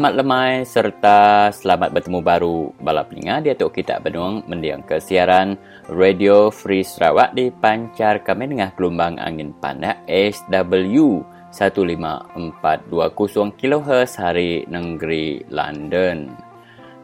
Selamat 0.00 0.16
lemai 0.16 0.64
serta 0.64 1.18
selamat 1.52 1.92
bertemu 1.92 2.24
baru 2.24 2.72
bala 2.80 3.04
pelinga 3.04 3.44
di 3.44 3.52
atuk 3.52 3.76
kita 3.76 4.00
benuang 4.00 4.48
mendiang 4.48 4.80
ke 4.80 4.96
siaran 4.96 5.60
Radio 5.92 6.48
Free 6.48 6.80
Sarawak 6.80 7.36
di 7.36 7.52
pancar 7.52 8.24
kami 8.24 8.48
dengan 8.48 8.72
gelombang 8.72 9.20
angin 9.20 9.52
panas 9.60 10.00
SW 10.08 11.20
15420 11.52 13.60
kHz 13.60 14.12
hari 14.16 14.64
negeri 14.72 15.44
London. 15.52 16.32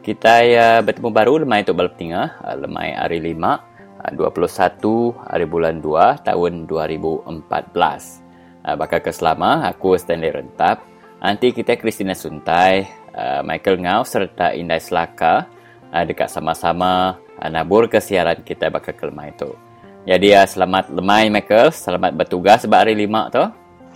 Kita 0.01 0.41
ya 0.41 0.81
bertemu 0.81 1.13
baru 1.13 1.45
lemai 1.45 1.69
untuk 1.69 1.77
bala 1.77 1.93
pelinga, 1.93 2.33
lemai 2.57 2.97
hari 2.97 3.21
5 3.21 4.09
21 4.17 5.21
hari 5.21 5.45
bulan 5.45 5.85
2 5.85 6.25
tahun 6.25 6.65
2014. 6.65 7.29
Bakal 8.65 8.99
keselama 9.05 9.69
aku 9.69 9.93
Stanley 10.01 10.33
Rentap 10.33 10.96
Nanti 11.17 11.49
kita 11.49 11.73
Christina 11.81 12.13
Suntai, 12.13 12.85
uh, 13.17 13.41
Michael 13.41 13.81
Ngau 13.81 14.05
serta 14.05 14.53
Indai 14.53 14.77
Selaka 14.77 15.49
uh, 15.89 16.03
dekat 16.05 16.29
sama-sama 16.29 17.17
uh, 17.41 17.49
nabur 17.49 17.89
ke 17.89 17.97
siaran 17.97 18.45
kita 18.45 18.69
bakal 18.69 18.93
ke 18.93 19.09
lemai 19.09 19.33
tu. 19.33 19.49
Jadi 20.05 20.37
uh, 20.37 20.45
selamat 20.45 20.93
lemai 20.93 21.33
Michael, 21.33 21.73
selamat 21.73 22.13
bertugas 22.13 22.61
sebab 22.61 22.85
hari 22.85 22.93
lima 22.93 23.33
tu. 23.33 23.41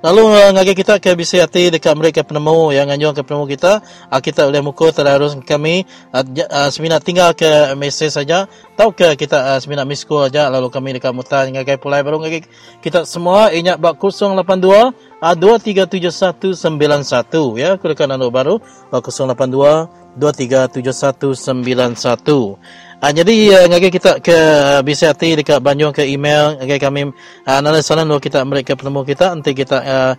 Lalu 0.00 0.32
uh, 0.32 0.48
ngagi 0.56 0.72
kita 0.72 0.96
ke 0.96 1.12
bisi 1.12 1.36
hati 1.36 1.68
dekat 1.68 1.92
mereka 1.92 2.24
penemu 2.24 2.72
yang 2.72 2.88
nganyong 2.88 3.12
ke 3.12 3.20
penemu 3.20 3.44
kita, 3.52 3.84
kita 4.24 4.48
boleh 4.48 4.64
muka 4.64 4.88
terus 4.96 5.36
kami 5.44 5.84
uh, 6.08 6.24
uh, 6.24 6.72
seminar 6.72 7.04
tinggal 7.04 7.36
ke 7.36 7.76
mesej 7.76 8.08
saja. 8.08 8.48
Atau 8.80 8.96
ke 8.96 9.12
kita 9.12 9.60
seminar 9.60 9.84
miss 9.84 10.08
call 10.08 10.32
aja 10.32 10.48
lalu 10.48 10.72
kami 10.72 10.96
dekat 10.96 11.12
mutan 11.12 11.52
ngagi 11.52 11.76
pulai 11.76 12.00
baru 12.00 12.16
ngagi 12.16 12.48
kita 12.80 13.04
semua 13.04 13.52
ingat 13.52 13.76
bak 13.76 14.00
082 14.00 14.40
uh, 14.40 14.88
237191 15.20 17.60
ya 17.60 17.76
aku 17.76 17.92
dekat 17.92 18.08
nombor 18.08 18.32
baru 18.32 18.56
uh, 18.88 19.04
082 19.04 20.16
237191 20.16 22.56
Uh, 23.00 23.16
jadi 23.16 23.32
uh, 23.56 23.64
ngagi 23.72 23.96
kita 23.96 24.20
ke 24.20 24.36
hati 24.84 25.32
dekat 25.32 25.64
Banjung 25.64 25.88
ke 25.88 26.04
email 26.04 26.60
ngagi 26.60 26.76
kami 26.76 27.08
uh, 27.48 27.80
sana 27.80 28.04
nur 28.04 28.20
kita 28.20 28.44
mereka 28.44 28.76
penemu 28.76 29.08
kita. 29.08 29.32
Nanti 29.32 29.56
kita 29.56 29.80
uh, 29.80 30.12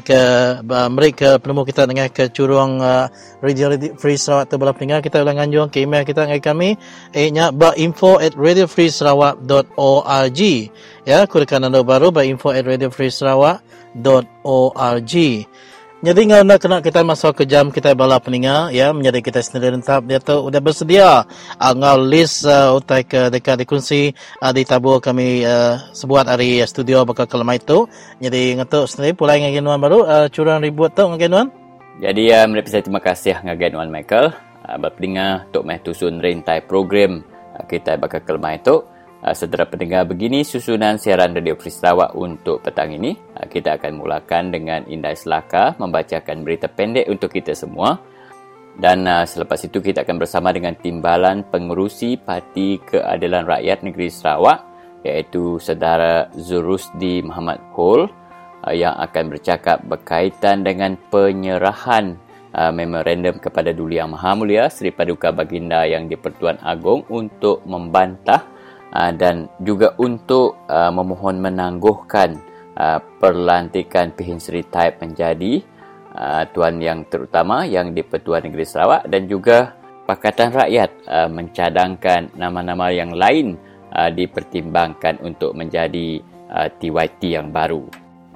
ke 0.00 0.20
uh, 0.64 0.88
mereka 0.88 1.36
penemu 1.36 1.68
kita 1.68 1.84
dengan 1.84 2.08
ke 2.08 2.32
curung 2.32 2.80
uh, 2.80 3.12
radio, 3.44 3.68
radio 3.68 3.92
free 4.00 4.16
Sarawak 4.16 4.48
tu 4.48 4.56
bala 4.56 4.72
peninggal 4.72 5.04
kita 5.04 5.20
ulang 5.20 5.36
nganjung 5.36 5.68
ke 5.68 5.84
email 5.84 6.08
kita 6.08 6.24
ngagi 6.24 6.40
kami 6.40 6.80
eh 7.12 7.28
nya 7.28 7.52
ba 7.52 7.76
info 7.76 8.16
at 8.16 8.32
radiofreesarawak.org 8.32 10.40
ya 11.04 11.28
kurekan 11.28 11.68
anda 11.68 11.84
baru 11.84 12.08
ba 12.08 12.24
info 12.24 12.56
at 12.56 12.64
radiofreesarawak.org 12.64 15.12
jadi 15.98 16.30
ngau 16.30 16.46
nak 16.46 16.62
kena 16.62 16.78
kita 16.78 17.02
masuk 17.02 17.42
ke 17.42 17.44
jam 17.44 17.74
kita 17.74 17.90
bala 17.90 18.22
peninga 18.22 18.70
ya 18.70 18.94
menjadi 18.94 19.18
kita 19.18 19.42
sendiri 19.42 19.74
rentap 19.74 20.06
dia 20.06 20.22
tu 20.22 20.46
udah 20.46 20.62
bersedia 20.62 21.26
uh, 21.58 21.72
ngau 21.74 21.98
list 22.06 22.46
uh, 22.46 22.70
utai 22.78 23.02
ke 23.02 23.34
dekat 23.34 23.66
dikunci 23.66 24.14
uh, 24.38 24.54
di 24.54 24.62
tabur 24.62 25.02
kami 25.02 25.42
uh, 25.42 25.90
sebuat 25.90 26.30
hari 26.30 26.62
uh, 26.62 26.70
studio 26.70 27.02
bakal 27.02 27.26
kelemah 27.26 27.58
itu. 27.58 27.90
Jadi 28.22 28.54
ngatuk 28.54 28.86
sendiri 28.86 29.18
pula 29.18 29.34
dengan 29.34 29.50
genuan 29.50 29.82
baru 29.82 30.06
uh, 30.06 30.26
curang 30.30 30.62
ribut 30.62 30.94
tu 30.94 31.02
dengan 31.02 31.18
genuan. 31.18 31.46
Jadi 31.98 32.30
uh, 32.30 32.46
mereka 32.46 32.70
saya 32.70 32.86
terima 32.86 33.02
kasih 33.02 33.34
dengan 33.42 33.58
genuan 33.58 33.90
Michael 33.90 34.30
uh, 34.70 34.78
berpeninga 34.78 35.50
untuk 35.50 35.66
meh 35.66 35.82
tusun 35.82 36.22
rentai 36.22 36.62
program 36.62 37.26
uh, 37.58 37.66
kita 37.66 37.98
bakal 37.98 38.22
kelemah 38.22 38.54
itu. 38.54 38.86
Uh, 39.28 39.36
Saudara 39.36 39.68
pendengar 39.68 40.08
begini 40.08 40.40
susunan 40.40 40.96
siaran 40.96 41.36
Radio 41.36 41.52
Free 41.52 41.68
Sarawak 41.68 42.16
untuk 42.16 42.64
petang 42.64 42.96
ini. 42.96 43.12
Uh, 43.36 43.44
kita 43.44 43.76
akan 43.76 44.00
mulakan 44.00 44.48
dengan 44.48 44.88
Indai 44.88 45.12
Selaka 45.12 45.76
membacakan 45.76 46.48
berita 46.48 46.64
pendek 46.64 47.12
untuk 47.12 47.36
kita 47.36 47.52
semua. 47.52 48.00
Dan 48.80 49.04
uh, 49.04 49.28
selepas 49.28 49.60
itu 49.60 49.84
kita 49.84 50.08
akan 50.08 50.16
bersama 50.16 50.48
dengan 50.48 50.72
Timbalan 50.80 51.44
Pengurusi 51.44 52.16
Parti 52.16 52.80
Keadilan 52.80 53.44
Rakyat 53.44 53.84
Negeri 53.84 54.08
Sarawak 54.08 54.64
iaitu 55.04 55.60
Saudara 55.60 56.32
Zurusdi 56.32 57.20
Muhammad 57.20 57.60
uh, 57.76 58.08
yang 58.72 58.96
akan 58.96 59.28
bercakap 59.28 59.84
berkaitan 59.84 60.64
dengan 60.64 60.96
penyerahan 61.12 62.16
uh, 62.56 62.72
memorandum 62.72 63.36
kepada 63.36 63.76
Duli 63.76 64.00
Yang 64.00 64.16
Maha 64.16 64.32
Mulia 64.40 64.72
Seri 64.72 64.88
Paduka 64.88 65.36
Baginda 65.36 65.84
yang 65.84 66.08
di-Pertuan 66.08 66.56
Agong 66.64 67.04
untuk 67.12 67.60
membantah 67.68 68.56
Ah, 68.88 69.12
dan 69.12 69.52
juga 69.60 69.92
untuk 70.00 70.64
uh, 70.64 70.88
memohon 70.88 71.44
menangguhkan 71.44 72.40
uh, 72.72 72.96
perlantikan 73.20 74.16
Pihin 74.16 74.40
Sri 74.40 74.64
Taib 74.64 74.96
menjadi 75.04 75.60
uh, 76.16 76.48
tuan 76.56 76.80
yang 76.80 77.04
terutama 77.04 77.68
yang 77.68 77.92
di 77.92 78.00
Pertuan 78.00 78.48
Negeri 78.48 78.64
Sarawak 78.64 79.04
dan 79.12 79.28
juga 79.28 79.76
Pakatan 80.08 80.56
Rakyat 80.56 80.90
uh, 81.04 81.28
mencadangkan 81.28 82.32
nama-nama 82.32 82.88
yang 82.88 83.12
lain 83.12 83.60
uh, 83.92 84.08
dipertimbangkan 84.08 85.20
untuk 85.20 85.52
menjadi 85.52 86.24
uh, 86.48 86.72
TYT 86.72 87.36
yang 87.36 87.52
baru. 87.52 87.84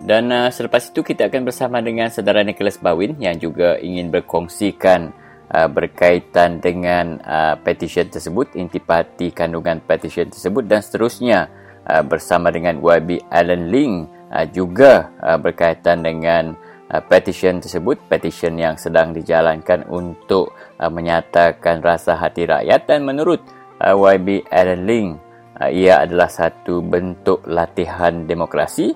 Dan 0.04 0.28
uh, 0.28 0.52
selepas 0.52 0.84
itu 0.84 1.00
kita 1.00 1.32
akan 1.32 1.48
bersama 1.48 1.80
dengan 1.80 2.12
saudara 2.12 2.44
Nicholas 2.44 2.76
Bawin 2.76 3.16
yang 3.16 3.40
juga 3.40 3.80
ingin 3.80 4.12
berkongsikan 4.12 5.16
Uh, 5.52 5.68
berkaitan 5.68 6.64
dengan 6.64 7.20
uh, 7.28 7.60
petition 7.60 8.08
tersebut, 8.08 8.56
intipati 8.56 9.28
kandungan 9.36 9.84
petition 9.84 10.32
tersebut 10.32 10.64
dan 10.64 10.80
seterusnya 10.80 11.52
uh, 11.84 12.00
bersama 12.00 12.48
dengan 12.48 12.80
YB 12.80 13.20
Alan 13.28 13.68
Ling 13.68 14.08
uh, 14.32 14.48
juga 14.48 15.12
uh, 15.20 15.36
berkaitan 15.36 16.00
dengan 16.00 16.56
uh, 16.88 17.04
petition 17.04 17.60
tersebut, 17.60 18.00
petition 18.08 18.56
yang 18.56 18.80
sedang 18.80 19.12
dijalankan 19.12 19.84
untuk 19.92 20.56
uh, 20.80 20.88
menyatakan 20.88 21.84
rasa 21.84 22.16
hati 22.16 22.48
rakyat 22.48 22.88
dan 22.88 23.04
menurut 23.04 23.44
uh, 23.84 23.92
YB 23.92 24.48
Alan 24.48 24.88
Ling, 24.88 25.08
uh, 25.60 25.68
ia 25.68 26.00
adalah 26.00 26.32
satu 26.32 26.80
bentuk 26.80 27.44
latihan 27.44 28.24
demokrasi, 28.24 28.88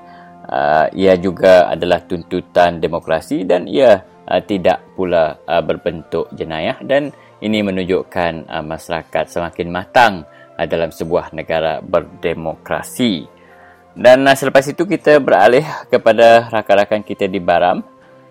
uh, 0.48 0.88
ia 0.96 1.20
juga 1.20 1.68
adalah 1.68 2.00
tuntutan 2.08 2.80
demokrasi 2.80 3.44
dan 3.44 3.68
ia 3.68 4.15
uh, 4.26 4.42
tidak 4.42 4.82
pula 4.98 5.38
uh, 5.46 5.62
berbentuk 5.62 6.30
jenayah 6.34 6.76
dan 6.82 7.14
ini 7.40 7.62
menunjukkan 7.62 8.50
uh, 8.50 8.64
masyarakat 8.64 9.24
semakin 9.30 9.68
matang 9.70 10.14
uh, 10.58 10.66
dalam 10.66 10.90
sebuah 10.90 11.32
negara 11.32 11.80
berdemokrasi. 11.80 13.28
Dan 13.96 14.28
uh, 14.28 14.36
selepas 14.36 14.66
itu 14.68 14.84
kita 14.84 15.22
beralih 15.22 15.64
kepada 15.88 16.52
rakan-rakan 16.52 17.00
kita 17.06 17.30
di 17.30 17.40
Baram 17.40 17.80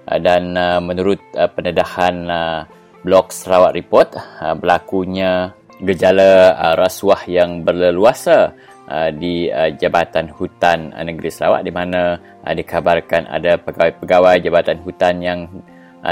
uh, 0.05 0.19
dan 0.21 0.53
uh, 0.53 0.79
menurut 0.83 1.21
uh, 1.33 1.49
pendedahan 1.49 2.15
uh, 2.29 2.59
blog 3.05 3.33
Sarawak 3.33 3.73
Report 3.73 4.09
uh, 4.17 4.53
berlakunya 4.57 5.53
gejala 5.81 6.55
uh, 6.55 6.75
rasuah 6.79 7.27
yang 7.27 7.61
berleluasa 7.61 8.55
uh, 8.87 9.09
di 9.11 9.49
uh, 9.49 9.73
Jabatan 9.75 10.31
Hutan 10.31 10.93
uh, 10.95 11.03
Negeri 11.03 11.29
Sarawak 11.29 11.61
di 11.65 11.73
mana 11.73 12.17
uh, 12.17 12.53
dikabarkan 12.53 13.27
ada 13.27 13.59
pegawai-pegawai 13.59 14.39
Jabatan 14.41 14.79
Hutan 14.81 15.15
yang 15.19 15.39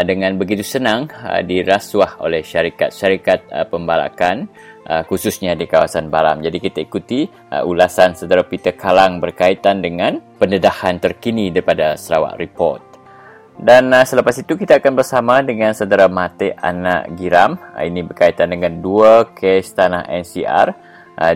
dengan 0.01 0.33
begitu 0.41 0.65
senang 0.65 1.05
ah, 1.13 1.45
dirasuah 1.45 2.17
oleh 2.25 2.41
syarikat-syarikat 2.41 3.39
ah, 3.53 3.65
pembalakan 3.69 4.49
khususnya 4.83 5.55
di 5.55 5.63
kawasan 5.63 6.11
Baram. 6.11 6.43
Jadi 6.43 6.59
kita 6.59 6.83
ikuti 6.83 7.23
ulasan 7.63 8.19
saudara 8.19 8.43
Peter 8.43 8.75
Kalang 8.75 9.23
berkaitan 9.23 9.79
dengan 9.79 10.19
pendedahan 10.35 10.99
terkini 10.99 11.55
daripada 11.55 11.95
Sarawak 11.95 12.35
Report. 12.35 12.83
Dan 13.55 13.95
selepas 14.03 14.35
itu 14.35 14.59
kita 14.59 14.83
akan 14.83 14.99
bersama 14.99 15.39
dengan 15.39 15.71
saudara 15.71 16.11
mati 16.11 16.51
anak 16.51 17.15
Giram. 17.15 17.55
Ini 17.79 18.03
berkaitan 18.03 18.51
dengan 18.51 18.83
dua 18.83 19.31
kes 19.31 19.71
tanah 19.71 20.03
NCR 20.03 20.67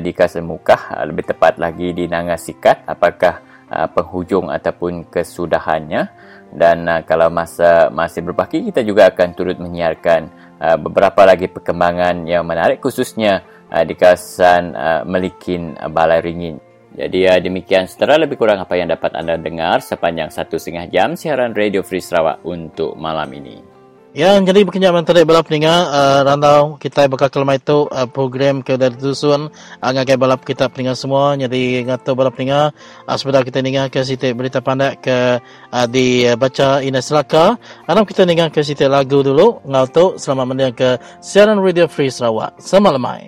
di 0.04 0.12
Kawasan 0.12 0.44
Mukah. 0.44 1.08
Lebih 1.08 1.32
tepat 1.32 1.56
lagi 1.56 1.96
di 1.96 2.04
Nangasikat. 2.04 2.84
Apakah 2.84 3.48
penghujung 3.96 4.52
ataupun 4.52 5.08
kesudahannya. 5.08 6.17
Dan 6.52 6.88
uh, 6.88 7.02
kalau 7.04 7.28
masa 7.28 7.92
masih 7.92 8.24
berbaki, 8.24 8.64
kita 8.72 8.82
juga 8.82 9.12
akan 9.12 9.36
turut 9.36 9.58
menyiarkan 9.60 10.22
uh, 10.60 10.78
beberapa 10.80 11.28
lagi 11.28 11.52
perkembangan 11.52 12.24
yang 12.24 12.48
menarik 12.48 12.80
khususnya 12.80 13.44
uh, 13.70 13.84
di 13.84 13.94
kawasan 13.94 14.74
uh, 14.74 15.02
Melikin 15.04 15.76
uh, 15.78 15.92
Balai 15.92 16.24
Ringin. 16.24 16.58
Jadi 16.98 17.30
ya 17.30 17.38
demikian 17.38 17.86
setelah 17.86 18.26
lebih 18.26 18.42
kurang 18.42 18.58
apa 18.58 18.74
yang 18.74 18.90
dapat 18.90 19.14
anda 19.14 19.38
dengar 19.38 19.86
sepanjang 19.86 20.34
satu 20.34 20.58
setengah 20.58 20.90
jam 20.90 21.14
siaran 21.14 21.54
Radio 21.54 21.86
Free 21.86 22.02
Sarawak 22.02 22.42
untuk 22.42 22.98
malam 22.98 23.30
ini. 23.38 23.77
Ya, 24.18 24.34
jadi 24.42 24.66
berkenaan 24.66 25.06
tadi 25.06 25.22
balap 25.30 25.46
peninggal, 25.46 25.94
uh, 25.94 26.26
rantau 26.26 26.82
kita 26.82 27.06
bakal 27.06 27.30
kelemah 27.30 27.62
itu 27.62 27.86
uh, 27.86 28.10
program 28.10 28.66
ke 28.66 28.74
dari 28.74 28.98
tusun, 28.98 29.54
uh, 29.54 29.92
ngagai 29.94 30.18
balap 30.18 30.42
kita 30.42 30.74
peninggal 30.74 30.98
semua, 30.98 31.38
jadi 31.38 31.86
ngatu 31.86 32.18
balap 32.18 32.34
peninggal, 32.34 32.74
uh, 33.06 33.14
sebentar 33.14 33.46
kita 33.46 33.62
ningal 33.62 33.94
ke 33.94 34.02
sitik 34.02 34.34
berita 34.34 34.58
pandai 34.58 34.98
ke 34.98 35.38
uh, 35.70 35.86
di 35.86 36.26
uh, 36.26 36.34
baca 36.34 36.82
Ines 36.82 37.14
Selaka, 37.14 37.62
anam 37.86 38.10
kita 38.10 38.26
ningal 38.26 38.50
ke 38.50 38.66
sitik 38.66 38.90
lagu 38.90 39.22
dulu, 39.22 39.62
ngatu 39.70 40.18
selamat 40.18 40.46
mendengar 40.50 40.74
ke 40.74 40.90
siaran 41.22 41.62
Radio 41.62 41.86
Free 41.86 42.10
Sarawak. 42.10 42.58
Selamat 42.58 42.98
lemai. 42.98 43.22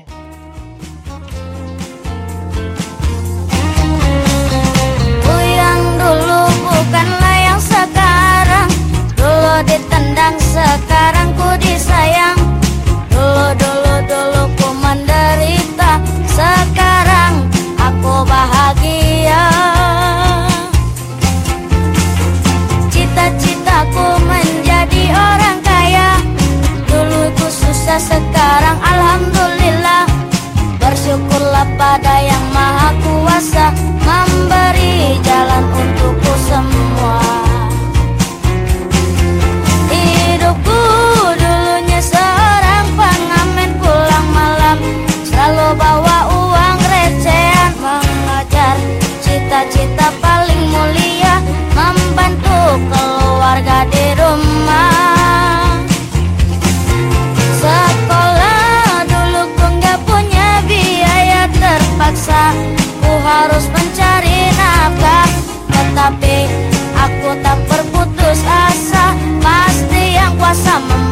bukanlah 6.66 7.38
yang 7.46 7.62
sekarang. 7.62 8.70
Dulu 9.14 9.54
ditendang 9.70 9.99
sekarang 10.80 11.36
ku 11.36 11.50
disayang. 11.60 12.40
Dulu 13.12 13.48
dulu 13.60 13.96
dulu 14.08 14.44
ku 14.56 14.70
menderita 14.80 16.00
Sekarang 16.32 17.44
aku 17.76 18.24
bahagia. 18.24 19.44
Cita-citaku 22.88 24.08
menjadi 24.24 25.04
orang 25.12 25.60
kaya. 25.60 26.16
Dulu 26.88 27.28
ku 27.36 27.48
susah 27.52 28.00
sekarang 28.00 28.80
Alhamdulillah. 28.80 30.08
Bersyukurlah 30.80 31.68
pada 31.76 32.24
yang 32.24 32.46
maha 32.56 32.96
kuasa 33.04 33.76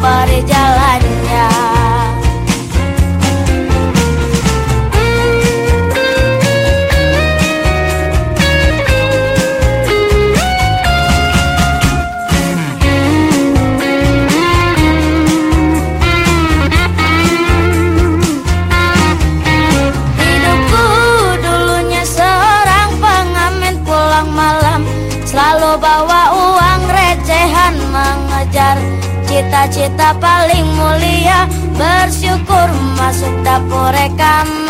kuasa 0.02 0.38
memberi 0.48 1.07
masuk 33.08 33.32
dapur 33.40 33.88
rekaman 33.96 34.67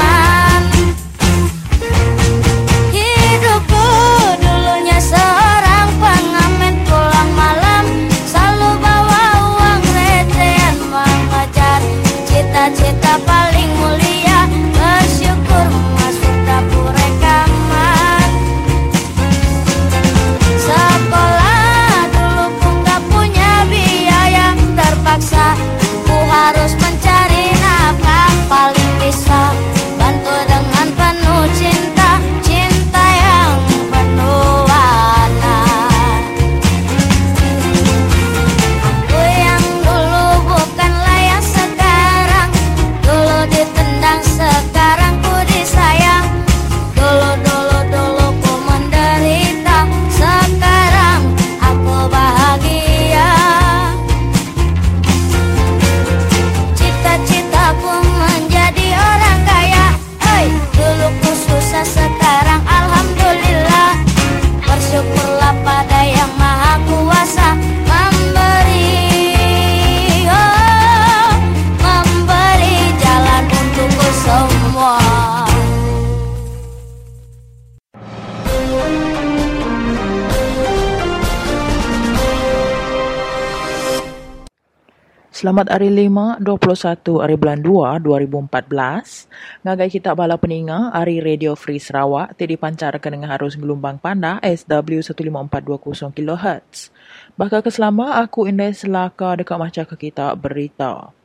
Selamat 85.57 85.73
hari 85.73 85.89
5, 85.89 86.45
21 86.45 87.17
hari 87.17 87.33
bulan 87.33 87.59
2, 87.65 88.05
2014. 88.05 89.65
Ngagai 89.65 89.89
kita 89.89 90.13
bala 90.13 90.37
peninga 90.37 90.93
hari 90.93 91.17
Radio 91.17 91.57
Free 91.57 91.81
Sarawak 91.81 92.37
ti 92.37 92.45
dipancarkan 92.45 93.17
dengan 93.17 93.33
harus 93.33 93.57
gelombang 93.57 93.97
panda 93.97 94.37
SW 94.45 95.01
15420 95.01 96.13
kHz. 96.13 96.93
Bakal 97.41 97.65
keselama 97.65 98.21
aku 98.21 98.45
indai 98.45 98.69
selaka 98.69 99.33
dekat 99.33 99.57
macam 99.57 99.81
kita 99.97 100.37
berita. 100.37 101.16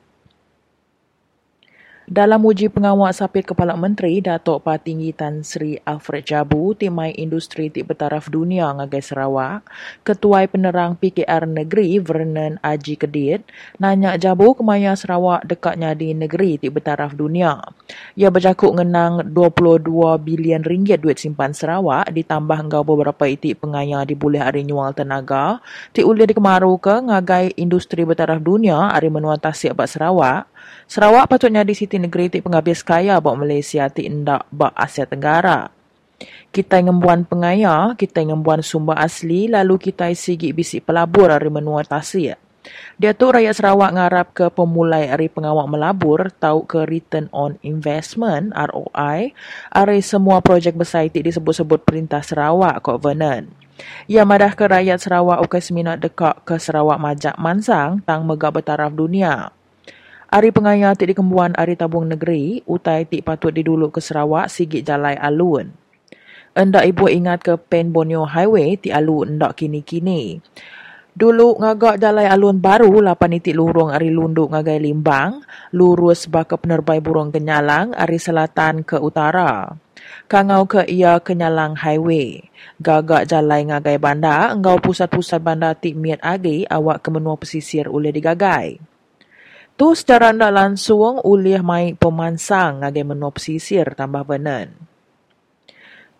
Dalam 2.13 2.45
uji 2.45 2.69
pengawal 2.69 3.09
sapit 3.17 3.49
Kepala 3.49 3.73
Menteri, 3.73 4.21
Datuk 4.21 4.69
Patinggi 4.69 5.17
Tan 5.17 5.41
Sri 5.41 5.81
Alfred 5.81 6.29
Jabu, 6.29 6.77
Timai 6.77 7.17
Industri 7.17 7.73
Tik 7.73 7.89
Bertaraf 7.89 8.29
Dunia 8.29 8.69
Ngagai 8.69 9.01
Sarawak, 9.01 9.65
Ketuai 10.05 10.45
Penerang 10.45 10.93
PKR 11.01 11.49
Negeri 11.49 11.97
Vernon 12.05 12.61
Aji 12.61 13.01
Kedit, 13.01 13.49
nanya 13.81 14.21
Jabu 14.21 14.53
kemaya 14.53 14.93
Sarawak 14.93 15.49
dekatnya 15.49 15.97
di 15.97 16.13
negeri 16.13 16.61
Tik 16.61 16.77
Bertaraf 16.77 17.17
Dunia. 17.17 17.57
Ia 18.21 18.29
bercakap 18.29 18.77
ngenang 18.77 19.33
22 19.33 19.89
bilion 20.21 20.61
ringgit 20.69 21.01
duit 21.01 21.17
simpan 21.17 21.57
Sarawak 21.57 22.13
ditambah 22.13 22.69
engkau 22.69 22.85
beberapa 22.85 23.25
itik 23.25 23.65
pengaya 23.65 24.05
di 24.05 24.13
boleh 24.13 24.45
hari 24.45 24.69
nyual 24.69 24.93
tenaga, 24.93 25.65
ti 25.97 26.05
uli 26.05 26.29
dikemaru 26.29 26.77
ke 26.77 27.09
ngagai 27.09 27.57
industri 27.57 28.05
bertaraf 28.05 28.37
dunia 28.37 28.93
hari 28.93 29.09
menua 29.09 29.41
tasik 29.41 29.73
bak 29.73 29.89
Sarawak, 29.89 30.52
Sarawak 30.87 31.31
patutnya 31.31 31.65
di 31.65 31.73
siti 31.73 31.97
negeri 31.97 32.29
ti 32.29 32.39
penghabis 32.45 32.85
kaya 32.85 33.17
bak 33.19 33.37
Malaysia 33.39 33.89
ti 33.89 34.05
indak 34.05 34.45
bak 34.53 34.77
Asia 34.77 35.09
Tenggara. 35.09 35.71
Kita 36.53 36.79
ngembuan 36.85 37.25
pengaya, 37.25 37.97
kita 37.97 38.23
ngembuan 38.23 38.61
sumber 38.61 39.01
asli, 39.01 39.49
lalu 39.49 39.81
kita 39.91 40.13
sigi 40.13 40.53
bisik 40.53 40.85
pelabur 40.85 41.33
dari 41.33 41.49
menua 41.49 41.83
tasir. 41.83 42.37
Dia 42.95 43.11
tu 43.11 43.35
rakyat 43.35 43.59
Sarawak 43.59 43.91
ngarap 43.91 44.27
ke 44.31 44.47
pemulai 44.55 45.11
hari 45.11 45.27
pengawak 45.27 45.67
melabur 45.67 46.31
tahu 46.31 46.63
ke 46.63 46.87
return 46.87 47.27
on 47.35 47.59
investment 47.67 48.55
ROI 48.55 49.35
hari 49.75 49.99
semua 49.99 50.39
projek 50.39 50.79
besar 50.79 51.11
itu 51.11 51.19
disebut-sebut 51.19 51.83
Perintah 51.83 52.23
Sarawak 52.23 52.79
Covenant. 52.87 53.51
Ia 54.07 54.23
madah 54.23 54.55
ke 54.55 54.71
rakyat 54.71 55.03
Sarawak 55.03 55.43
ukai 55.43 55.59
seminat 55.59 55.99
dekat 55.99 56.39
ke 56.47 56.55
Sarawak 56.55 57.03
Majak 57.03 57.35
Mansang 57.41 57.99
tang 58.07 58.23
megak 58.23 58.55
bertaraf 58.55 58.95
dunia. 58.95 59.51
Hari 60.33 60.49
pengaya 60.49 60.97
ti 60.97 61.05
dikembuan 61.13 61.53
hari 61.61 61.77
tabung 61.77 62.09
negeri, 62.09 62.65
utai 62.65 63.05
ti 63.05 63.21
patut 63.21 63.53
diduluk 63.53 63.93
ke 63.93 64.01
Sarawak 64.01 64.49
sigit 64.49 64.81
jalai 64.81 65.13
alun. 65.13 65.69
Endak 66.57 66.89
ibu 66.89 67.05
ingat 67.05 67.45
ke 67.45 67.61
Pen 67.61 67.93
Borneo 67.93 68.25
Highway 68.25 68.81
ti 68.81 68.89
alun 68.89 69.37
endak 69.37 69.61
kini-kini. 69.61 70.41
Dulu 71.13 71.61
ngagak 71.61 72.01
jalai 72.01 72.33
alun 72.33 72.65
baru 72.65 73.05
lapan 73.05 73.37
itik 73.37 73.53
lurung 73.53 73.93
ari 73.93 74.09
lunduk 74.09 74.57
ngagai 74.57 74.81
limbang, 74.81 75.45
lurus 75.77 76.25
baka 76.25 76.57
penerbai 76.57 77.05
burung 77.05 77.29
kenyalang 77.29 77.93
ari 77.93 78.17
selatan 78.17 78.89
ke 78.89 78.97
utara. 78.97 79.77
Kangau 80.33 80.65
ke 80.65 80.89
ia 80.89 81.21
kenyalang 81.21 81.77
highway. 81.77 82.41
Gagak 82.81 83.29
jalai 83.29 83.69
ngagai 83.69 84.01
banda, 84.01 84.49
engkau 84.57 84.81
pusat-pusat 84.81 85.45
banda 85.45 85.77
tik 85.77 85.93
miat 85.93 86.25
agi 86.25 86.65
awak 86.73 87.05
ke 87.05 87.13
menua 87.13 87.37
pesisir 87.37 87.85
oleh 87.85 88.09
digagai. 88.09 88.81
Tu 89.73 89.89
secara 89.97 90.31
ndak 90.31 90.53
langsung 90.53 91.25
ulih 91.25 91.65
mai 91.65 91.97
pemansang 91.97 92.85
ngagai 92.85 93.05
menua 93.09 93.33
pesisir 93.33 93.97
tambah 93.97 94.23
benan. 94.23 94.93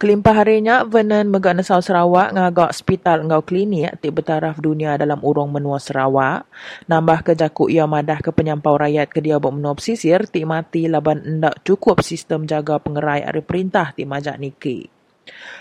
Kelimpah 0.03 0.35
harinya, 0.35 0.83
Vernon 0.83 1.31
megak 1.31 1.63
Nesau 1.63 1.79
Sarawak 1.79 2.35
ngagak 2.35 2.75
hospital 2.75 3.23
engau 3.23 3.39
klinik 3.39 4.03
di 4.03 4.11
bertaraf 4.11 4.59
dunia 4.59 4.99
dalam 4.99 5.23
urung 5.23 5.55
menua 5.55 5.79
Sarawak. 5.79 6.43
Nambah 6.91 7.23
ke 7.23 7.33
jakuk 7.39 7.71
ia 7.71 7.87
madah 7.87 8.19
ke 8.19 8.35
penyampau 8.35 8.75
rakyat 8.75 9.07
ke 9.15 9.23
dia 9.23 9.39
buat 9.39 9.55
menua 9.55 9.79
ti 9.79 10.43
mati 10.43 10.91
laban 10.91 11.23
endak 11.23 11.63
cukup 11.63 12.03
sistem 12.03 12.51
jaga 12.51 12.83
pengerai 12.83 13.23
hari 13.23 13.47
perintah 13.47 13.95
ti 13.95 14.03
majak 14.03 14.43
niki. 14.43 14.91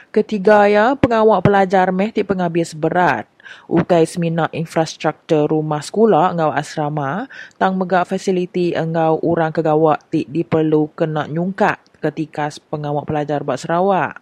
Ketiga 0.10 0.65
ya, 0.65 0.98
pengawak 0.98 1.45
pelajar 1.45 1.93
meh 1.93 2.10
ti 2.10 2.25
penghabis 2.25 2.74
berat. 2.74 3.30
Ukai 3.65 4.07
semina 4.07 4.48
infrastruktur 4.51 5.50
rumah 5.50 5.81
sekolah 5.83 6.33
engau 6.33 6.51
asrama, 6.53 7.29
tang 7.55 7.75
megak 7.75 8.10
fasiliti 8.10 8.74
engau 8.74 9.17
orang 9.21 9.51
kegawak 9.51 10.01
ti 10.10 10.25
diperlu 10.29 10.91
kena 10.93 11.25
nyungkat 11.25 11.81
ketika 12.01 12.50
pengawak 12.67 13.05
pelajar 13.05 13.45
buat 13.45 13.62
Sarawak. 13.62 14.19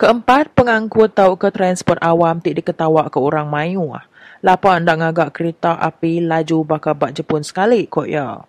Keempat, 0.00 0.56
pengangkut 0.56 1.12
tahu 1.12 1.36
ke 1.36 1.52
transport 1.52 2.00
awam 2.00 2.40
tidak 2.40 2.64
diketawa 2.64 3.12
ke 3.12 3.20
orang 3.20 3.44
mayu. 3.44 3.84
Lapa 4.40 4.80
anda 4.80 4.96
ngagak 4.96 5.36
kereta 5.36 5.76
api 5.76 6.24
laju 6.24 6.64
bakal 6.64 6.96
bak 6.96 7.12
Jepun 7.12 7.44
sekali 7.44 7.84
kok 7.84 8.08
ya. 8.08 8.40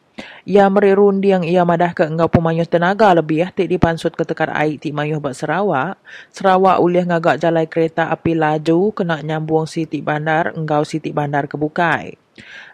Ia 0.45 0.65
merirundi 0.73 1.29
yang 1.31 1.45
ia 1.45 1.61
madah 1.61 1.93
ke 1.93 2.07
engkau 2.09 2.27
pemayuh 2.27 2.65
tenaga 2.65 3.13
lebih 3.13 3.45
ya 3.45 3.47
tik 3.53 3.69
dipansut 3.69 4.17
ke 4.17 4.25
tekar 4.25 4.49
air 4.53 4.81
tik 4.81 4.93
mayuh 4.93 5.21
bak 5.21 5.37
Sarawak. 5.37 6.01
Sarawak 6.33 6.81
ulih 6.81 7.05
ngagak 7.05 7.41
jalai 7.41 7.69
kereta 7.69 8.09
api 8.09 8.33
laju 8.33 8.91
kena 8.93 9.21
nyambung 9.21 9.69
siti 9.69 10.01
bandar 10.01 10.57
engkau 10.57 10.81
siti 10.81 11.13
bandar 11.13 11.45
kebukai. 11.45 12.21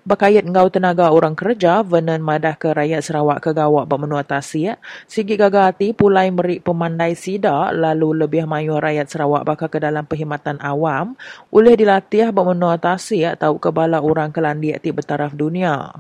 Bakayat 0.08 0.48
ngau 0.48 0.72
tenaga 0.72 1.12
orang 1.12 1.36
kerja, 1.36 1.84
Vernon 1.84 2.24
madah 2.24 2.56
ke 2.56 2.72
rakyat 2.72 3.04
Sarawak 3.04 3.44
ke 3.44 3.52
gawak 3.52 3.92
bermenua 3.92 4.24
tasik. 4.24 4.80
Sigi 5.04 5.36
gagati 5.36 5.92
pulai 5.92 6.32
merik 6.32 6.64
pemandai 6.64 7.12
sida, 7.12 7.76
lalu 7.76 8.24
lebih 8.24 8.48
mayu 8.48 8.80
rakyat 8.80 9.12
Sarawak 9.12 9.44
bakal 9.44 9.68
ke 9.68 9.84
dalam 9.84 10.08
perkhidmatan 10.08 10.64
awam, 10.64 11.20
oleh 11.52 11.76
dilatih 11.76 12.32
bermenua 12.32 12.80
tasik 12.80 13.36
tahu 13.36 13.60
kebala 13.60 14.00
orang 14.00 14.32
kelandiak 14.32 14.80
di 14.80 14.96
bertaraf 14.96 15.36
dunia. 15.36 15.92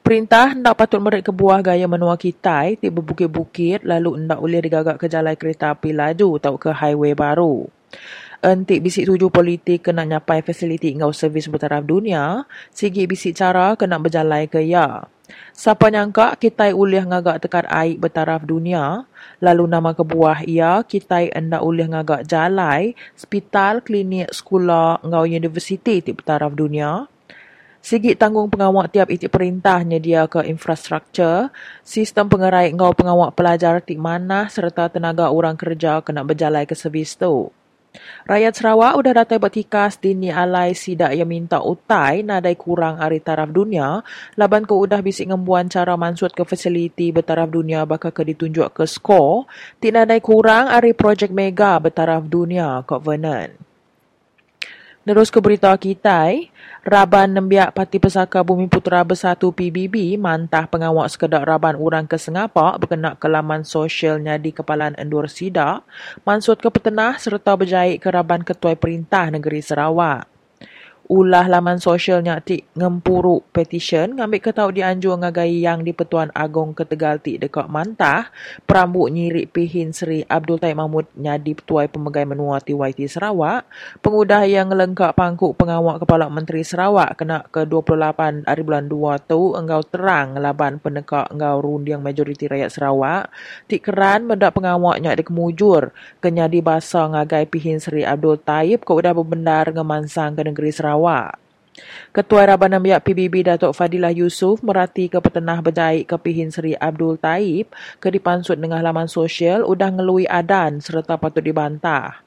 Perintah 0.00 0.56
hendak 0.56 0.72
patut 0.72 1.00
merik 1.04 1.28
ke 1.28 1.32
buah 1.32 1.60
gaya 1.60 1.84
menua 1.84 2.16
kitai 2.16 2.80
di 2.80 2.88
berbukit-bukit 2.88 3.84
lalu 3.84 4.16
hendak 4.16 4.40
boleh 4.40 4.60
digagak 4.64 4.96
ke 4.96 5.06
jalan 5.06 5.36
kereta 5.36 5.76
api 5.76 5.92
laju 5.92 6.40
tahu 6.40 6.56
ke 6.56 6.70
highway 6.72 7.12
baru 7.12 7.68
entik 8.40 8.80
bisik 8.80 9.04
tuju 9.04 9.28
politik 9.28 9.84
kena 9.84 10.08
nyapai 10.08 10.40
fasiliti 10.40 10.96
ngau 10.96 11.12
servis 11.12 11.48
bertaraf 11.48 11.84
dunia, 11.84 12.48
sigi 12.72 13.04
bisik 13.04 13.36
cara 13.36 13.76
kena 13.76 14.00
berjalai 14.00 14.48
ke 14.48 14.64
ya. 14.64 15.04
Siapa 15.54 15.92
nyangka 15.92 16.34
kita 16.40 16.74
ulih 16.74 17.06
ngagak 17.06 17.46
tekar 17.46 17.68
air 17.70 18.00
bertaraf 18.00 18.42
dunia, 18.42 19.06
lalu 19.38 19.64
nama 19.70 19.94
kebuah 19.94 20.42
ia 20.48 20.82
kita 20.82 21.22
enda 21.30 21.62
ulih 21.62 21.86
ngagak 21.92 22.26
jalai, 22.26 22.98
hospital, 23.14 23.84
klinik, 23.84 24.32
sekolah, 24.34 25.04
ngau 25.06 25.24
universiti 25.28 26.02
di 26.02 26.10
bertaraf 26.10 26.50
dunia. 26.56 27.06
Sigi 27.80 28.12
tanggung 28.12 28.52
pengawak 28.52 28.92
tiap 28.92 29.08
itik 29.08 29.32
perintah 29.32 29.80
nyedia 29.80 30.28
ke 30.28 30.44
infrastruktur, 30.44 31.48
sistem 31.80 32.28
pengerai 32.28 32.76
ngau 32.76 32.92
pengawak 32.92 33.32
pelajar 33.32 33.80
tik 33.80 33.96
mana 33.96 34.52
serta 34.52 34.92
tenaga 34.92 35.32
orang 35.32 35.56
kerja 35.56 36.04
kena 36.04 36.20
berjalai 36.20 36.68
ke 36.68 36.76
servis 36.76 37.16
tu. 37.16 37.48
Rakyat 38.28 38.54
Sarawak 38.54 38.94
sudah 38.94 39.12
datang 39.16 39.42
bertikas 39.42 39.98
dini 39.98 40.30
alai 40.30 40.78
sidak 40.78 41.10
yang 41.10 41.26
minta 41.26 41.58
utai 41.58 42.22
nadai 42.22 42.54
kurang 42.54 43.02
hari 43.02 43.18
taraf 43.18 43.50
dunia. 43.50 44.04
Laban 44.38 44.62
ke 44.62 44.76
udah 44.76 45.02
bisik 45.02 45.26
ngembuan 45.32 45.66
cara 45.66 45.98
mansut 45.98 46.30
ke 46.30 46.46
fasiliti 46.46 47.10
bertaraf 47.10 47.50
dunia 47.50 47.82
bakal 47.88 48.14
ke 48.14 48.22
ditunjuk 48.22 48.70
ke 48.76 48.84
skor. 48.86 49.50
Ti 49.82 49.90
nadai 49.90 50.22
kurang 50.22 50.70
hari 50.70 50.94
projek 50.94 51.34
mega 51.34 51.80
bertaraf 51.82 52.22
dunia 52.30 52.84
Covenant. 52.86 53.58
Terus 55.00 55.26
ke 55.26 55.42
berita 55.42 55.74
kita, 55.74 56.30
Raban 56.80 57.36
Nembiak 57.36 57.76
Parti 57.76 58.00
Pesaka 58.00 58.40
Bumi 58.40 58.64
Putera 58.64 59.04
Bersatu 59.04 59.52
PBB 59.52 60.16
mantah 60.16 60.64
pengawak 60.64 61.12
sekedar 61.12 61.44
Raban 61.44 61.76
Urang 61.76 62.08
ke 62.08 62.16
Singapura 62.16 62.80
berkenaan 62.80 63.20
ke 63.20 63.28
laman 63.28 63.68
sosialnya 63.68 64.40
di 64.40 64.48
Kepalan 64.48 64.96
Endur 64.96 65.28
Sida, 65.28 65.84
mansut 66.24 66.56
ke 66.56 66.72
petenah 66.72 67.20
serta 67.20 67.52
berjahit 67.52 68.00
ke 68.00 68.08
Raban 68.08 68.40
Ketua 68.40 68.72
Perintah 68.80 69.28
Negeri 69.28 69.60
Sarawak 69.60 70.39
ulah 71.10 71.50
laman 71.50 71.82
sosialnya 71.82 72.38
ti 72.38 72.62
ngempuru 72.78 73.42
petition. 73.50 74.14
Ngambil 74.14 74.38
ketau 74.38 74.70
dianjur 74.70 75.18
ngagai 75.18 75.50
yang 75.50 75.82
di 75.82 75.90
Petuan 75.90 76.30
Agong 76.30 76.70
Ketegal 76.70 77.18
ti 77.18 77.34
dekat 77.34 77.66
Mantah. 77.66 78.30
Perambut 78.62 79.10
nyirik 79.10 79.50
pihin 79.50 79.90
Seri 79.90 80.22
Abdul 80.22 80.62
Taib 80.62 80.78
Mahmud 80.78 81.10
nyadi 81.18 81.58
petuai 81.58 81.90
pemegai 81.90 82.22
menua 82.22 82.62
TYT 82.62 83.10
Sarawak. 83.10 83.66
Pengudah 83.98 84.46
yang 84.46 84.70
lengkap 84.70 85.18
pangkuk 85.18 85.58
pengawak 85.58 85.98
Kepala 85.98 86.30
Menteri 86.30 86.62
Sarawak 86.62 87.18
kena 87.18 87.42
ke 87.50 87.66
28 87.66 88.46
hari 88.46 88.62
bulan 88.62 88.86
2 88.86 89.26
tu 89.26 89.58
engkau 89.58 89.82
terang 89.82 90.38
laban 90.38 90.78
penekak 90.78 91.26
engkau 91.34 91.58
rundiang 91.58 92.06
majoriti 92.06 92.46
rakyat 92.46 92.70
Sarawak. 92.70 93.34
Ti 93.66 93.82
keran 93.82 94.30
mendak 94.30 94.54
pengawaknya 94.54 95.18
di 95.18 95.26
kemujur. 95.26 95.90
Kenyadi 96.22 96.62
basa 96.62 97.10
ngagai 97.10 97.50
pihin 97.50 97.82
Seri 97.82 98.06
Abdul 98.06 98.38
Taib 98.38 98.86
kau 98.86 99.02
udah 99.02 99.10
berbendar 99.10 99.74
ngemansang 99.74 100.38
ke 100.38 100.46
negeri 100.46 100.70
Sarawak 100.70 100.99
Sarawak. 101.00 101.40
Ketua 102.12 102.44
Raban 102.44 102.76
Ambiak 102.76 103.08
PBB 103.08 103.40
Datuk 103.40 103.72
Fadilah 103.72 104.12
Yusof 104.12 104.60
merati 104.60 105.08
ke 105.08 105.16
petenah 105.16 105.64
berjahit 105.64 106.04
ke 106.04 106.16
Pihin 106.20 106.52
Seri 106.52 106.76
Abdul 106.76 107.16
Taib 107.16 107.72
ke 107.96 108.12
dipansut 108.12 108.60
dengan 108.60 108.84
laman 108.84 109.08
sosial 109.08 109.64
udah 109.64 109.88
ngelui 109.88 110.28
adan 110.28 110.84
serta 110.84 111.16
patut 111.16 111.40
dibantah. 111.40 112.20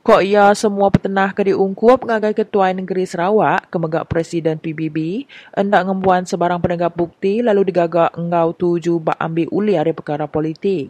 Kok 0.00 0.24
ia 0.24 0.56
semua 0.56 0.88
petenah 0.88 1.36
ke 1.36 1.52
diungkup 1.52 2.08
ngagai 2.08 2.32
Ketua 2.32 2.72
Negeri 2.72 3.04
Sarawak 3.04 3.68
kemegak 3.68 4.08
Presiden 4.08 4.56
PBB 4.56 5.28
hendak 5.52 5.84
ngembuan 5.84 6.24
sebarang 6.24 6.64
penegak 6.64 6.96
bukti 6.96 7.44
lalu 7.44 7.68
digagak 7.68 8.16
engau 8.16 8.56
tuju 8.56 9.04
bak 9.04 9.20
ambil 9.20 9.52
uli 9.52 9.76
hari 9.76 9.92
perkara 9.92 10.24
politik. 10.24 10.88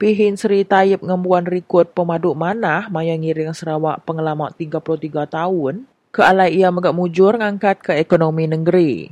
Pihin 0.00 0.40
Seri 0.40 0.64
Taib 0.64 1.04
ngembuan 1.04 1.44
rekod 1.44 1.92
pemaduk 1.92 2.32
manah 2.32 2.88
maya 2.88 3.12
ngiring 3.12 3.52
Sarawak 3.52 4.00
pengalaman 4.08 4.56
33 4.56 4.80
tahun 5.28 5.84
ke 6.14 6.22
alai 6.22 6.54
ia 6.54 6.70
megak 6.70 6.94
mujur 6.94 7.34
ngangkat 7.34 7.82
ke 7.82 7.92
ekonomi 7.98 8.46
negeri. 8.46 9.10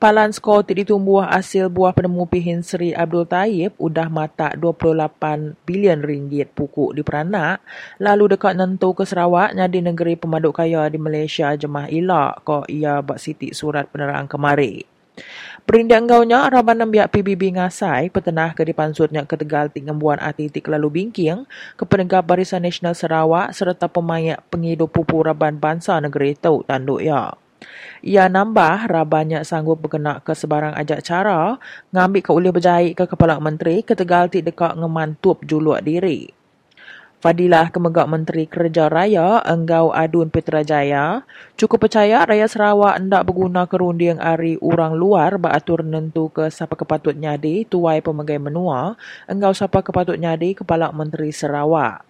Palan 0.00 0.32
skor 0.32 0.64
ti 0.64 0.78
ditumbuh 0.78 1.26
hasil 1.26 1.68
buah 1.68 1.92
penemu 1.92 2.24
pihin 2.24 2.64
Seri 2.64 2.96
Abdul 2.96 3.28
Taib 3.28 3.76
udah 3.76 4.08
mata 4.08 4.54
28 4.56 5.60
bilion 5.68 6.00
ringgit 6.00 6.56
pukuk 6.56 6.96
di 6.96 7.04
peranak 7.04 7.60
lalu 8.00 8.32
dekat 8.32 8.56
nentu 8.56 8.96
ke 8.96 9.04
Sarawak 9.04 9.52
nyadi 9.52 9.84
negeri 9.84 10.16
pemaduk 10.16 10.56
kaya 10.56 10.88
di 10.88 10.96
Malaysia 10.96 11.52
jemah 11.52 11.92
ilak 11.92 12.46
ko 12.48 12.64
ia 12.64 13.04
bak 13.04 13.20
siti 13.20 13.52
surat 13.52 13.92
penerang 13.92 14.24
kemari. 14.24 14.89
Perindak 15.68 16.02
engkaunya, 16.02 16.50
Raban 16.50 16.82
Nambiak 16.82 17.14
PBB 17.14 17.54
ngasai, 17.54 18.10
petenah 18.10 18.56
ke 18.58 18.66
dipansutnya 18.66 19.22
ke 19.22 19.38
Tegal 19.38 19.70
Tingembuan 19.70 20.18
Atitik 20.18 20.66
lalu 20.66 20.90
bingking, 20.90 21.46
ke 21.78 21.84
penegak 21.86 22.26
Barisan 22.26 22.66
Nasional 22.66 22.98
Sarawak 22.98 23.54
serta 23.54 23.86
pemayak 23.86 24.42
pengidup 24.50 24.90
pupu 24.90 25.22
Raban 25.22 25.62
Bangsa 25.62 26.00
Negeri 26.02 26.34
Tau 26.34 26.66
Tanduk 26.66 27.04
Ya. 27.06 27.38
Ia 28.00 28.32
nambah 28.32 28.88
Rabannya 28.88 29.44
sanggup 29.44 29.84
berkenak 29.84 30.24
ke 30.24 30.32
sebarang 30.32 30.72
ajak 30.80 31.04
cara 31.04 31.60
ngambil 31.92 32.22
ke 32.24 32.30
ulih 32.32 32.52
berjahit 32.56 32.96
ke 32.96 33.04
Kepala 33.04 33.36
Menteri 33.36 33.84
ke 33.84 33.92
Tegal 33.92 34.32
Tik 34.32 34.48
dekat 34.48 34.80
ngemantup 34.80 35.44
juluk 35.44 35.84
diri. 35.84 36.39
Fadilah 37.20 37.68
Kemegak 37.68 38.08
Menteri 38.08 38.48
Kerja 38.48 38.88
Raya 38.88 39.44
Enggau 39.44 39.92
Adun 39.92 40.32
Petrajaya 40.32 41.20
cukup 41.52 41.84
percaya 41.84 42.24
Raya 42.24 42.48
Sarawak 42.48 42.96
hendak 42.96 43.28
berguna 43.28 43.68
kerunding 43.68 44.16
ari 44.16 44.56
orang 44.64 44.96
luar 44.96 45.36
beratur 45.36 45.84
nentu 45.84 46.32
ke 46.32 46.48
siapa 46.48 46.80
kepatut 46.80 47.12
nyadi 47.12 47.68
tuai 47.68 48.00
pemegai 48.00 48.40
menua 48.40 48.96
enggau 49.28 49.52
siapa 49.52 49.84
kepatut 49.84 50.16
nyadi 50.16 50.56
Kepala 50.64 50.96
Menteri 50.96 51.28
Sarawak. 51.28 52.08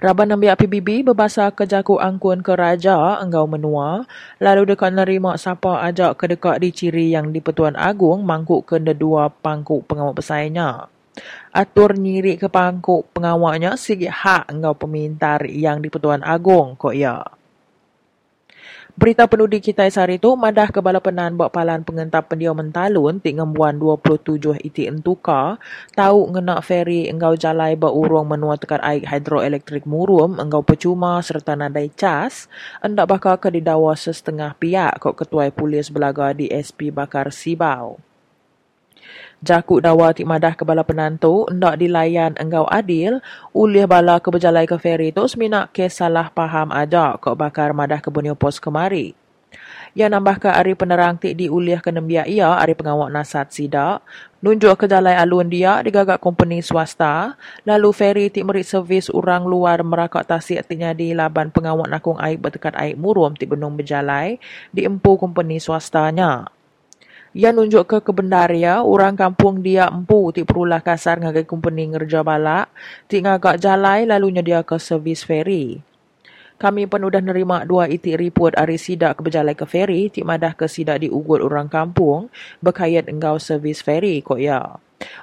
Raban 0.00 0.32
ambil 0.32 0.56
PBB 0.56 1.04
berbahasa 1.04 1.52
kejaku 1.52 2.00
angkun 2.00 2.40
ke 2.40 2.56
Raja 2.56 3.20
enggau 3.20 3.44
menua 3.44 4.08
lalu 4.40 4.72
dekat 4.72 4.96
nerima 4.96 5.36
siapa 5.36 5.84
ajak 5.92 6.16
ke 6.16 6.32
dekat 6.32 6.56
di 6.64 6.72
ciri 6.72 7.12
yang 7.12 7.36
di 7.36 7.44
Pertuan 7.44 7.76
Agung 7.76 8.24
mangkuk 8.24 8.64
ke 8.64 8.80
dua 8.96 9.28
pangkuk 9.28 9.84
pengawal 9.84 10.16
pesaingnya. 10.16 10.88
Atur 11.52 11.92
nyiri 12.00 12.40
ke 12.40 12.48
pangkuk 12.48 13.12
pengawalnya 13.12 13.76
sikit 13.76 14.12
hak 14.12 14.48
engkau 14.48 14.72
pemintar 14.72 15.44
yang 15.44 15.84
di 15.84 15.92
Pertuan 15.92 16.24
Agong 16.24 16.80
kok 16.80 16.96
ya. 16.96 17.20
Berita 18.92 19.24
penuh 19.24 19.48
di 19.48 19.56
kita 19.64 19.88
hari 19.88 20.20
itu, 20.20 20.36
madah 20.36 20.68
kebala 20.68 21.00
penan 21.00 21.32
buat 21.40 21.48
palan 21.48 21.80
pengentap 21.80 22.28
pendiam 22.28 22.52
mentalun 22.52 23.24
tik 23.24 23.40
ngembuan 23.40 23.80
27 23.80 24.60
iti 24.60 24.84
entuka, 24.84 25.56
tahu 25.96 26.28
ngenak 26.28 26.60
feri 26.60 27.08
engkau 27.08 27.32
jalai 27.32 27.72
urung 27.72 28.28
menua 28.28 28.60
tekat 28.60 28.84
air 28.84 29.00
hidroelektrik 29.08 29.88
murum, 29.88 30.36
engkau 30.36 30.60
percuma 30.60 31.16
serta 31.24 31.56
nadai 31.56 31.88
cas, 31.88 32.52
endak 32.84 33.08
bakal 33.08 33.40
ke 33.40 33.48
didawa 33.48 33.96
setengah 33.96 34.52
pihak 34.60 35.00
kok 35.00 35.16
ketua 35.16 35.48
polis 35.48 35.88
belaga 35.88 36.36
di 36.36 36.52
SP 36.52 36.92
Bakar 36.92 37.32
Sibau. 37.32 38.11
Jakuk 39.42 39.82
dawa 39.82 40.14
tik 40.14 40.22
madah 40.22 40.54
ke 40.54 40.62
bala 40.62 40.86
penantu, 40.86 41.50
ndak 41.50 41.82
dilayan 41.82 42.30
enggau 42.38 42.62
adil, 42.70 43.18
ulih 43.50 43.90
bala 43.90 44.22
ke 44.22 44.30
berjalai 44.30 44.70
ke 44.70 44.78
feri 44.78 45.10
tu 45.10 45.26
seminak 45.26 45.74
kes 45.74 45.98
salah 45.98 46.30
paham 46.30 46.70
ada 46.70 47.18
kok 47.18 47.34
bakar 47.34 47.74
madah 47.74 47.98
ke 47.98 48.06
bunyi 48.06 48.38
pos 48.38 48.62
kemari. 48.62 49.18
Yang 49.98 50.10
nambah 50.14 50.36
ke 50.38 50.46
hari 50.46 50.78
penerang 50.78 51.18
tik 51.18 51.34
diulih 51.34 51.82
ke 51.82 51.90
nembia 51.90 52.22
ia 52.22 52.54
hari 52.54 52.78
pengawak 52.78 53.10
nasat 53.10 53.50
sidak, 53.50 54.06
nunjuk 54.46 54.78
ke 54.78 54.86
jalai 54.86 55.18
alun 55.18 55.50
dia 55.50 55.82
digagak 55.82 56.22
company 56.22 56.62
swasta, 56.62 57.34
lalu 57.66 57.90
feri 57.90 58.30
tik 58.30 58.46
merik 58.46 58.62
servis 58.62 59.10
orang 59.10 59.42
luar 59.42 59.82
merakak 59.82 60.22
tasik 60.22 60.62
tiknya 60.70 60.94
di 60.94 61.18
laban 61.18 61.50
pengawak 61.50 61.90
nakung 61.90 62.22
air 62.22 62.38
bertekat 62.38 62.78
air 62.78 62.94
murum 62.94 63.34
tik 63.34 63.50
benung 63.50 63.74
berjalai, 63.74 64.38
diempu 64.70 65.18
company 65.18 65.58
swastanya. 65.58 66.46
Ia 67.32 67.48
nunjuk 67.48 67.88
ke 67.88 67.98
kebendaria, 68.04 68.84
orang 68.84 69.16
kampung 69.16 69.64
dia 69.64 69.88
empu 69.88 70.36
ti 70.36 70.44
perulah 70.44 70.84
kasar 70.84 71.16
ngagai 71.16 71.48
kumpeni 71.48 71.88
ngerja 71.88 72.20
balak, 72.20 72.68
ti 73.08 73.24
ngagak 73.24 73.56
jalai 73.56 74.04
lalu 74.04 74.36
nyedia 74.36 74.60
ke 74.60 74.76
servis 74.76 75.24
feri. 75.24 75.80
Kami 76.60 76.84
pun 76.84 77.08
sudah 77.08 77.24
nerima 77.24 77.64
dua 77.64 77.88
itik 77.88 78.20
report 78.20 78.52
hari 78.60 78.76
sidak 78.76 79.16
ke 79.16 79.20
berjalai 79.24 79.56
ke 79.56 79.64
feri, 79.64 80.12
ti 80.12 80.20
madah 80.20 80.52
ke 80.52 80.68
sidak 80.68 81.00
diugut 81.00 81.40
orang 81.40 81.72
kampung, 81.72 82.28
berkait 82.60 83.08
engkau 83.08 83.40
servis 83.40 83.80
feri 83.80 84.20
kok 84.20 84.36
ya. 84.36 84.76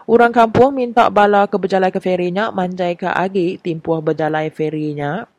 Orang 0.10 0.34
kampung 0.34 0.82
minta 0.82 1.14
bala 1.14 1.46
ke 1.46 1.62
berjalai 1.62 1.94
ke 1.94 2.02
ferinya, 2.02 2.50
manjai 2.50 2.98
ke 2.98 3.06
agi 3.06 3.62
timpuh 3.62 4.02
berjalai 4.02 4.50
ferinya, 4.50 5.30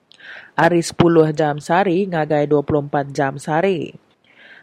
hari 0.55 0.87
10 0.87 1.35
jam 1.35 1.59
sehari, 1.59 2.07
ngagai 2.07 2.47
24 2.47 3.11
jam 3.11 3.35
sehari. 3.37 4.10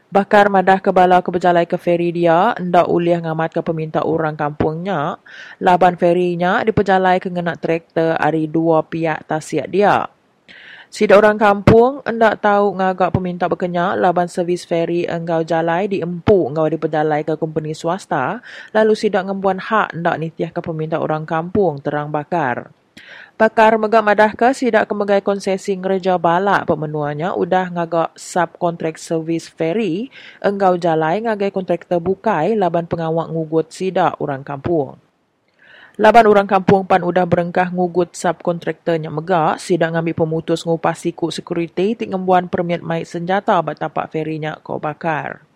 Bakar 0.07 0.47
madah 0.47 0.79
ke 0.79 0.87
bala 0.95 1.19
ke 1.19 1.27
berjalai 1.27 1.67
ke 1.67 1.75
feri 1.75 2.15
dia, 2.15 2.55
ndak 2.55 2.87
uliah 2.87 3.19
ngamat 3.19 3.51
ke 3.51 3.59
peminta 3.59 4.07
orang 4.07 4.39
kampungnya, 4.39 5.19
laban 5.59 5.99
ferinya 5.99 6.63
diperjalai 6.63 7.19
ke 7.19 7.27
ngenak 7.27 7.59
traktor 7.59 8.15
hari 8.15 8.47
dua 8.47 8.87
pihak 8.87 9.27
tasiak 9.27 9.67
dia. 9.67 10.07
Sida 10.87 11.19
orang 11.19 11.35
kampung 11.35 11.99
ndak 12.07 12.39
tahu 12.39 12.79
ngagak 12.79 13.11
peminta 13.11 13.51
berkenyak 13.51 13.99
laban 13.99 14.31
servis 14.31 14.63
feri 14.63 15.03
engkau 15.03 15.43
jalai 15.43 15.91
diempu 15.91 16.47
engkau 16.47 16.71
diperjalai 16.71 17.27
ke 17.27 17.35
company 17.35 17.75
swasta, 17.75 18.39
lalu 18.71 18.95
sida 18.95 19.19
ngembuan 19.27 19.59
hak 19.59 19.91
ndak 19.91 20.15
nitiah 20.23 20.55
ke 20.55 20.63
peminta 20.63 21.03
orang 21.03 21.27
kampung 21.27 21.83
terang 21.83 22.07
bakar. 22.15 22.71
Pakar 23.37 23.77
megak 23.77 24.01
madah 24.01 24.33
ke 24.33 24.49
sidak 24.49 24.89
kemegai 24.89 25.21
konsesi 25.21 25.77
ngereja 25.77 26.17
balak 26.17 26.65
pemenuanya 26.65 27.37
udah 27.37 27.69
ngagak 27.69 28.17
subkontrak 28.17 28.97
servis 28.97 29.45
ferry 29.45 30.09
enggau 30.41 30.73
jalai 30.73 31.21
ngagai 31.21 31.53
kontrak 31.53 31.85
terbukai 31.85 32.57
laban 32.57 32.89
pengawak 32.89 33.29
ngugut 33.29 33.69
sidak 33.69 34.17
orang 34.17 34.41
kampung. 34.41 34.97
Laban 36.01 36.25
orang 36.25 36.49
kampung 36.49 36.89
pan 36.89 37.05
udah 37.05 37.29
berengkah 37.29 37.69
ngugut 37.69 38.17
subkontraktornya 38.17 39.13
megak, 39.13 39.61
sidak 39.61 39.93
ngambil 39.93 40.17
pemutus 40.17 40.65
ngupas 40.65 40.97
siku 40.97 41.29
security 41.29 41.93
tik 41.93 42.09
ngembuan 42.09 42.49
permit 42.49 42.81
maik 42.81 43.05
senjata 43.05 43.61
bat 43.61 43.77
tapak 43.77 44.09
ferinya 44.09 44.57
kau 44.65 44.81
bakar. 44.81 45.46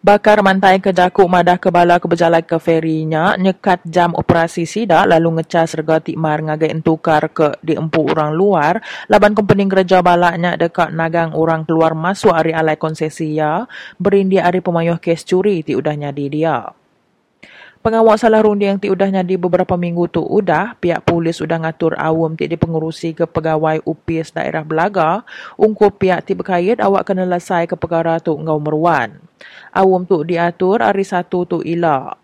Bakar 0.00 0.40
mantai 0.40 0.80
ke 0.80 0.96
jakuk 0.96 1.28
madah 1.28 1.60
ke 1.60 1.68
bala 1.68 2.00
ke 2.00 2.08
berjalan 2.08 2.40
ke 2.40 2.56
ferinya, 2.56 3.36
nyekat 3.36 3.84
jam 3.84 4.16
operasi 4.16 4.64
sida 4.64 5.04
lalu 5.04 5.36
ngecas 5.36 5.76
rega 5.76 6.00
tikmar 6.00 6.40
ngagai 6.40 6.72
entukar 6.72 7.28
ke 7.28 7.60
di 7.60 7.76
empu 7.76 8.08
orang 8.08 8.32
luar, 8.32 8.80
laban 9.12 9.36
company 9.36 9.68
gereja 9.68 10.00
balaknya 10.00 10.56
dekat 10.56 10.96
nagang 10.96 11.36
orang 11.36 11.68
keluar 11.68 11.92
masuk 11.92 12.32
hari 12.32 12.56
alai 12.56 12.80
konsesi 12.80 13.36
ya, 13.36 13.68
berindi 14.00 14.40
hari 14.40 14.64
pemayuh 14.64 14.96
kes 14.96 15.28
curi 15.28 15.60
ti 15.60 15.76
nyadi 15.76 16.26
dia. 16.32 16.79
Pengawal 17.80 18.20
salah 18.20 18.44
rundi 18.44 18.68
yang 18.68 18.76
ti 18.76 18.92
udah 18.92 19.08
nyadi 19.08 19.40
beberapa 19.40 19.72
minggu 19.72 20.04
tu 20.12 20.20
udah, 20.20 20.76
pihak 20.84 21.00
polis 21.00 21.40
udah 21.40 21.64
ngatur 21.64 21.96
awam 21.96 22.36
ti 22.36 22.44
dipengurusi 22.44 23.16
ke 23.16 23.24
pegawai 23.24 23.80
UPS 23.88 24.36
daerah 24.36 24.60
Belaga, 24.60 25.24
ungkup 25.56 25.96
pihak 25.96 26.28
ti 26.28 26.36
berkait 26.36 26.76
awak 26.76 27.08
kena 27.08 27.24
lesai 27.24 27.64
ke 27.64 27.80
perkara 27.80 28.20
tu 28.20 28.36
ngau 28.36 28.60
meruan. 28.60 29.16
Awam 29.72 30.04
tu 30.04 30.20
diatur 30.28 30.84
hari 30.84 31.08
satu 31.08 31.48
tu 31.48 31.64
ila. 31.64 32.19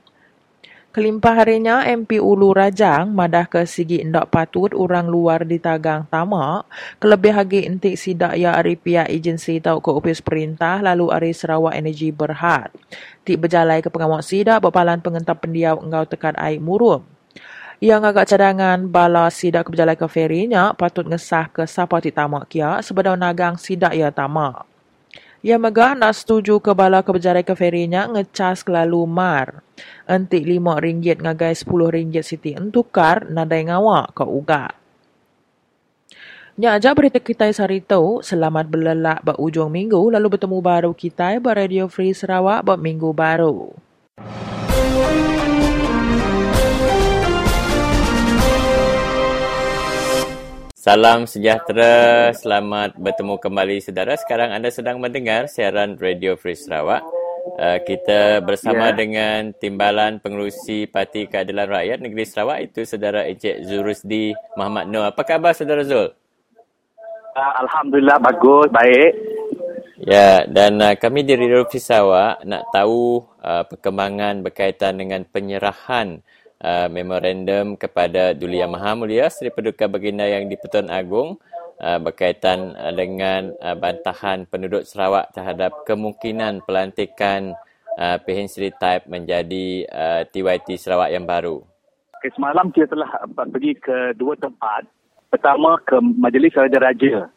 Kelimpah 0.96 1.44
harinya 1.44 1.84
MP 1.84 2.16
Ulu 2.16 2.56
Rajang 2.56 3.12
madah 3.12 3.44
ke 3.44 3.68
sigi 3.68 4.00
ndak 4.00 4.32
patut 4.32 4.72
orang 4.72 5.04
luar 5.04 5.44
di 5.44 5.60
tagang 5.60 6.08
tamak, 6.08 6.64
kelebih 6.96 7.36
lagi 7.36 7.68
entik 7.68 8.00
sidak 8.00 8.32
ya 8.32 8.56
hari 8.56 8.80
pihak 8.80 9.04
agensi 9.04 9.60
tau 9.60 9.76
ke 9.84 9.92
opis 9.92 10.24
perintah 10.24 10.80
lalu 10.80 11.12
hari 11.12 11.36
Sarawak 11.36 11.76
Energy 11.76 12.16
berhad. 12.16 12.72
Tik 13.28 13.44
berjalai 13.44 13.84
ke 13.84 13.92
pengawak 13.92 14.24
sidak 14.24 14.64
berpalan 14.64 15.04
pengentap 15.04 15.44
pendiau 15.44 15.76
engkau 15.84 16.08
tekan 16.08 16.32
air 16.40 16.64
murum. 16.64 17.04
Yang 17.76 18.16
agak 18.16 18.32
cadangan 18.32 18.88
bala 18.88 19.28
sidak 19.28 19.68
ke 19.68 19.76
ke 19.76 20.06
ferinya 20.08 20.72
patut 20.72 21.04
ngesah 21.04 21.52
ke 21.52 21.68
siapa 21.68 22.00
ti 22.00 22.08
tamak 22.08 22.48
kia 22.48 22.80
sebedau 22.80 23.20
nagang 23.20 23.60
sidak 23.60 23.92
ya 23.92 24.08
tamak. 24.08 24.64
Ia 25.46 25.62
megah 25.62 25.94
nak 25.94 26.18
setuju 26.18 26.58
ke 26.58 26.74
bala 26.74 27.06
ke 27.06 27.14
berjarai 27.14 27.46
ke 27.46 27.54
ferinya 27.54 28.10
ngecas 28.10 28.66
kelalu 28.66 29.06
mar. 29.06 29.62
Entik 30.02 30.42
lima 30.42 30.74
ringgit 30.82 31.22
ngagai 31.22 31.54
sepuluh 31.54 31.86
ringgit 31.86 32.26
siti 32.26 32.50
entukar 32.58 33.30
nadai 33.30 33.70
ngawak 33.70 34.10
ke 34.10 34.26
uga. 34.26 34.74
Nya 36.58 36.74
aja 36.74 36.90
berita 36.98 37.22
kita 37.22 37.46
hari 37.46 37.78
tu, 37.78 38.18
selamat 38.26 38.66
belelak 38.66 39.22
buat 39.22 39.38
ujung 39.38 39.70
minggu 39.70 40.18
lalu 40.18 40.34
bertemu 40.34 40.58
baru 40.58 40.90
kita 40.90 41.38
buat 41.38 41.54
Radio 41.54 41.86
Free 41.86 42.10
Sarawak 42.10 42.66
buat 42.66 42.82
minggu 42.82 43.14
baru. 43.14 43.70
Salam 50.86 51.26
sejahtera, 51.26 52.30
selamat 52.30 52.94
bertemu 52.94 53.42
kembali 53.42 53.82
saudara. 53.82 54.14
Sekarang 54.14 54.54
anda 54.54 54.70
sedang 54.70 55.02
mendengar 55.02 55.50
siaran 55.50 55.98
Radio 55.98 56.38
Free 56.38 56.54
Sarawak. 56.54 57.02
Uh, 57.58 57.82
kita 57.82 58.38
bersama 58.46 58.94
yeah. 58.94 58.94
dengan 58.94 59.40
Timbalan 59.50 60.22
Pengerusi 60.22 60.86
Parti 60.86 61.26
Keadilan 61.26 61.66
Rakyat 61.66 61.98
Negeri 61.98 62.22
Sarawak 62.22 62.70
itu 62.70 62.86
saudara 62.86 63.26
Encik 63.26 63.66
Zurusdi 63.66 64.30
Muhammad 64.54 64.86
Noor. 64.86 65.10
Apa 65.10 65.26
khabar 65.26 65.58
saudara 65.58 65.82
Zul? 65.82 66.06
Uh, 67.34 67.52
Alhamdulillah 67.66 68.22
bagus, 68.22 68.70
baik. 68.70 69.10
Ya, 70.06 70.46
dan 70.46 70.78
uh, 70.78 70.94
kami 70.94 71.26
di 71.26 71.34
Radio 71.34 71.66
Free 71.66 71.82
Sarawak 71.82 72.46
nak 72.46 72.62
tahu 72.70 73.26
uh, 73.42 73.66
perkembangan 73.66 74.38
berkaitan 74.38 75.02
dengan 75.02 75.26
penyerahan 75.26 76.22
uh, 76.62 76.88
memorandum 76.88 77.76
kepada 77.76 78.32
Duli 78.32 78.62
Yang 78.62 78.72
Maha 78.76 78.92
Mulia 78.96 79.26
Seri 79.28 79.52
Paduka 79.52 79.90
Baginda 79.90 80.24
yang 80.24 80.48
di 80.48 80.56
Pertuan 80.56 80.88
Agong 80.88 81.36
uh, 81.80 81.98
berkaitan 82.00 82.72
uh, 82.76 82.92
dengan 82.94 83.52
uh, 83.60 83.76
bantahan 83.76 84.48
penduduk 84.48 84.88
Sarawak 84.88 85.32
terhadap 85.36 85.84
kemungkinan 85.84 86.64
pelantikan 86.64 87.52
uh, 87.98 88.16
PH 88.20 88.38
Seri 88.56 88.70
Taib 88.72 89.08
menjadi 89.08 89.84
uh, 89.88 90.22
TYT 90.28 90.76
Sarawak 90.80 91.12
yang 91.12 91.24
baru. 91.28 91.60
Okay, 92.20 92.32
semalam 92.32 92.72
kita 92.72 92.88
telah 92.96 93.10
pergi 93.32 93.76
ke 93.76 94.16
dua 94.16 94.36
tempat. 94.40 94.88
Pertama 95.28 95.76
ke 95.84 96.00
Majlis 96.00 96.54
Raja-Raja. 96.56 97.28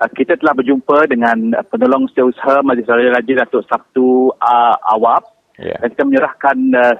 Uh, 0.00 0.10
kita 0.16 0.40
telah 0.40 0.56
berjumpa 0.56 1.04
dengan 1.10 1.52
penolong 1.68 2.08
setiausaha 2.08 2.64
Majlis 2.64 2.88
Raja-Raja 2.88 3.44
Datuk 3.44 3.66
Sabtu 3.68 4.32
uh, 4.40 4.76
Awab. 4.96 5.28
Yeah. 5.60 5.78
Dan 5.84 5.88
kita 5.92 6.04
menyerahkan 6.08 6.56
uh, 6.74 6.96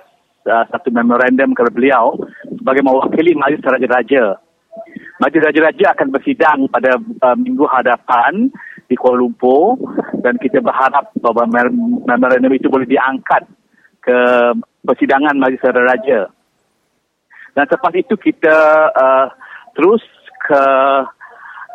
uh, 0.47 0.65
satu 0.71 0.89
memorandum 0.91 1.55
kepada 1.55 1.73
beliau 1.73 2.17
sebagai 2.47 2.83
mewakili 2.83 3.35
Majlis 3.35 3.63
Raja-Raja 3.63 4.39
Majlis 5.21 5.45
Raja-Raja 5.47 5.95
akan 5.95 6.09
bersidang 6.11 6.67
pada 6.67 6.99
uh, 6.99 7.37
minggu 7.39 7.63
hadapan 7.71 8.51
di 8.91 8.99
Kuala 8.99 9.23
Lumpur 9.23 9.79
dan 10.19 10.35
kita 10.41 10.59
berharap 10.59 11.15
bahawa 11.23 11.47
memorandum 12.03 12.53
itu 12.53 12.67
boleh 12.67 12.89
diangkat 12.89 13.47
ke 14.03 14.19
persidangan 14.83 15.39
Majlis 15.39 15.63
Raja-Raja. 15.63 16.27
Dan 17.53 17.65
selepas 17.69 17.95
itu 17.95 18.19
kita 18.19 18.57
uh, 18.91 19.27
terus 19.79 20.03
ke 20.43 20.63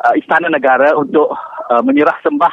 uh, 0.04 0.14
Istana 0.18 0.52
Negara 0.52 0.92
untuk 0.98 1.32
uh, 1.72 1.82
menyerah 1.86 2.18
sembah 2.20 2.52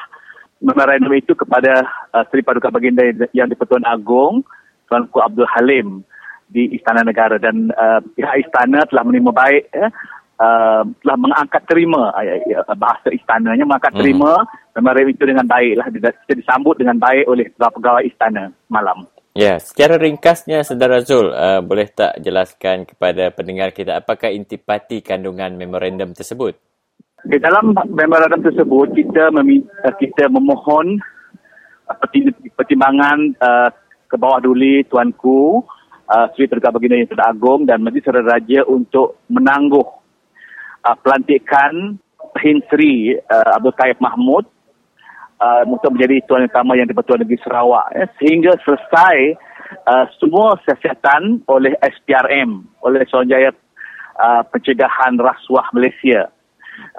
memorandum 0.63 1.11
itu 1.11 1.35
kepada 1.35 1.83
uh, 2.15 2.23
Seri 2.31 2.45
Paduka 2.45 2.71
Baginda 2.71 3.03
yang 3.35 3.51
di-Pertuan 3.51 3.83
Agong 3.83 4.45
Tuanku 4.85 5.17
Abdul 5.21 5.49
Halim 5.49 6.05
di 6.45 6.69
Istana 6.77 7.01
Negara 7.01 7.41
dan 7.41 7.73
uh, 7.73 7.99
pihak 8.13 8.45
istana 8.45 8.85
telah 8.85 9.03
menerima 9.03 9.31
baik 9.33 9.63
ya, 9.73 9.87
uh, 10.39 10.83
telah 11.01 11.17
mengangkat 11.17 11.63
terima 11.65 12.13
uh, 12.13 12.75
bahasa 12.77 13.09
istananya 13.09 13.65
mengangkat 13.65 13.93
hmm. 13.97 14.01
terima 14.01 14.31
memorandum 14.77 15.11
itu 15.11 15.23
dengan 15.25 15.45
baiklah 15.47 15.87
kita 15.89 16.09
disambut 16.37 16.75
dengan 16.77 17.01
baik 17.01 17.25
oleh 17.25 17.45
pegawai 17.57 18.05
istana 18.05 18.53
malam. 18.69 19.07
Ya, 19.35 19.59
secara 19.59 19.99
ringkasnya 19.99 20.63
Saudara 20.63 21.03
Zul, 21.03 21.27
uh, 21.35 21.59
boleh 21.59 21.91
tak 21.91 22.23
jelaskan 22.23 22.87
kepada 22.87 23.35
pendengar 23.35 23.75
kita 23.75 23.99
apakah 23.99 24.31
intipati 24.31 25.03
kandungan 25.03 25.59
memorandum 25.59 26.15
tersebut? 26.15 26.55
Di 27.25 27.35
dalam 27.41 27.75
memorandum 27.75 28.39
tersebut 28.39 28.95
kita 28.95 29.35
meminta, 29.35 29.91
kita 29.99 30.31
memohon 30.31 31.03
uh, 31.89 31.97
pertimbangan 32.55 33.35
uh, 33.43 33.67
ke 34.05 34.15
bawah 34.15 34.39
duli 34.41 34.85
tuanku 34.87 35.65
uh, 36.09 36.25
Sri 36.33 36.45
Terdekat 36.49 36.73
Baginda 36.73 36.97
Yang 36.97 37.17
Agung 37.21 37.65
dan 37.65 37.81
Majlis 37.81 38.05
Saudara 38.05 38.37
Raja 38.37 38.65
untuk 38.69 39.21
menangguh 39.29 39.87
uh, 40.85 40.95
pelantikan 41.01 41.97
Hin 42.41 42.59
Sri 42.69 43.15
uh, 43.15 43.49
Abdul 43.57 43.75
Taib 43.79 43.97
Mahmud 44.03 44.45
uh, 45.41 45.63
untuk 45.67 45.95
menjadi 45.95 46.21
tuan 46.27 46.45
utama 46.45 46.75
yang 46.77 46.87
di-Pertuan 46.87 47.23
Negeri 47.23 47.39
Sarawak 47.41 47.87
ya, 47.95 48.05
sehingga 48.21 48.51
selesai 48.61 49.17
uh, 49.87 50.05
semua 50.19 50.59
siasatan 50.63 51.41
oleh 51.47 51.73
SPRM 51.81 52.63
oleh 52.83 53.01
Suruhanjaya 53.07 53.51
uh, 54.19 54.43
Pencegahan 54.51 55.17
Rasuah 55.17 55.71
Malaysia. 55.73 56.29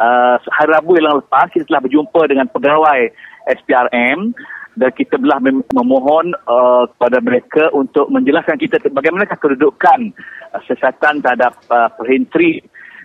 Uh, 0.00 0.40
hari 0.56 0.72
Rabu 0.72 0.96
yang 0.96 1.20
lepas 1.20 1.52
kita 1.52 1.68
telah 1.68 1.84
berjumpa 1.84 2.20
dengan 2.32 2.48
pegawai 2.48 3.12
SPRM 3.60 4.32
dan 4.76 4.92
kita 4.92 5.16
telah 5.16 5.40
memohon 5.72 6.36
uh, 6.44 6.84
kepada 6.94 7.18
mereka 7.24 7.64
untuk 7.72 8.12
menjelaskan 8.12 8.60
kita 8.60 8.76
bagaimana 8.92 9.24
kedudukan 9.24 10.12
uh, 10.52 10.60
siasatan 10.68 11.24
terhadap 11.24 11.56
uh, 11.72 11.88
perhentri 11.96 12.60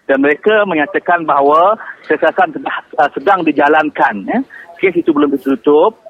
dan 0.05 0.19
mereka 0.19 0.67
menyatakan 0.67 1.23
bahawa 1.23 1.79
siasatan 2.03 2.51
sedang, 2.51 2.75
uh, 2.99 3.10
sedang 3.15 3.39
dijalankan 3.47 4.15
ya 4.27 4.39
kes 4.81 4.97
itu 4.97 5.13
belum 5.13 5.38
ditutup. 5.38 6.01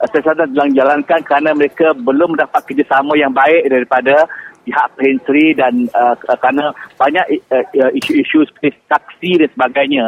Siasatan 0.00 0.56
sedang 0.56 0.72
dijalankan 0.72 1.20
kerana 1.28 1.52
mereka 1.52 1.92
belum 1.92 2.32
mendapat 2.32 2.64
kerjasama 2.64 3.20
yang 3.20 3.36
baik 3.36 3.68
daripada 3.68 4.24
pihak 4.64 4.88
Pensri 4.96 5.52
dan 5.52 5.92
uh, 5.92 6.16
kerana 6.16 6.72
banyak 6.96 7.26
uh, 7.52 7.92
isu-isu 7.92 8.48
seperti 8.48 8.80
saksi 8.88 9.30
dan 9.44 9.50
sebagainya. 9.52 10.06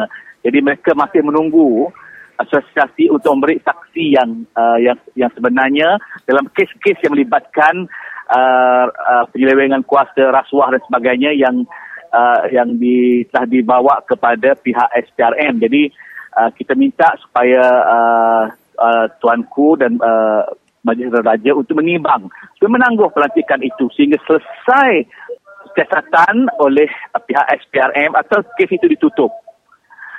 Jadi 0.49 0.59
mereka 0.65 0.97
masih 0.97 1.21
menunggu 1.21 1.93
asosiasi 2.43 3.09
untuk 3.09 3.39
memberi 3.39 3.63
saksi 3.63 4.05
yang 4.19 4.31
uh, 4.55 4.79
yang 4.79 4.99
yang 5.15 5.31
sebenarnya 5.33 5.99
dalam 6.27 6.47
kes-kes 6.53 6.99
yang 7.03 7.15
melibatkan 7.15 7.87
uh, 8.31 8.87
uh, 8.89 9.25
penyelewengan 9.31 9.87
kuasa 9.87 10.31
rasuah 10.31 10.75
dan 10.75 10.83
sebagainya 10.87 11.31
yang 11.35 11.65
uh, 12.13 12.45
yang 12.53 12.77
di, 12.77 13.25
telah 13.33 13.47
dibawa 13.49 13.95
kepada 14.05 14.55
pihak 14.59 14.89
SPRM. 15.11 15.59
Jadi 15.63 15.89
uh, 16.37 16.51
kita 16.55 16.77
minta 16.77 17.15
supaya 17.21 17.63
uh, 17.85 18.45
uh, 18.79 19.07
tuanku 19.19 19.81
dan 19.81 19.97
uh, 19.99 20.45
Majlis 20.83 21.15
Raja 21.15 21.55
untuk 21.55 21.79
menimbang 21.79 22.27
supaya 22.59 22.75
menangguh 22.75 23.07
pelantikan 23.15 23.63
itu 23.63 23.87
sehingga 23.95 24.19
selesai 24.27 25.07
siasatan 25.73 26.51
oleh 26.59 26.91
pihak 27.25 27.47
SPRM 27.65 28.13
atau 28.19 28.43
kes 28.59 28.71
itu 28.71 28.87
ditutup. 28.91 29.31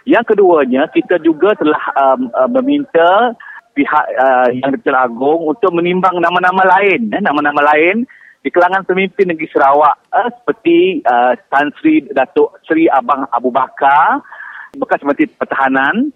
Yang 0.04 0.36
keduanya, 0.36 0.92
kita 0.92 1.16
juga 1.24 1.56
telah 1.56 1.84
um, 1.96 2.28
uh, 2.36 2.50
meminta 2.52 3.32
pihak 3.74 4.06
uh, 4.20 4.50
yang 4.52 4.76
di 4.76 4.92
Agung 4.92 5.50
untuk 5.50 5.74
menimbang 5.74 6.22
nama-nama 6.22 6.62
lain, 6.78 7.10
eh, 7.10 7.22
nama-nama 7.24 7.74
lain 7.74 8.06
di 8.44 8.50
kalangan 8.52 8.84
pemimpin 8.84 9.32
negeri 9.32 9.50
Sarawak 9.50 9.96
eh, 10.14 10.30
seperti 10.30 10.78
uh, 11.08 11.34
Tan 11.50 11.74
Sri 11.80 12.06
Datuk 12.12 12.60
Sri 12.68 12.86
Abang 12.92 13.26
Abu 13.34 13.50
Bakar, 13.50 14.22
bekas 14.78 15.02
Menteri 15.02 15.32
Pertahanan 15.32 16.12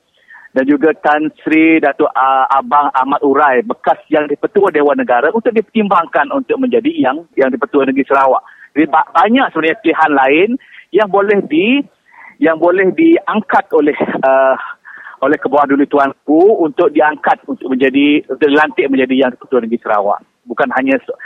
dan 0.54 0.63
juga 0.67 0.93
Tan 1.00 1.32
Sri 1.41 1.82
Datuk 1.82 2.12
uh, 2.12 2.45
Abang 2.52 2.93
Ahmad 2.93 3.23
Urai 3.23 3.63
bekas 3.65 3.97
yang 4.12 4.30
dipertua 4.30 4.69
Dewan 4.69 5.00
Negara 5.00 5.34
untuk 5.34 5.56
dipertimbangkan 5.56 6.30
untuk 6.36 6.60
menjadi 6.62 6.91
yang 6.93 7.26
yang 7.39 7.50
dipertua 7.50 7.88
Negeri 7.89 8.06
Sarawak. 8.06 8.43
Jadi 8.78 8.86
banyak 8.93 9.47
sebenarnya 9.50 9.82
pilihan 9.82 10.12
lain 10.13 10.50
yang 10.93 11.10
boleh 11.10 11.41
di 11.50 11.82
yang 12.38 12.58
boleh 12.62 12.93
diangkat 12.93 13.65
oleh 13.73 13.97
uh, 14.23 14.56
oleh 15.21 15.38
kebawah 15.41 15.65
dulu 15.65 15.84
tuanku 15.89 16.62
untuk 16.62 16.93
diangkat 16.93 17.41
untuk 17.50 17.73
menjadi 17.73 18.21
untuk 18.30 18.47
dilantik 18.47 18.86
menjadi 18.89 19.13
yang 19.28 19.32
dipertua 19.34 19.65
Negeri 19.65 19.82
Sarawak. 19.82 20.19
Bukan 20.45 20.69
hanya 20.78 20.95
se- 21.02 21.17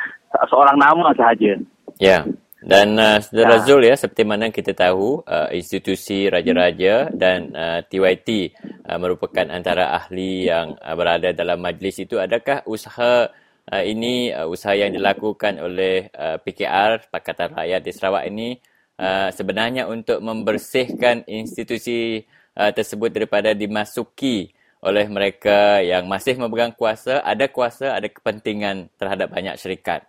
seorang 0.47 0.79
nama 0.79 1.11
sahaja. 1.13 1.59
Ya. 1.99 2.23
Yeah. 2.23 2.23
Dan 2.61 2.93
uh, 3.01 3.17
Saudara 3.17 3.57
ya. 3.57 3.65
Zul 3.65 3.81
ya, 3.89 3.97
seperti 3.97 4.21
mana 4.21 4.53
kita 4.53 4.77
tahu, 4.77 5.25
uh, 5.25 5.49
institusi 5.49 6.29
Raja-Raja 6.29 7.09
dan 7.09 7.49
uh, 7.57 7.81
TYT 7.81 8.53
uh, 8.85 9.01
merupakan 9.01 9.49
antara 9.49 9.97
ahli 9.97 10.45
yang 10.45 10.77
uh, 10.77 10.93
berada 10.93 11.33
dalam 11.33 11.57
majlis 11.57 12.05
itu. 12.05 12.21
Adakah 12.21 12.61
usaha 12.69 13.33
uh, 13.65 13.83
ini, 13.83 14.29
uh, 14.29 14.45
usaha 14.45 14.77
yang 14.77 14.93
dilakukan 14.93 15.57
oleh 15.57 16.13
uh, 16.13 16.37
PKR, 16.37 17.09
Pakatan 17.09 17.57
Rakyat 17.57 17.81
di 17.81 17.91
Sarawak 17.97 18.29
ini, 18.29 18.53
uh, 19.01 19.33
sebenarnya 19.33 19.89
untuk 19.89 20.21
membersihkan 20.21 21.25
institusi 21.25 22.21
uh, 22.53 22.69
tersebut 22.69 23.09
daripada 23.09 23.57
dimasuki 23.57 24.53
oleh 24.81 25.05
mereka 25.09 25.81
yang 25.81 26.05
masih 26.09 26.37
memegang 26.37 26.73
kuasa, 26.73 27.21
ada 27.21 27.49
kuasa, 27.49 27.97
ada 27.97 28.09
kepentingan 28.09 28.89
terhadap 28.97 29.29
banyak 29.29 29.57
syarikat? 29.57 30.05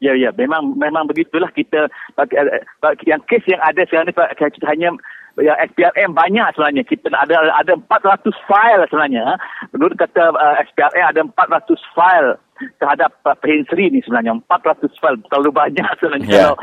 Ya, 0.00 0.16
ya. 0.16 0.32
Memang 0.32 0.72
memang 0.80 1.04
begitulah 1.04 1.52
kita 1.52 1.92
bagi 2.16 3.04
yang 3.04 3.20
kes 3.28 3.44
yang 3.44 3.60
ada 3.60 3.84
sekarang 3.84 4.08
ni 4.08 4.16
kita 4.16 4.66
hanya 4.72 4.96
yang 5.38 5.58
SPRM 5.70 6.10
banyak 6.10 6.46
sebenarnya. 6.56 6.82
Kita 6.82 7.06
ada 7.14 7.36
ada 7.54 7.72
400 7.78 8.26
file 8.50 8.82
sebenarnya. 8.90 9.38
Menurut 9.70 9.94
kata 9.94 10.34
uh, 10.34 10.54
SPRM 10.66 11.06
ada 11.06 11.20
400 11.22 11.94
file 11.94 12.30
terhadap 12.76 13.10
uh, 13.24 13.36
Pensri 13.38 13.88
ni 13.94 14.02
sebenarnya. 14.02 14.36
400 14.42 15.00
file 15.00 15.18
terlalu 15.30 15.50
banyak 15.54 15.88
sebenarnya. 16.02 16.28
Yeah. 16.28 16.52
Kalau, 16.52 16.56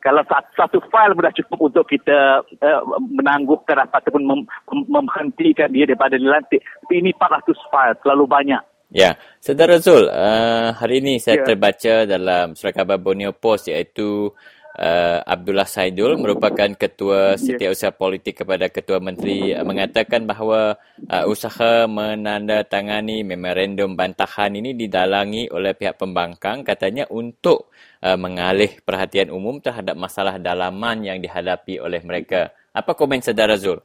kalau 0.00 0.22
satu, 0.26 0.48
satu 0.56 0.78
file 0.88 1.14
sudah 1.14 1.32
cukup 1.36 1.58
untuk 1.72 1.84
kita 1.86 2.18
uh, 2.42 2.80
menangguhkan 3.12 3.84
ataupun 3.92 4.22
mem, 4.24 4.40
mem, 4.44 4.80
menghentikan 4.88 5.70
dia 5.70 5.84
daripada 5.84 6.16
dilantik. 6.16 6.64
Tapi 6.64 6.94
ini 7.04 7.10
400 7.12 7.70
file 7.70 7.94
terlalu 8.02 8.24
banyak. 8.26 8.62
Ya, 8.94 9.18
Saudara 9.42 9.82
Zul, 9.82 10.06
uh, 10.06 10.70
hari 10.70 11.02
ini 11.02 11.18
saya 11.18 11.42
ya. 11.42 11.50
terbaca 11.50 12.06
dalam 12.06 12.54
surat 12.54 12.78
khabar 12.78 13.02
Borneo 13.02 13.34
Post 13.34 13.66
iaitu 13.66 14.30
uh, 14.78 15.18
Abdullah 15.22 15.66
Saidul 15.66 16.18
merupakan 16.18 16.70
ketua 16.74 17.38
setiausaha 17.38 17.94
politik 17.94 18.42
kepada 18.42 18.70
ketua 18.70 18.98
menteri 18.98 19.54
uh, 19.54 19.62
mengatakan 19.62 20.26
bahawa 20.26 20.78
uh, 21.10 21.24
usaha 21.30 21.86
menandatangani 21.86 23.22
memorandum 23.22 23.94
bantahan 23.94 24.54
ini 24.54 24.74
didalangi 24.74 25.50
oleh 25.50 25.74
pihak 25.74 25.98
pembangkang 25.98 26.66
katanya 26.66 27.06
untuk 27.10 27.70
uh, 28.02 28.18
mengalih 28.18 28.74
perhatian 28.82 29.30
umum 29.30 29.62
terhadap 29.62 29.94
masalah 29.94 30.38
dalaman 30.38 31.02
yang 31.06 31.18
dihadapi 31.22 31.78
oleh 31.78 32.02
mereka. 32.02 32.50
Apa 32.74 32.98
komen 32.98 33.22
Saudara 33.22 33.54
Zul? 33.54 33.78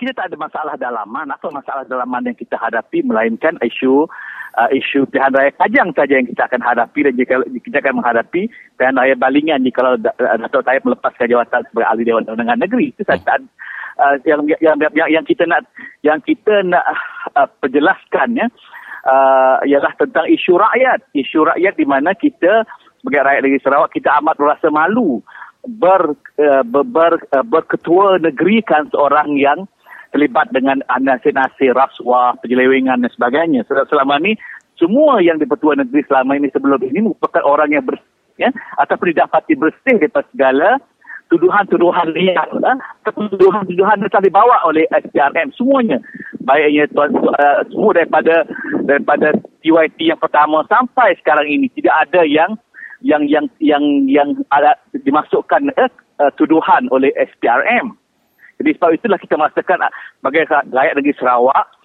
kita 0.00 0.16
tak 0.16 0.32
ada 0.32 0.36
masalah 0.40 0.74
dalaman 0.80 1.28
atau 1.28 1.52
masalah 1.52 1.84
dalaman 1.84 2.32
yang 2.32 2.36
kita 2.38 2.56
hadapi 2.56 3.04
melainkan 3.04 3.60
isu 3.60 4.08
uh, 4.60 4.68
isu 4.68 5.08
pilihan 5.08 5.32
raya 5.32 5.50
kajang 5.56 5.88
saja 5.96 6.20
yang 6.20 6.28
kita 6.28 6.44
akan 6.44 6.60
hadapi 6.60 7.00
dan 7.08 7.14
jika 7.16 7.34
kita 7.64 7.76
akan 7.80 8.04
menghadapi 8.04 8.52
pilihan 8.76 8.96
raya 9.00 9.14
balingan 9.16 9.64
jika 9.64 9.80
kalau 9.80 9.96
uh, 9.96 10.36
Datuk 10.36 10.62
Tayyip 10.68 10.84
melepaskan 10.84 11.32
jawatan 11.32 11.60
sebagai 11.72 11.88
ahli 11.88 12.02
Dewan 12.04 12.28
Undangan 12.28 12.60
Negeri. 12.60 12.92
Itu 12.92 13.02
saja. 13.08 13.40
Hmm. 13.40 13.48
uh, 13.96 14.14
yang, 14.28 14.40
yang, 14.60 14.76
yang, 14.76 15.08
yang 15.08 15.24
kita 15.24 15.48
nak 15.48 15.64
yang 16.04 16.20
kita 16.20 16.60
nak 16.68 16.84
uh, 17.32 17.48
perjelaskan 17.64 18.36
ya 18.36 18.46
uh, 19.08 19.64
ialah 19.64 19.96
tentang 19.96 20.28
isu 20.28 20.60
rakyat. 20.60 21.00
Isu 21.16 21.48
rakyat 21.48 21.74
di 21.80 21.86
mana 21.88 22.12
kita 22.12 22.68
sebagai 23.00 23.24
rakyat 23.24 23.42
negeri 23.48 23.64
Sarawak 23.64 23.96
kita 23.96 24.12
amat 24.20 24.36
merasa 24.36 24.68
malu 24.68 25.24
ber, 25.64 26.16
uh, 26.40 26.64
ber, 26.64 26.84
ber, 26.84 27.12
uh, 27.32 27.44
berketua 27.44 28.20
negeri 28.20 28.60
kan 28.64 28.88
seorang 28.92 29.36
yang 29.40 29.64
terlibat 30.10 30.50
dengan 30.50 30.82
nasir-nasir 31.00 31.74
rasuah, 31.74 32.38
penyelewengan 32.42 33.02
dan 33.02 33.10
sebagainya. 33.14 33.62
Selama 33.66 34.18
ini, 34.22 34.34
semua 34.74 35.22
yang 35.22 35.38
di 35.38 35.46
Pertuan 35.46 35.78
Negeri 35.78 36.02
selama 36.08 36.34
ini 36.34 36.48
sebelum 36.50 36.80
ini 36.82 37.04
merupakan 37.04 37.42
orang 37.46 37.70
yang 37.70 37.84
bersih, 37.86 38.10
ya, 38.38 38.50
ataupun 38.80 39.14
didapati 39.14 39.54
bersih 39.54 39.96
daripada 40.00 40.26
segala 40.32 40.80
tuduhan-tuduhan 41.30 42.10
liar 42.10 42.50
ataupun 43.06 43.30
tuduhan-tuduhan 43.38 44.02
yang 44.02 44.10
telah 44.10 44.26
dibawa 44.26 44.66
oleh 44.66 44.82
SPRM 44.90 45.54
semuanya 45.54 46.02
baiknya 46.42 46.90
tuan 46.90 47.14
uh, 47.14 47.62
semua 47.70 47.94
daripada 47.94 48.42
daripada 48.82 49.30
TYT 49.62 50.10
yang 50.10 50.18
pertama 50.18 50.66
sampai 50.66 51.14
sekarang 51.22 51.46
ini 51.46 51.70
tidak 51.78 51.94
ada 52.08 52.26
yang 52.26 52.58
yang 53.00 53.22
yang 53.30 53.46
yang 53.62 53.84
yang 54.10 54.28
ada 54.50 54.76
dimasukkan 54.92 55.70
eh, 55.78 55.90
uh, 56.20 56.30
tuduhan 56.36 56.88
oleh 56.92 57.12
SPRM. 57.16 57.96
Jadi 58.60 58.76
sebab 58.76 58.92
itulah 58.92 59.16
kita 59.16 59.40
merasakan 59.40 59.88
sebagai 60.20 60.44
rakyat 60.68 60.94
negeri 61.00 61.16
Sarawak 61.16 61.80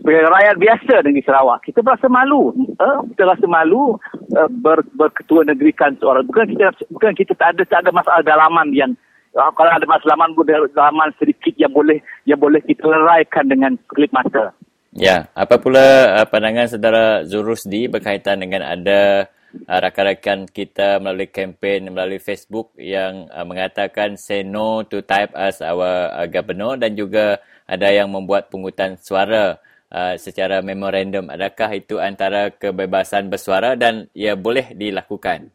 sebagai 0.00 0.32
rakyat 0.32 0.56
biasa 0.56 0.94
negeri 1.04 1.22
Sarawak 1.28 1.60
kita 1.60 1.84
berasa 1.84 2.08
malu 2.08 2.56
eh? 2.56 2.96
kita 3.12 3.22
rasa 3.28 3.44
malu 3.44 4.00
uh, 4.32 4.48
ber, 4.48 4.80
berketua 4.96 5.44
negerikan 5.44 5.92
seorang 6.00 6.24
bukan 6.24 6.48
kita 6.48 6.72
bukan 6.88 7.12
kita 7.12 7.36
tak 7.36 7.56
ada 7.56 7.62
tak 7.68 7.84
ada 7.84 7.92
masalah 7.92 8.24
dalaman 8.24 8.72
yang 8.72 8.96
uh, 9.36 9.52
kalau 9.52 9.68
ada 9.68 9.84
masalah 9.84 10.16
dalaman, 10.16 10.32
dalaman 10.72 11.08
sedikit 11.20 11.52
yang 11.60 11.68
boleh 11.68 12.00
yang 12.24 12.40
boleh 12.40 12.64
kita 12.64 12.88
leraikan 12.88 13.44
dengan 13.44 13.76
klip 13.92 14.08
mata 14.16 14.56
ya 14.96 15.28
apa 15.36 15.60
pula 15.60 16.16
uh, 16.16 16.24
pandangan 16.24 16.72
saudara 16.72 17.20
Zurusdi 17.28 17.84
berkaitan 17.84 18.40
dengan 18.40 18.64
ada 18.64 19.28
uh, 19.66 19.78
rakan-rakan 19.78 20.46
kita 20.50 21.02
melalui 21.02 21.30
kempen 21.30 21.90
melalui 21.90 22.22
Facebook 22.22 22.72
yang 22.78 23.26
uh, 23.30 23.46
mengatakan 23.46 24.14
say 24.18 24.46
no 24.46 24.82
to 24.86 25.02
type 25.02 25.34
as 25.34 25.58
our 25.60 26.10
uh, 26.14 26.26
governor 26.30 26.78
dan 26.78 26.94
juga 26.94 27.42
ada 27.70 27.88
yang 27.90 28.10
membuat 28.10 28.50
pungutan 28.50 28.98
suara 28.98 29.58
uh, 29.94 30.14
secara 30.18 30.62
memorandum. 30.62 31.30
Adakah 31.30 31.70
itu 31.78 32.02
antara 32.02 32.50
kebebasan 32.50 33.30
bersuara 33.30 33.78
dan 33.78 34.10
ia 34.14 34.34
boleh 34.34 34.74
dilakukan? 34.74 35.50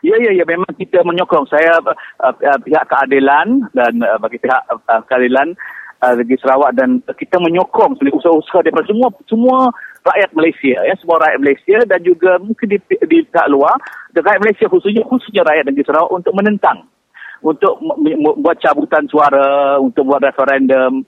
Ya, 0.00 0.16
ya, 0.16 0.32
ya. 0.32 0.44
Memang 0.48 0.72
kita 0.80 1.04
menyokong. 1.04 1.44
Saya 1.52 1.76
uh, 1.78 2.58
pihak 2.64 2.84
keadilan 2.88 3.68
dan 3.76 3.92
uh, 4.00 4.16
bagi 4.16 4.40
pihak 4.40 4.62
uh, 4.66 5.02
keadilan 5.04 5.52
uh, 6.00 6.14
Negeri 6.16 6.40
Sarawak 6.40 6.72
dan 6.72 7.04
kita 7.04 7.36
menyokong 7.36 8.00
usaha-usaha 8.00 8.64
daripada 8.64 8.88
semua 8.88 9.08
semua 9.28 9.58
rakyat 10.00 10.30
Malaysia 10.32 10.78
ya 10.80 10.94
semua 10.96 11.20
rakyat 11.20 11.40
Malaysia 11.40 11.78
dan 11.84 12.00
juga 12.00 12.40
mungkin 12.40 12.66
di, 12.66 12.78
di 12.80 13.18
pihak 13.26 13.48
luar 13.52 13.76
rakyat 14.16 14.40
Malaysia 14.40 14.66
khususnya 14.68 15.02
khususnya 15.04 15.42
rakyat 15.44 15.64
Negeri 15.68 15.84
Sarawak 15.86 16.12
untuk 16.12 16.32
menentang 16.36 16.78
untuk 17.40 17.80
membuat 17.80 18.60
cabutan 18.60 19.04
suara 19.08 19.80
untuk 19.80 20.04
buat 20.08 20.20
referendum 20.20 21.04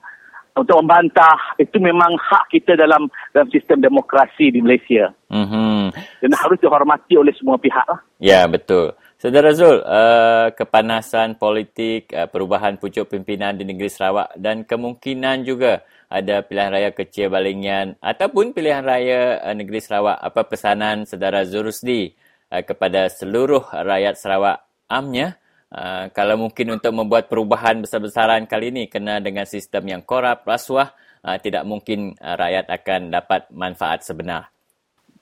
untuk 0.53 0.85
membantah 0.85 1.57
itu 1.57 1.81
memang 1.81 2.13
hak 2.13 2.53
kita 2.53 2.77
dalam 2.77 3.09
dalam 3.33 3.49
sistem 3.49 3.81
demokrasi 3.81 4.53
di 4.53 4.61
Malaysia. 4.61 5.09
Mm-hmm. 5.33 5.81
Dan 6.21 6.31
harus 6.37 6.61
dihormati 6.61 7.17
oleh 7.17 7.33
semua 7.33 7.57
pihak. 7.57 7.85
Lah. 7.89 7.99
Ya, 8.21 8.45
betul. 8.45 8.93
Saudara 9.17 9.55
Zul, 9.55 9.81
uh, 9.81 10.51
kepanasan 10.53 11.39
politik, 11.41 12.11
uh, 12.13 12.29
perubahan 12.29 12.77
pucuk 12.77 13.09
pimpinan 13.09 13.57
di 13.57 13.65
negeri 13.65 13.89
Sarawak 13.89 14.35
dan 14.37 14.67
kemungkinan 14.67 15.47
juga 15.47 15.81
ada 16.13 16.45
pilihan 16.45 16.69
raya 16.69 16.93
kecil 16.93 17.33
Balingian 17.33 17.97
ataupun 17.97 18.53
pilihan 18.53 18.85
raya 18.85 19.41
uh, 19.41 19.57
negeri 19.57 19.81
Sarawak. 19.81 20.21
Apa 20.21 20.45
pesanan 20.45 21.09
saudara 21.09 21.41
Zurusdi 21.41 22.13
uh, 22.53 22.61
kepada 22.61 23.09
seluruh 23.09 23.65
rakyat 23.73 24.21
Sarawak 24.21 24.61
amnya 24.85 25.41
Uh, 25.73 26.05
kalau 26.13 26.37
mungkin 26.37 26.77
untuk 26.77 26.93
membuat 26.93 27.25
perubahan 27.25 27.81
besar-besaran 27.81 28.45
kali 28.45 28.69
ini 28.69 28.85
kena 28.85 29.17
dengan 29.17 29.41
sistem 29.49 29.89
yang 29.89 30.05
korup, 30.05 30.45
rasuah, 30.45 30.93
uh, 31.25 31.37
tidak 31.41 31.65
mungkin 31.65 32.13
uh, 32.21 32.37
rakyat 32.37 32.69
akan 32.69 33.09
dapat 33.09 33.49
manfaat 33.49 34.05
sebenar. 34.05 34.53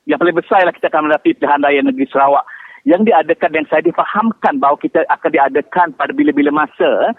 Yang 0.04 0.20
paling 0.20 0.38
besar 0.44 0.58
ialah 0.60 0.76
kita 0.76 0.92
akan 0.92 1.08
menghadapi 1.08 1.40
pilihan 1.40 1.62
raya 1.64 1.80
negeri 1.88 2.04
Sarawak 2.12 2.44
yang 2.84 3.06
diadakan 3.06 3.62
yang 3.62 3.68
saya 3.70 3.86
difahamkan 3.86 4.58
bahawa 4.58 4.78
kita 4.82 5.06
akan 5.06 5.30
diadakan 5.30 5.88
pada 5.94 6.12
bila-bila 6.18 6.66
masa 6.66 6.90
eh, 7.10 7.14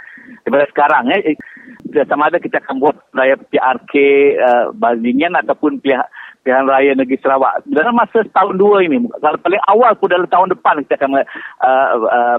daripada 0.46 0.66
sekarang. 0.75 1.05
Eh. 1.14 1.38
Sama 2.09 2.33
ada 2.33 2.42
kita 2.42 2.59
akan 2.62 2.81
buat 2.83 2.96
raya 3.12 3.37
PRK 3.37 3.92
uh, 4.40 4.64
Bazingan 4.75 5.37
ataupun 5.38 5.79
pilihan 5.79 6.03
pilihan 6.42 6.66
raya 6.66 6.92
negeri 6.98 7.20
Sarawak. 7.22 7.62
Dalam 7.68 7.94
masa 7.94 8.27
setahun 8.27 8.59
dua 8.59 8.83
ini, 8.83 9.07
kalau 9.22 9.38
paling 9.38 9.62
awal 9.70 9.92
pun 9.94 10.11
dalam 10.11 10.27
tahun 10.27 10.51
depan 10.57 10.83
kita 10.83 10.98
akan 10.98 11.22
uh, 11.22 11.94
uh, 12.11 12.38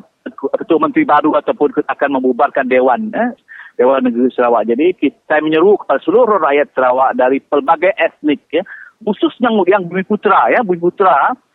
ketua 0.59 0.79
menteri 0.83 1.07
baru 1.07 1.37
ataupun 1.39 1.85
akan 1.87 2.09
membubarkan 2.19 2.67
dewan 2.67 3.13
eh, 3.15 3.31
dewan 3.79 4.03
negeri 4.03 4.27
Sarawak. 4.35 4.67
Jadi 4.67 4.95
kita 4.99 5.39
menyeru 5.39 5.79
kepada 5.79 6.03
seluruh 6.03 6.39
rakyat 6.43 6.71
Sarawak 6.75 7.15
dari 7.15 7.39
pelbagai 7.39 7.95
etnik 7.95 8.43
ya, 8.51 8.63
khususnya 9.05 9.53
yang 9.69 9.87
bumi 9.87 10.03
putra 10.03 10.51
ya, 10.51 10.59
bumi 10.65 10.79
putra 10.83 11.31
bumi 11.31 11.39
putra 11.39 11.51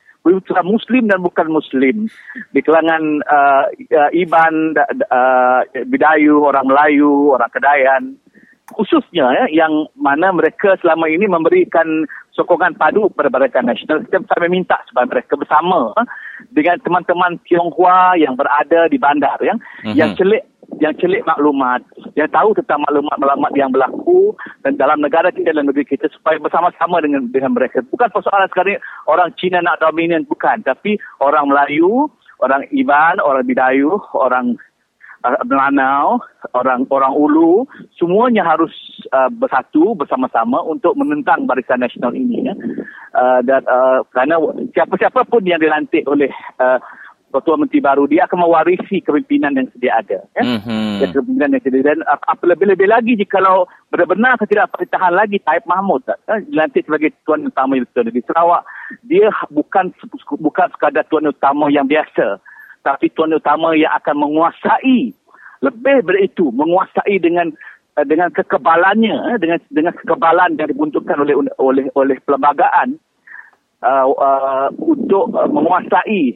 muslim 0.65 1.09
dan 1.09 1.21
bukan 1.25 1.49
muslim 1.49 2.07
di 2.53 2.61
kalangan 2.61 3.25
uh, 3.25 3.65
uh, 3.73 4.11
Iban 4.13 4.77
uh, 5.09 5.61
Bidayu, 5.89 6.45
orang 6.45 6.69
Melayu, 6.69 7.33
orang 7.35 7.51
Kedayan 7.53 8.17
khususnya 8.73 9.33
ya, 9.33 9.45
yang 9.65 9.89
mana 9.97 10.29
mereka 10.33 10.77
selama 10.85 11.09
ini 11.09 11.25
memberikan 11.25 12.05
sokongan 12.37 12.77
padu 12.77 13.09
kepada 13.13 13.33
Barisan 13.33 13.65
Nasional. 13.65 14.05
Kita 14.05 14.21
sampai 14.29 14.53
minta 14.53 14.77
supaya 14.87 15.09
mereka 15.09 15.41
bersama 15.41 15.97
ha, 15.97 16.05
dengan 16.53 16.77
teman-teman 16.85 17.41
Tionghoa 17.49 18.21
yang 18.21 18.37
berada 18.37 18.87
di 18.93 18.99
bandar 19.01 19.41
ya, 19.41 19.57
mm-hmm. 19.57 19.97
yang 19.97 20.13
celik 20.15 20.45
yang 20.77 20.93
celik 21.01 21.25
maklumat, 21.25 21.81
yang 22.15 22.29
tahu 22.29 22.53
tentang 22.53 22.85
maklumat-maklumat 22.85 23.53
yang 23.57 23.73
berlaku 23.73 24.37
dan 24.63 24.77
dalam 24.77 25.01
negara 25.01 25.33
kita 25.33 25.57
dan 25.57 25.65
negeri 25.65 25.89
kita 25.89 26.13
supaya 26.13 26.37
bersama-sama 26.37 27.01
dengan 27.01 27.27
dengan 27.33 27.57
mereka. 27.57 27.81
Bukan 27.89 28.13
persoalan 28.13 28.47
sekarang 28.53 28.79
orang 29.09 29.33
Cina 29.41 29.65
nak 29.65 29.81
dominan, 29.81 30.29
bukan. 30.29 30.61
Tapi 30.63 31.01
orang 31.25 31.49
Melayu, 31.49 32.13
orang 32.39 32.69
Iban, 32.71 33.19
orang 33.19 33.49
Bidayu, 33.49 33.97
orang 34.13 34.55
uh, 35.25 35.41
Melanau, 35.49 36.23
orang 36.55 36.87
orang 36.93 37.17
Ulu, 37.17 37.67
semuanya 37.97 38.45
harus 38.47 38.71
uh, 39.17 39.33
bersatu 39.33 39.97
bersama-sama 39.99 40.63
untuk 40.63 40.95
menentang 40.95 41.49
Barisan 41.49 41.83
Nasional 41.83 42.15
ini. 42.15 42.45
Ya. 42.45 42.55
Uh, 43.17 43.41
dan 43.43 43.65
uh, 43.67 44.05
kerana 44.15 44.39
siapa-siapa 44.77 45.27
pun 45.27 45.43
yang 45.43 45.59
dilantik 45.59 46.07
oleh 46.07 46.31
uh, 46.63 46.79
Ketua 47.29 47.61
Menteri 47.61 47.85
baru 47.85 48.09
dia 48.09 48.25
akan 48.25 48.49
mewarisi 48.49 49.05
kepimpinan 49.05 49.57
yang 49.57 49.69
sedia 49.77 50.01
ada. 50.01 50.25
Ya? 50.33 50.43
Mm-hmm. 50.43 51.13
Kepimpinan 51.13 51.55
yang 51.55 51.63
sedia 51.63 51.85
dan 51.85 52.01
apa 52.09 52.43
lebih-lebih 52.45 52.89
lagi 52.89 53.13
jika 53.15 53.39
kalau 53.39 53.69
benar-benar 53.93 54.41
tidak 54.49 54.73
pertahan 54.73 55.13
lagi 55.13 55.39
Taib 55.45 55.63
Mahmud 55.69 56.03
eh, 56.09 56.41
dilantik 56.49 56.89
sebagai 56.89 57.13
Tuan 57.29 57.45
Utama 57.45 57.77
di 57.77 58.23
Sarawak, 58.25 58.65
dia 59.05 59.29
bukan 59.53 59.93
bukan 60.41 60.67
sekadar 60.73 61.05
Tuan 61.13 61.29
Utama 61.29 61.69
yang 61.69 61.85
biasa 61.85 62.41
tapi 62.89 63.13
tuan 63.13 63.37
utama 63.37 63.75
yang 63.77 63.93
akan 64.01 64.17
menguasai 64.17 65.13
lebih 65.61 65.97
dari 66.07 66.31
itu 66.31 66.49
menguasai 66.55 67.19
dengan 67.19 67.51
eh, 67.99 68.07
dengan 68.07 68.31
kekebalannya 68.31 69.35
eh, 69.35 69.39
dengan 69.43 69.59
dengan 69.69 69.93
kekebalan 69.93 70.57
yang 70.57 70.69
dibentukkan 70.71 71.21
oleh 71.21 71.35
oleh 71.59 71.85
oleh 71.93 72.17
perlembagaan 72.23 72.97
uh, 73.83 74.07
uh, 74.11 74.69
untuk 74.79 75.31
uh, 75.35 75.47
menguasai 75.47 76.35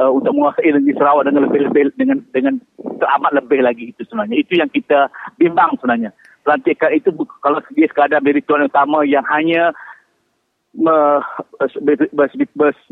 uh, 0.00 0.12
untuk 0.12 0.32
menguasai 0.36 0.74
negeri 0.74 0.94
Sarawak 0.96 1.24
dengan 1.28 1.42
lebih 1.48 1.60
lebih 1.70 1.82
dengan 1.96 2.18
dengan 2.32 2.54
teramat 3.00 3.32
lebih 3.32 3.60
lagi 3.64 3.84
itu 3.92 4.04
sebenarnya. 4.08 4.36
Itu 4.40 4.52
yang 4.60 4.70
kita 4.72 5.08
bimbang 5.40 5.76
sebenarnya. 5.80 6.10
Pelantikan 6.44 6.92
itu 6.92 7.08
kalau 7.40 7.60
dia 7.72 7.88
sekadar 7.88 8.20
menjadi 8.20 8.44
tuan 8.44 8.68
utama 8.68 9.00
yang 9.08 9.24
hanya 9.32 9.72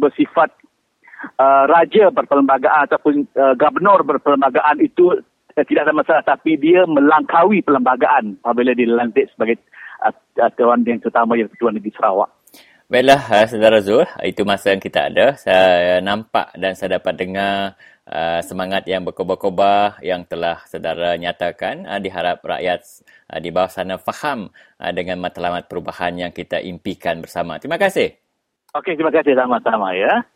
bersifat 0.01 0.51
uh, 1.37 1.65
raja 1.69 2.09
berperlembagaan 2.09 2.89
ataupun 2.89 3.29
uh, 3.37 3.53
gubernur 3.61 4.01
berperlembagaan 4.09 4.81
itu 4.81 5.21
uh, 5.21 5.65
tidak 5.69 5.85
ada 5.85 5.95
masalah. 5.95 6.23
Tapi 6.25 6.57
dia 6.57 6.89
melangkaui 6.89 7.61
perlembagaan 7.61 8.41
apabila 8.41 8.73
dilantik 8.73 9.29
sebagai 9.37 9.61
uh, 10.01 10.49
tuan 10.57 10.81
yang 10.89 11.05
terutama 11.05 11.37
yang 11.37 11.53
ketua 11.53 11.77
negeri 11.77 11.93
Sarawak. 11.93 12.42
Baiklah, 12.93 13.25
uh, 13.25 13.49
saudara 13.49 13.81
Zul, 13.81 14.05
itu 14.21 14.45
masa 14.45 14.77
yang 14.77 14.83
kita 14.85 15.09
ada. 15.09 15.33
Saya 15.41 16.05
nampak 16.05 16.53
dan 16.61 16.77
saya 16.77 17.01
dapat 17.01 17.17
dengar 17.17 17.73
uh, 18.05 18.45
semangat 18.45 18.85
yang 18.85 19.01
berkobar-kobar 19.01 19.97
yang 20.05 20.29
telah 20.29 20.61
saudara 20.69 21.17
nyatakan. 21.17 21.89
Uh, 21.89 21.97
diharap 21.97 22.45
rakyat 22.45 22.85
uh, 23.33 23.41
di 23.41 23.49
bawah 23.49 23.73
sana 23.73 23.97
faham 23.97 24.53
uh, 24.77 24.93
dengan 24.93 25.25
matlamat 25.25 25.73
perubahan 25.73 26.21
yang 26.21 26.37
kita 26.37 26.61
impikan 26.61 27.25
bersama. 27.25 27.57
Terima 27.57 27.81
kasih. 27.81 28.13
Okey, 28.77 28.93
terima 28.93 29.09
kasih 29.09 29.41
sama-sama 29.41 29.97
ya. 29.97 30.29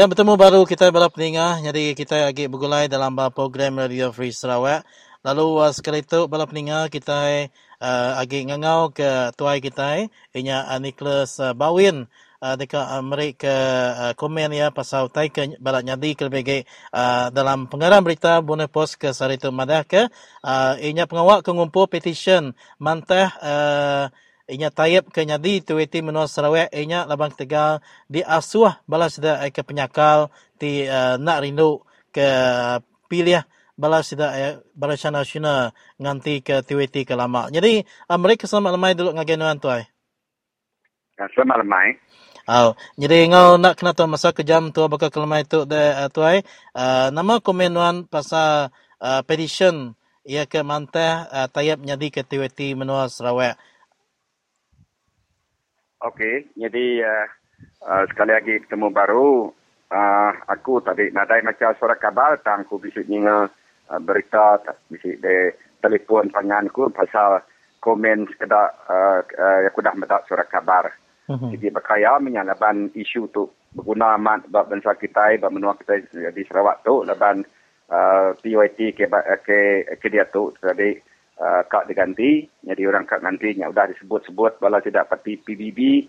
Ya, 0.00 0.08
bertemu 0.08 0.32
baru 0.32 0.64
kita 0.64 0.88
para 0.96 1.12
pendengar. 1.12 1.60
Jadi 1.60 1.92
kita 1.92 2.32
lagi 2.32 2.48
bergulai 2.48 2.88
dalam 2.88 3.12
uh, 3.20 3.28
program 3.28 3.84
Radio 3.84 4.08
Free 4.08 4.32
Sarawak. 4.32 4.80
Lalu 5.20 5.60
uh, 5.60 5.68
sekali 5.76 6.00
itu 6.00 6.24
para 6.24 6.48
pendengar 6.48 6.88
kita 6.88 7.52
uh, 7.84 8.24
ngangau 8.24 8.96
ke 8.96 9.28
tuai 9.36 9.60
kita 9.60 10.08
inya 10.32 10.64
uh, 10.72 10.80
Nicholas 10.80 11.36
uh, 11.36 11.52
Bawin 11.52 12.08
uh, 12.40 12.56
dekat 12.56 12.80
uh, 12.80 13.04
mereka 13.04 13.56
uh, 13.92 14.12
komen 14.16 14.56
ya 14.56 14.72
pasal 14.72 15.12
tai 15.12 15.28
ke 15.28 15.60
barat 15.60 15.84
nyadi 15.84 16.16
ke 16.16 16.32
lebih 16.32 16.64
uh, 16.96 17.28
dalam 17.28 17.68
pengarang 17.68 18.00
berita 18.00 18.40
bonus 18.40 18.72
post 18.72 18.96
ke 18.96 19.12
Saritu 19.12 19.52
Madah 19.52 19.84
ke 19.84 20.08
uh, 20.40 20.80
inya 20.80 21.04
pengawak 21.04 21.44
ke 21.44 21.52
ngumpul 21.52 21.92
petition 21.92 22.56
mantah 22.80 23.36
uh, 23.44 24.04
inya 24.50 24.68
tayap 24.74 25.08
ke 25.14 25.22
nyadi 25.22 25.62
tuwiti 25.62 26.02
menua 26.02 26.26
Sarawak 26.26 26.74
inya 26.74 27.06
labang 27.06 27.30
tegal 27.30 27.78
di 28.10 28.20
asuh 28.26 28.74
balas 28.90 29.16
sida 29.16 29.38
ke 29.54 29.62
penyakal 29.62 30.28
ti 30.58 30.84
uh, 30.90 31.14
nak 31.16 31.46
rindu 31.46 31.86
ke 32.10 32.26
pilih 33.06 33.46
balas 33.78 34.10
sida 34.10 34.28
uh, 34.34 34.54
barisan 34.74 35.14
nasional 35.14 35.70
nganti 35.96 36.42
ke 36.42 36.66
tuwiti 36.66 37.06
ke 37.06 37.14
lama. 37.14 37.46
Jadi 37.48 37.86
uh, 37.86 38.18
mereka 38.18 38.50
selamat 38.50 38.74
lemai 38.74 38.92
dulu 38.98 39.14
ngagenuan 39.14 39.62
tuai. 39.62 39.86
Selamat 41.16 41.62
lemai. 41.62 41.88
Oh, 42.50 42.74
jadi 42.98 43.30
ngau 43.30 43.60
nak 43.62 43.78
kena 43.78 43.94
tahu 43.94 44.10
masa 44.10 44.34
kejam 44.34 44.74
tu 44.74 44.82
bakal 44.90 45.12
kelemai 45.12 45.46
tu 45.46 45.62
de 45.68 45.78
uh, 45.78 46.10
tuai. 46.10 46.42
Uh, 46.74 47.12
nama 47.14 47.38
komenuan 47.38 48.08
pasal 48.10 48.74
uh, 48.98 49.22
petition 49.22 49.94
ia 50.26 50.44
ke 50.50 50.60
mantah 50.64 51.30
uh, 51.30 51.48
tayap 51.52 51.78
nyadi 51.78 52.10
ke 52.10 52.26
tuwiti 52.26 52.74
menua 52.74 53.06
Sarawak. 53.06 53.54
Okey, 56.00 56.48
jadi 56.56 57.04
uh, 57.04 57.26
uh, 57.84 58.04
sekali 58.08 58.32
lagi 58.32 58.54
ketemu 58.64 58.88
baru. 58.88 59.52
Uh, 59.90 60.32
aku 60.46 60.80
tadi 60.80 61.10
nadai 61.10 61.42
macam 61.42 61.74
suara 61.74 61.98
kabar 61.98 62.38
tang 62.40 62.62
aku 62.62 62.78
bisik 62.78 63.10
ninga 63.10 63.50
uh, 63.90 64.00
berita 64.00 64.62
bisik 64.86 65.18
de 65.18 65.50
telefon 65.82 66.30
pangan 66.30 66.70
ku 66.70 66.86
pasal 66.94 67.42
komen 67.82 68.30
sekedar 68.32 68.70
uh, 68.86 69.20
uh, 69.20 69.58
aku 69.68 69.82
dah 69.84 69.92
mendapat 69.92 70.24
surat 70.24 70.48
kabar. 70.48 70.88
Mhm. 71.26 71.52
Jadi 71.58 71.66
berkaya 71.68 72.16
menyalaban 72.16 72.94
isu 72.96 73.28
tu 73.34 73.50
berguna 73.76 74.16
amat 74.16 74.48
bab 74.48 74.72
bangsa 74.72 74.96
kita, 74.96 75.36
bab 75.36 75.52
menua 75.52 75.76
kita 75.76 76.00
di 76.32 76.42
Sarawak 76.48 76.80
tu 76.86 77.04
laban 77.04 77.44
uh, 77.92 78.32
PYT 78.40 78.96
ke 78.96 79.04
ke 79.44 79.58
ke 80.00 80.06
dia 80.08 80.24
tu 80.32 80.54
tadi 80.64 81.09
uh, 81.40 81.62
kak 81.64 81.88
diganti 81.88 82.44
jadi 82.60 82.82
orang 82.86 83.08
kak 83.08 83.24
ganti 83.24 83.56
yang 83.56 83.72
sudah 83.72 83.88
disebut-sebut 83.90 84.60
bala 84.60 84.84
tidak 84.84 85.08
pati 85.08 85.40
PBB 85.40 86.04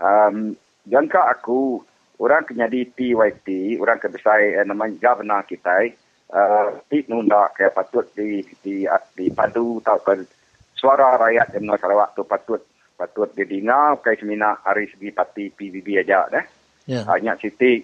um, 0.00 0.56
jangka 0.88 1.20
aku 1.38 1.84
orang 2.18 2.48
kena 2.48 2.66
di 2.66 2.88
PYT 2.88 3.78
orang 3.78 4.00
ke 4.00 4.08
besar 4.08 4.40
eh, 4.40 4.64
namanya 4.64 4.96
governor 5.12 5.44
kita 5.44 5.92
uh, 6.32 6.80
ti 6.88 7.04
nunda 7.06 7.52
ke 7.52 7.68
patut 7.70 8.08
di 8.16 8.40
di 8.64 8.88
di 8.88 9.26
padu 9.30 9.78
tau 9.84 10.00
ke 10.00 10.24
suara 10.74 11.16
rakyat 11.16 11.54
di 11.54 11.58
Menua 11.62 11.78
Sarawak 11.78 12.12
tu 12.16 12.26
patut 12.26 12.60
patut 12.94 13.30
didengar 13.34 13.98
kai 14.00 14.18
semina 14.18 14.58
hari 14.62 14.86
segi 14.90 15.10
parti 15.10 15.50
PBB 15.50 16.02
aja 16.02 16.30
dah. 16.30 16.44
Ya. 16.84 17.00
Hanya 17.10 17.34
siti 17.40 17.82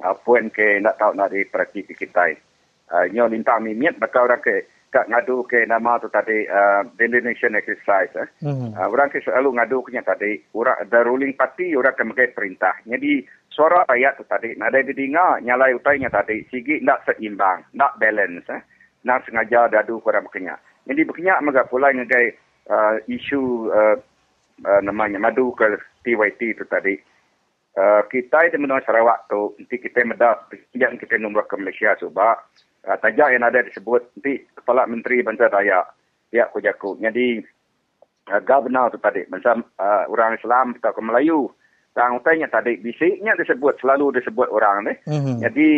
uh, 0.00 0.14
poin 0.22 0.48
ke 0.48 0.80
nak 0.80 0.96
tahu 0.96 1.12
nak 1.12 1.34
diperhati 1.34 1.84
ke 1.84 1.94
kita. 1.98 2.32
Uh, 2.84 3.08
nyo 3.10 3.28
lintang 3.28 3.64
mimit 3.64 3.96
bakal 3.96 4.28
orang 4.28 4.40
ke 4.44 4.64
ngadu 5.10 5.42
ke 5.50 5.66
nama 5.66 5.98
tu 5.98 6.06
tadi 6.06 6.46
uh, 6.46 6.86
delineation 6.94 7.58
exercise 7.58 8.14
eh. 8.14 8.28
Mhm. 8.46 8.78
Uh, 8.78 8.88
orang 8.92 9.10
ke 9.10 9.18
selalu 9.26 9.58
ngadu 9.58 9.82
ke 9.82 9.98
tadi 9.98 10.38
orang 10.54 10.78
the 10.86 11.00
ruling 11.02 11.34
party 11.34 11.74
orang 11.74 11.98
ke 11.98 12.30
perintah. 12.30 12.78
Jadi 12.86 13.26
suara 13.50 13.82
rakyat 13.90 14.22
tu 14.22 14.24
tadi 14.30 14.54
nak 14.54 14.70
ada 14.70 14.86
didengar 14.86 15.42
nyalai 15.42 15.74
utainya 15.74 16.06
tadi 16.12 16.46
sigi 16.54 16.78
nak 16.84 17.02
seimbang, 17.08 17.66
nak 17.74 17.98
balance 17.98 18.46
eh. 18.46 18.62
Nak 19.04 19.26
sengaja 19.28 19.68
dadu 19.68 20.00
kurang 20.00 20.30
berkenyak. 20.30 20.56
Jadi 20.88 21.00
berkenyak 21.04 21.42
maga 21.44 21.68
pula 21.68 21.92
ngegai 21.92 22.32
uh, 22.70 22.96
isu 23.04 23.68
uh, 23.68 23.96
uh, 24.64 24.80
namanya 24.80 25.20
madu 25.20 25.52
ke 25.52 25.76
TYT 26.04 26.56
tu 26.60 26.64
tadi. 26.68 26.96
Uh, 27.74 28.06
kita 28.06 28.54
di 28.54 28.56
Menua 28.62 28.78
Sarawak 28.86 29.26
tu 29.26 29.50
nanti 29.58 29.82
kita 29.82 30.06
meda 30.06 30.46
yang 30.78 30.94
kita 30.94 31.18
nombor 31.18 31.50
ke 31.50 31.58
Malaysia 31.58 31.90
sebab 31.98 32.38
uh, 32.86 32.98
tajak 33.00 33.34
yang 33.34 33.44
ada 33.44 33.64
disebut 33.64 34.02
nanti 34.16 34.44
Kepala 34.54 34.88
Menteri 34.88 35.24
Bangsa 35.24 35.48
Dayak 35.48 35.84
pihak 36.30 36.52
Kujaku. 36.52 37.00
Jadi 37.00 37.40
uh, 38.30 38.40
governor 38.44 38.92
tu 38.92 38.98
tadi 39.00 39.24
bangsa 39.28 39.58
uh, 39.58 40.04
orang 40.08 40.36
Islam 40.38 40.76
atau 40.78 40.92
ke 40.92 41.02
Melayu. 41.02 41.40
Tang 41.94 42.18
utainya 42.18 42.50
tadi 42.50 42.74
bisiknya 42.82 43.38
disebut 43.38 43.78
selalu 43.78 44.18
disebut 44.18 44.50
orang 44.50 44.90
ni. 44.90 44.94
Mhm. 45.06 45.46
Jadi 45.46 45.70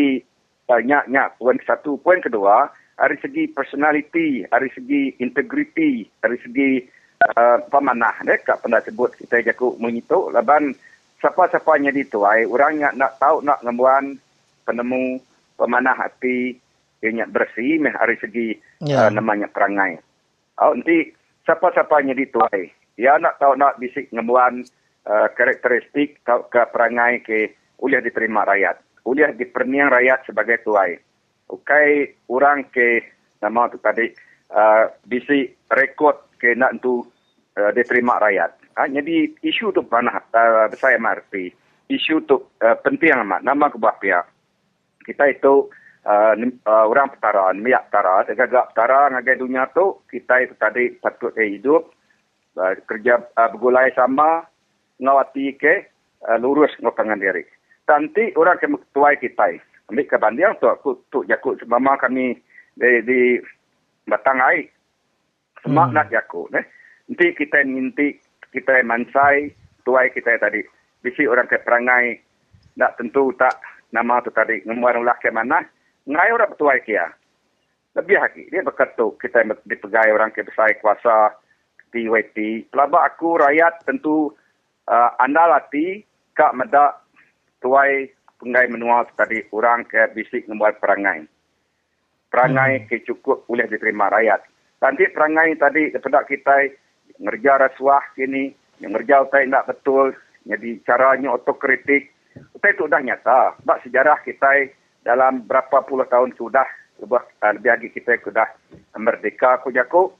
banyak-banyak 0.65 1.37
poin 1.37 1.59
satu, 1.63 2.01
poin 2.01 2.19
kedua 2.25 2.73
dari 2.97 3.21
segi 3.21 3.53
personality, 3.53 4.43
dari 4.49 4.73
segi 4.73 5.13
integriti, 5.21 6.09
dari 6.19 6.41
segi 6.41 6.81
uh, 7.23 7.59
pemanah 7.69 8.17
deh 8.25 8.39
kak 8.41 8.65
pernah 8.65 8.81
sebut 8.83 9.13
kita 9.17 9.45
jaku 9.45 9.77
mengitu 9.81 10.29
laban 10.33 10.73
siapa-siapa 11.21 11.81
yang 11.81 11.97
dituai 11.97 12.45
orang 12.49 12.81
yang 12.81 12.93
nak 12.97 13.17
tahu 13.17 13.41
nak 13.41 13.61
ngembuan 13.65 14.21
penemu 14.69 15.21
pemanah 15.57 15.97
hati 15.97 16.57
yang 17.13 17.31
bersih 17.31 17.79
meh 17.79 17.95
dari 17.95 18.17
segi 18.19 18.47
Ya. 18.85 19.07
uh, 19.07 19.11
namanya 19.11 19.49
perangai. 19.49 19.97
Oh, 20.61 20.77
nanti 20.77 21.13
siapa-siapa 21.45 22.05
yang 22.05 22.17
dituai 22.17 22.69
ya 22.97 23.21
nak 23.21 23.37
tahu 23.41 23.55
nak 23.57 23.77
bisik 23.77 24.09
ngembuan 24.13 24.65
uh, 25.09 25.29
karakteristik 25.37 26.21
tahu 26.25 26.49
ke 26.49 26.61
perangai 26.73 27.23
ke 27.23 27.53
uliah 27.81 28.01
diterima 28.01 28.45
rakyat. 28.45 28.81
Uliah 29.07 29.31
diperniang 29.31 29.93
rakyat 29.93 30.27
sebagai 30.27 30.61
tuai. 30.67 30.99
ukai 31.47 32.11
orang 32.27 32.67
ke 32.75 33.07
nama 33.39 33.71
tu 33.71 33.79
tadi 33.79 34.11
uh, 34.51 34.91
bisi 35.07 35.47
rekod 35.71 36.35
ke 36.43 36.59
nak 36.59 36.83
tu 36.83 37.07
uh, 37.55 37.71
diterima 37.71 38.19
rakyat. 38.19 38.51
Ha, 38.75 38.91
jadi 38.91 39.31
isu 39.47 39.71
tu 39.71 39.87
pernah 39.87 40.19
uh, 40.19 40.67
saya 40.75 40.99
mengerti. 40.99 41.55
Isu 41.87 42.27
tu 42.27 42.37
uh, 42.43 42.77
penting 42.83 43.15
amat. 43.15 43.47
Nama 43.47 43.71
kebuah 43.71 43.97
pihak. 44.03 44.27
Kita 45.07 45.31
itu 45.31 45.71
uh, 46.07 46.33
uh, 46.39 46.85
orang 46.87 47.11
petara, 47.11 47.51
miak 47.53 47.91
petara, 47.91 48.23
tegagak 48.25 48.71
petara 48.73 49.11
ngagai 49.11 49.43
dunia 49.43 49.67
tu, 49.75 50.01
kita 50.07 50.47
itu 50.47 50.55
tadi 50.57 50.95
patut 51.03 51.35
eh, 51.35 51.59
hidup, 51.59 51.91
uh, 52.57 52.73
kerja 52.87 53.27
uh, 53.35 53.49
bergulai 53.51 53.91
sama, 53.93 54.47
ngawati 55.03 55.59
ke, 55.59 55.91
uh, 56.25 56.39
lurus 56.39 56.73
ngopangan 56.79 57.19
diri. 57.19 57.43
Nanti 57.87 58.35
orang 58.39 58.59
ke 58.59 58.67
tuai 58.95 59.19
kita, 59.19 59.59
ambil 59.91 60.07
ke 60.07 60.17
bandiang 60.19 60.55
tu, 60.59 60.67
aku 60.71 61.07
tu 61.11 61.23
jakut 61.27 61.59
mama 61.67 61.95
kami 61.99 62.35
di, 62.75 62.91
di 63.07 63.21
batang 64.07 64.43
air. 64.43 64.71
Semak 65.63 65.91
Hmm. 65.91 65.97
nak 65.99 66.11
jakut. 66.11 66.51
Eh. 66.55 66.63
Nanti 67.11 67.27
kita 67.35 67.63
minti, 67.67 68.19
kita 68.51 68.83
mansai, 68.83 69.51
tuai 69.83 70.11
kita 70.11 70.39
tadi. 70.39 70.63
Bisi 71.03 71.27
orang 71.27 71.47
ke 71.47 71.63
perangai, 71.63 72.19
nak 72.79 72.99
tentu 72.99 73.31
tak 73.39 73.55
nama 73.95 74.19
tu 74.23 74.35
tadi, 74.35 74.63
ngemuar 74.67 74.99
ulah 74.99 75.15
ke 75.23 75.31
mana, 75.31 75.63
ngai 76.07 76.31
orang 76.33 76.51
bertuai 76.55 76.81
kia. 76.87 77.11
Lebih 77.97 78.17
lagi, 78.21 78.43
dia 78.53 78.61
berketuk, 78.61 79.17
kita 79.25 79.41
dipegai 79.65 80.13
orang 80.13 80.29
ke 80.29 80.45
besar 80.45 80.69
kuasa, 80.85 81.33
TWT. 81.97 82.69
Pelabak 82.69 83.17
aku, 83.17 83.41
rakyat 83.41 83.89
tentu 83.89 84.37
uh, 84.85 85.11
anda 85.17 85.49
lati, 85.49 86.05
kak 86.37 86.53
medak 86.53 87.01
tuai 87.65 88.13
penggai 88.37 88.69
menua 88.69 89.09
tadi, 89.17 89.41
orang 89.49 89.89
ke 89.89 90.13
bisik 90.13 90.45
ngemuar 90.45 90.77
perangai. 90.77 91.25
Perangai 92.29 92.85
ke 92.85 93.01
cukup 93.09 93.49
boleh 93.49 93.65
diterima 93.65 94.13
rakyat. 94.13 94.45
Nanti 94.85 95.09
perangai 95.09 95.57
tadi 95.57 95.89
daripada 95.89 96.21
kita 96.29 96.69
ngerja 97.17 97.53
rasuah 97.65 98.13
kini, 98.13 98.53
yang 98.85 98.93
ngerja 98.93 99.25
utai 99.25 99.49
tidak 99.49 99.73
betul, 99.73 100.13
jadi 100.45 100.71
caranya 100.85 101.33
otokritik, 101.33 102.13
utai 102.53 102.77
itu 102.77 102.85
dah 102.85 103.01
nyata. 103.01 103.57
Sebab 103.65 103.79
sejarah 103.89 104.21
kita 104.21 104.69
dalam 105.07 105.47
berapa 105.47 105.87
puluh 105.87 106.03
tahun 106.11 106.35
sudah, 106.35 106.67
uh, 107.07 107.25
lebih 107.55 107.71
lagi 107.71 107.89
kita 107.95 108.19
sudah 108.27 108.51
merdeka 108.99 109.63
ku 109.63 109.71
jaku, 109.71 110.11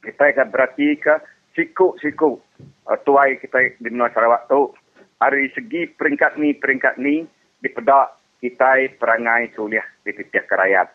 kita 0.00 0.32
akan 0.32 0.48
berarti 0.48 0.96
ke 0.96 1.20
siku-siku 1.52 2.40
uh, 2.88 2.96
tuai 3.04 3.36
kita 3.36 3.76
di 3.76 3.92
Menua 3.92 4.08
Sarawak 4.16 4.48
tu, 4.48 4.72
dari 5.20 5.52
segi 5.52 5.84
peringkat 5.92 6.40
ni, 6.40 6.56
peringkat 6.56 6.96
ni, 6.96 7.28
di 7.60 7.68
pedak 7.68 8.16
kita 8.40 8.96
perangai 8.96 9.52
kuliah 9.52 9.84
di 10.04 10.12
pihak 10.16 10.48
rakyat. 10.48 10.88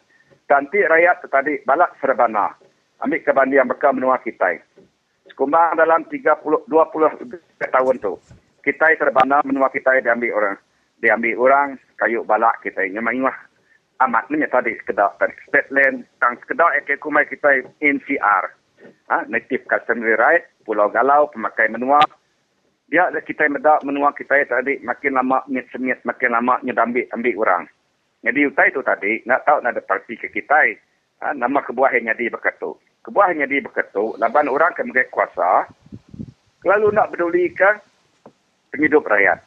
Nanti 0.50 0.84
rakyat 0.84 1.26
tadi 1.32 1.64
balak 1.64 1.96
serbana. 2.02 2.52
Ambil 3.02 3.24
kebandian 3.24 3.66
mereka 3.66 3.90
menua 3.96 4.22
kita. 4.22 4.62
Sekumbang 5.26 5.80
dalam 5.80 6.06
30, 6.06 6.70
20 6.70 6.70
tahun 7.72 7.96
tu. 7.98 8.20
Kita 8.62 8.94
serbana 9.00 9.42
menua 9.42 9.74
kita 9.74 9.98
diambil 10.04 10.38
orang. 10.38 10.58
Diambil 11.02 11.34
orang 11.38 11.82
kayu 11.98 12.22
balak 12.22 12.62
kita. 12.62 12.86
Memang 12.94 13.26
ingat 13.26 13.38
amat 14.06 14.30
ni 14.30 14.42
tadi 14.46 14.78
sekedar 14.78 15.18
tadi. 15.18 15.34
State 15.50 15.74
land 15.74 16.06
tang 16.22 16.38
sekedar 16.42 16.78
ek 16.78 17.02
kumai 17.02 17.26
kita 17.26 17.66
NCR 17.82 18.44
ha, 19.10 19.18
native 19.30 19.66
customary 19.66 20.18
right 20.18 20.46
pulau 20.66 20.90
galau 20.94 21.30
pemakai 21.34 21.70
menua. 21.74 22.02
Dia 22.92 23.08
kita 23.24 23.48
medak 23.48 23.82
menua 23.88 24.12
kita 24.14 24.46
tadi 24.46 24.78
makin 24.84 25.16
lama 25.16 25.42
nyet 25.48 25.66
semit 25.74 25.98
makin 26.06 26.38
lama 26.38 26.62
nyedambil 26.62 27.08
ambil 27.14 27.36
orang. 27.42 27.64
Jadi 28.22 28.40
utai 28.46 28.70
itu 28.70 28.82
tadi 28.86 29.26
nak 29.26 29.42
tahu 29.50 29.66
nak 29.66 29.74
ada 29.74 29.82
parti 29.82 30.14
ke 30.14 30.30
kita 30.30 30.78
ha, 31.26 31.34
nama 31.34 31.66
kebuah 31.66 31.98
yang 31.98 32.14
jadi 32.14 32.30
berketu 32.30 32.78
kebuah 33.02 33.34
yang 33.34 33.50
jadi 33.50 33.66
berketu 33.66 34.14
laban 34.22 34.50
orang 34.50 34.74
ke 34.78 35.10
kuasa. 35.10 35.66
Lalu 36.62 36.94
nak 36.94 37.10
pedulikan 37.10 37.82
penghidup 38.70 39.02
rakyat 39.10 39.42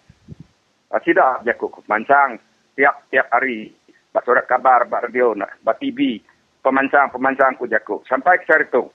Ah, 0.94 1.02
tidak 1.02 1.42
jakuk 1.42 1.82
mancang 1.90 2.38
tiap-tiap 2.78 3.26
hari 3.34 3.74
bak 4.14 4.22
surat 4.22 4.46
kabar 4.46 4.86
bak 4.86 5.10
radio 5.10 5.34
bak 5.34 5.82
TV 5.82 6.22
pemancang-pemancang 6.62 7.58
ku 7.58 7.66
jakuk 7.66 8.06
sampai 8.06 8.38
ke 8.46 8.70
tu 8.70 8.86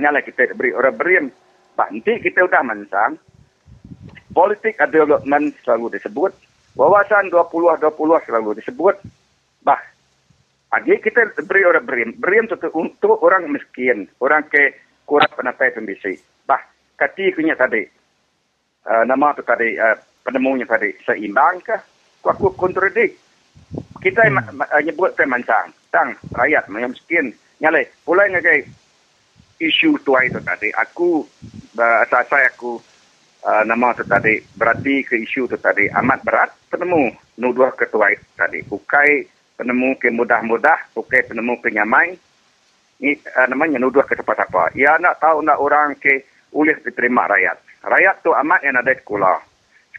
nyala 0.00 0.24
kita 0.24 0.56
beri 0.56 0.72
orang 0.72 0.96
beriam 0.96 1.26
bak 1.76 1.92
nanti 1.92 2.24
kita 2.24 2.48
udah 2.48 2.64
mancang 2.64 3.20
politik 4.32 4.80
development 4.80 5.52
selalu 5.60 6.00
disebut 6.00 6.32
wawasan 6.72 7.28
20-20 7.28 8.24
selalu 8.24 8.50
disebut 8.56 8.96
bah 9.60 9.80
Agi 10.70 11.02
kita 11.02 11.34
beri 11.50 11.66
orang 11.66 11.82
beriam. 11.82 12.10
Beriam 12.14 12.46
itu 12.46 12.70
untuk 12.78 13.18
orang 13.26 13.50
miskin. 13.50 14.06
Orang 14.22 14.46
ke 14.46 14.78
kurang 15.02 15.34
penatai 15.34 15.74
pembisi. 15.74 16.14
Bah, 16.46 16.62
kati 16.94 17.34
kunya 17.34 17.58
tadi. 17.58 17.82
Uh, 18.86 19.02
nama 19.02 19.34
tu 19.34 19.42
tadi, 19.42 19.74
uh, 19.74 19.98
penemunya 20.24 20.66
tadi. 20.68 20.92
Seimbang 21.04 21.60
ke? 21.64 21.76
Aku 22.24 22.52
kontradik. 22.54 23.16
Kita 24.00 24.24
hmm. 24.26 24.60
uh, 24.60 24.82
nyebut 24.82 25.16
ke 25.16 25.24
mancang. 25.24 25.72
Tang, 25.90 26.14
rakyat 26.32 26.70
yang 26.70 26.92
miskin. 26.92 27.26
Nyalai, 27.60 27.84
pulai 28.06 28.32
ngagai 28.32 28.64
isu 29.60 30.00
tua 30.00 30.24
itu 30.24 30.40
tadi. 30.40 30.72
Aku, 30.72 31.26
uh, 31.76 31.96
asal 32.04 32.24
saya 32.30 32.48
aku, 32.48 32.80
uh, 33.44 33.62
nama 33.68 33.92
tu 33.92 34.06
tadi, 34.08 34.40
berarti 34.56 35.04
ke 35.04 35.20
isu 35.20 35.50
tu 35.50 35.56
tadi 35.60 35.90
amat 35.92 36.24
berat. 36.24 36.50
Penemu 36.72 37.12
nuduh 37.36 37.74
ketua 37.76 38.14
itu 38.14 38.24
tadi. 38.38 38.64
Bukai 38.64 39.26
penemu 39.60 39.98
ke 40.00 40.08
mudah-mudah, 40.08 40.96
bukan 40.96 41.26
penemu 41.28 41.54
ke 41.60 41.68
nyamai. 41.68 42.16
Ini 43.00 43.16
uh, 43.36 43.46
namanya 43.52 43.80
nuduh 43.80 44.04
ke 44.04 44.16
siapa-siapa. 44.16 44.76
Ia 44.76 44.96
nak 45.00 45.20
tahu 45.20 45.44
nak 45.44 45.60
orang 45.60 45.96
ke 46.00 46.24
ulih 46.56 46.76
diterima 46.80 47.28
rakyat. 47.28 47.56
Rakyat 47.84 48.16
tu 48.24 48.30
amat 48.32 48.60
yang 48.64 48.76
ada 48.76 48.92
sekolah. 48.92 49.49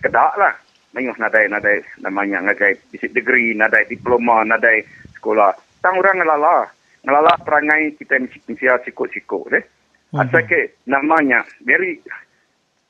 Sekedak 0.01 0.33
lah. 0.33 0.57
Mayuh 0.97 1.13
nadai 1.21 1.45
nadai 1.45 1.85
namanya 2.01 2.41
ngagai 2.49 2.89
bisik 2.89 3.13
degree, 3.13 3.53
nadai 3.53 3.85
diploma, 3.85 4.41
nadai 4.41 4.81
sekolah. 5.13 5.53
Tang 5.85 6.01
orang 6.01 6.25
ngelala. 6.25 6.65
Ngelala 7.05 7.37
perangai 7.45 7.93
kita 8.01 8.17
mesti 8.17 8.41
sikut-sikut. 8.57 9.53
Eh? 9.53 9.61
Mm-hmm. 9.61 10.21
Asal 10.25 10.41
ke 10.49 10.81
namanya 10.89 11.45
very 11.61 12.01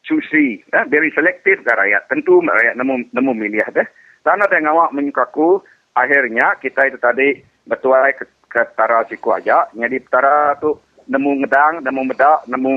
susi, 0.08 0.64
eh? 0.72 0.84
very 0.88 1.12
selektif 1.12 1.60
ke 1.62 1.72
rakyat. 1.76 2.08
Tentu 2.08 2.40
rakyat 2.40 2.80
nemu, 2.80 3.12
nemu 3.12 3.32
milih. 3.36 3.68
Eh? 3.76 3.88
Tanah 4.24 4.48
dengan 4.48 4.72
awak 4.72 4.96
menyukaku, 4.96 5.60
akhirnya 5.92 6.56
kita 6.64 6.88
itu 6.88 6.98
tadi 6.98 7.44
bertuai 7.68 8.16
ke, 8.16 8.26
ke 8.48 8.62
tara 8.74 9.04
siku 9.12 9.36
aja. 9.36 9.68
Jadi 9.76 10.00
tara 10.08 10.56
tu 10.58 10.80
nemu 11.12 11.44
ngedang, 11.44 11.84
nemu 11.84 12.02
medak, 12.08 12.40
nemu 12.48 12.74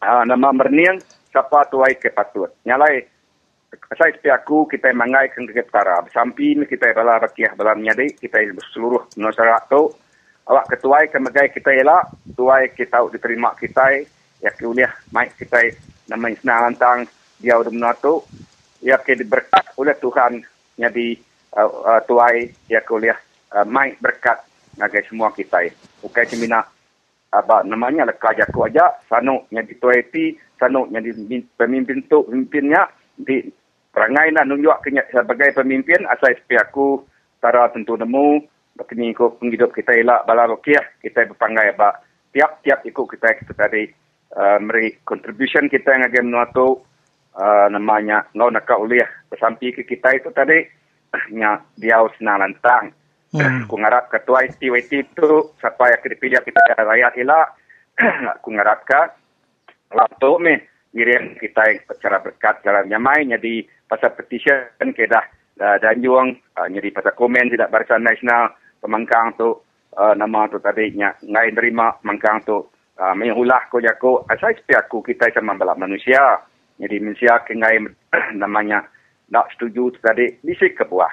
uh, 0.00 0.24
nama 0.24 0.48
merniang, 0.54 0.96
siapa 1.30 1.68
tuai 1.68 1.96
ke 1.98 2.12
patut. 2.12 2.52
Nyalai, 2.64 3.04
saya 3.70 4.14
sepi 4.14 4.30
aku, 4.30 4.66
kita 4.70 4.94
mangai 4.94 5.30
ke 5.30 5.42
ke 5.50 5.66
tara. 5.70 6.02
Samping 6.14 6.66
kita 6.66 6.94
bala 6.94 7.22
rakyat 7.22 7.58
bala 7.58 7.74
menyadi, 7.74 8.14
kita 8.14 8.38
seluruh 8.70 9.06
masyarakat 9.18 9.62
tu. 9.70 9.90
Awak 10.46 10.78
ketuai 10.78 11.10
ke 11.10 11.18
kita 11.58 11.70
elak, 11.74 12.06
tuai 12.38 12.70
kita 12.70 13.02
diterima 13.10 13.50
kita, 13.58 14.06
ya 14.38 14.50
kuliah 14.54 14.94
mai 15.10 15.26
kita 15.34 15.74
namanya 16.06 16.38
senang 16.38 16.60
lantang, 16.70 16.98
dia 17.42 17.58
udah 17.58 17.72
menatu, 17.74 18.22
ya 18.78 18.94
ke 19.02 19.18
diberkat 19.18 19.74
oleh 19.74 19.98
Tuhan, 19.98 20.46
jadi 20.78 21.18
uh, 21.58 21.98
uh, 21.98 22.00
tuai 22.06 22.54
ya 22.70 22.78
kuliah 22.86 23.18
uh, 23.50 23.66
berkat 23.98 24.38
ngagai 24.78 25.10
semua 25.10 25.34
kita. 25.34 25.66
Bukan 25.98 26.30
cemina 26.30 26.62
apa 27.34 27.66
namanya 27.66 28.06
lekah 28.06 28.32
jaku 28.38 28.70
aja 28.70 29.02
sanu 29.10 29.44
yang 29.50 29.66
dituai 29.66 30.08
ti 30.14 30.38
sanu 30.56 30.86
yang 30.94 31.02
di 31.02 31.42
pemimpin 31.58 32.06
tu 32.06 32.22
pemimpinnya 32.22 32.86
di 33.16 33.48
perangai 33.92 34.32
nak 34.32 34.46
nunjuk 34.48 34.76
kenya 34.84 35.02
sebagai 35.08 35.56
pemimpin 35.56 36.04
asal 36.08 36.32
SP 36.36 36.60
aku 36.60 37.04
tara 37.40 37.72
tentu 37.72 37.96
nemu 37.96 38.44
begini 38.76 39.16
ko 39.16 39.32
penghidup 39.40 39.72
kita 39.72 39.96
elak 39.96 40.28
bala 40.28 40.48
rukiah 40.52 40.84
kita 41.00 41.24
berpanggai 41.32 41.72
ba 41.76 41.96
tiap-tiap 42.36 42.84
ikut 42.84 43.06
kita 43.16 43.40
kita 43.40 43.52
tadi 43.56 43.88
uh, 44.36 44.60
meri 44.60 45.00
contribution 45.08 45.72
kita 45.72 45.96
yang 45.96 46.04
agak 46.04 46.24
menuatu 46.28 46.84
uh, 47.40 47.66
namanya 47.72 48.28
ngau 48.36 48.52
nak 48.52 48.68
uliah 48.76 49.08
bersampi 49.32 49.72
ke 49.72 49.88
kita 49.88 50.12
itu 50.12 50.28
tadi 50.36 50.60
nya 51.38 51.62
dia 51.78 52.02
senang 52.18 52.44
lantang. 52.44 52.92
Hmm. 53.32 53.62
Aku 53.66 53.76
ngarap 53.80 54.12
ketua 54.12 54.46
ITWT 54.46 54.90
itu 54.92 55.30
siapa 55.58 55.90
yang 55.90 56.02
dipilih 56.04 56.40
kita 56.44 56.60
rakyat 56.78 57.12
elak. 57.20 57.48
aku 58.36 58.52
ngarap 58.52 58.84
ke 58.84 59.00
waktu 59.88 60.30
ni 60.44 60.54
ngirim 60.96 61.36
kita 61.36 61.84
secara 61.92 62.24
berkat 62.24 62.64
jalan 62.64 62.88
nyamai 62.88 63.28
jadi 63.28 63.68
pasal 63.84 64.16
petition 64.16 64.90
ke 64.96 65.04
dah 65.04 65.22
uh, 65.60 65.76
danjuang 65.84 66.32
uh, 66.56 66.68
jadi 66.72 66.88
pasal 66.96 67.12
komen 67.12 67.52
tidak 67.52 67.68
barisan 67.68 68.00
nasional 68.00 68.56
pemangkang 68.80 69.36
tu 69.36 69.60
uh, 70.00 70.14
nama 70.16 70.48
tu 70.48 70.56
tadi 70.56 70.96
nya 70.96 71.12
ngai 71.20 71.52
nerima 71.52 72.00
mangkang 72.00 72.40
tu 72.48 72.64
uh, 72.96 73.12
mengulah 73.12 73.68
ko 73.68 73.84
jako 73.84 74.24
asal 74.32 74.56
aku 74.56 75.04
kita 75.04 75.28
sama 75.36 75.52
balap 75.60 75.76
manusia 75.76 76.40
jadi 76.80 76.96
manusia 77.00 77.44
ke 77.44 77.52
ngai 77.52 77.76
namanya 78.40 78.88
nak 79.32 79.50
setuju 79.54 79.90
tu 79.96 79.98
tadi 79.98 80.30
bisik 80.44 80.78
ke 80.78 80.84
buah. 80.86 81.10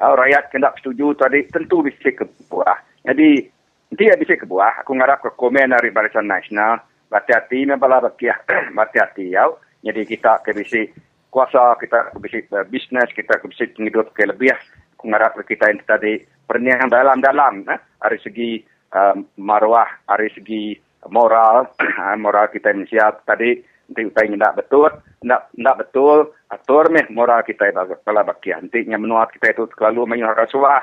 uh, 0.00 0.12
rakyat 0.16 0.50
hendak 0.50 0.74
setuju 0.80 1.14
tadi 1.14 1.46
tentu 1.52 1.84
bisa 1.84 2.10
ke 2.10 2.24
buah. 2.48 2.78
Jadi 3.04 3.46
dia 3.94 4.16
bisa 4.18 4.34
ke 4.34 4.48
buah. 4.48 4.82
Aku 4.82 4.96
ngarap 4.96 5.22
ke 5.22 5.30
komen 5.36 5.70
dari 5.70 5.92
Barisan 5.92 6.26
Nasional. 6.26 6.82
Berhati-hati 7.14 7.62
memang 7.62 8.02
bakia. 8.10 8.34
Berhati-hati 8.74 9.30
ya. 9.38 9.46
Jadi 9.86 10.02
kita 10.02 10.42
ke 10.42 10.50
bisa 10.50 10.82
kuasa, 11.30 11.78
kita 11.78 12.10
ke 12.10 12.18
bisa 12.18 12.42
uh, 12.50 12.66
bisnes, 12.66 13.06
kita 13.14 13.38
ke 13.38 13.46
bisa 13.46 13.70
hidup 13.70 14.10
ke 14.10 14.26
lebih. 14.26 14.50
Aku 14.98 15.06
ngarap 15.06 15.38
ke 15.38 15.54
kita 15.54 15.70
yang 15.70 15.78
tadi 15.86 16.26
perniagaan 16.50 16.90
dalam-dalam. 16.90 17.70
Eh? 17.70 17.78
Dari 18.02 18.18
segi 18.18 18.50
uh, 18.98 19.14
maruah, 19.38 19.86
dari 20.10 20.26
segi 20.34 20.74
moral, 21.06 21.70
moral 22.24 22.50
kita 22.50 22.74
yang 22.74 22.82
siap 22.90 23.22
tadi 23.22 23.62
nanti 23.84 24.10
utai 24.10 24.32
tidak 24.32 24.56
betul, 24.58 24.90
tidak 25.22 25.42
tidak 25.54 25.76
betul, 25.86 26.18
atur 26.50 26.84
meh 26.90 27.06
moral 27.14 27.46
kita 27.46 27.70
bala 28.02 28.26
bakia. 28.26 28.58
Nanti 28.58 28.82
yang 28.90 29.06
menuat 29.06 29.30
kita 29.38 29.54
itu 29.54 29.70
selalu 29.78 30.02
menyuah 30.10 30.34
rasuah, 30.34 30.82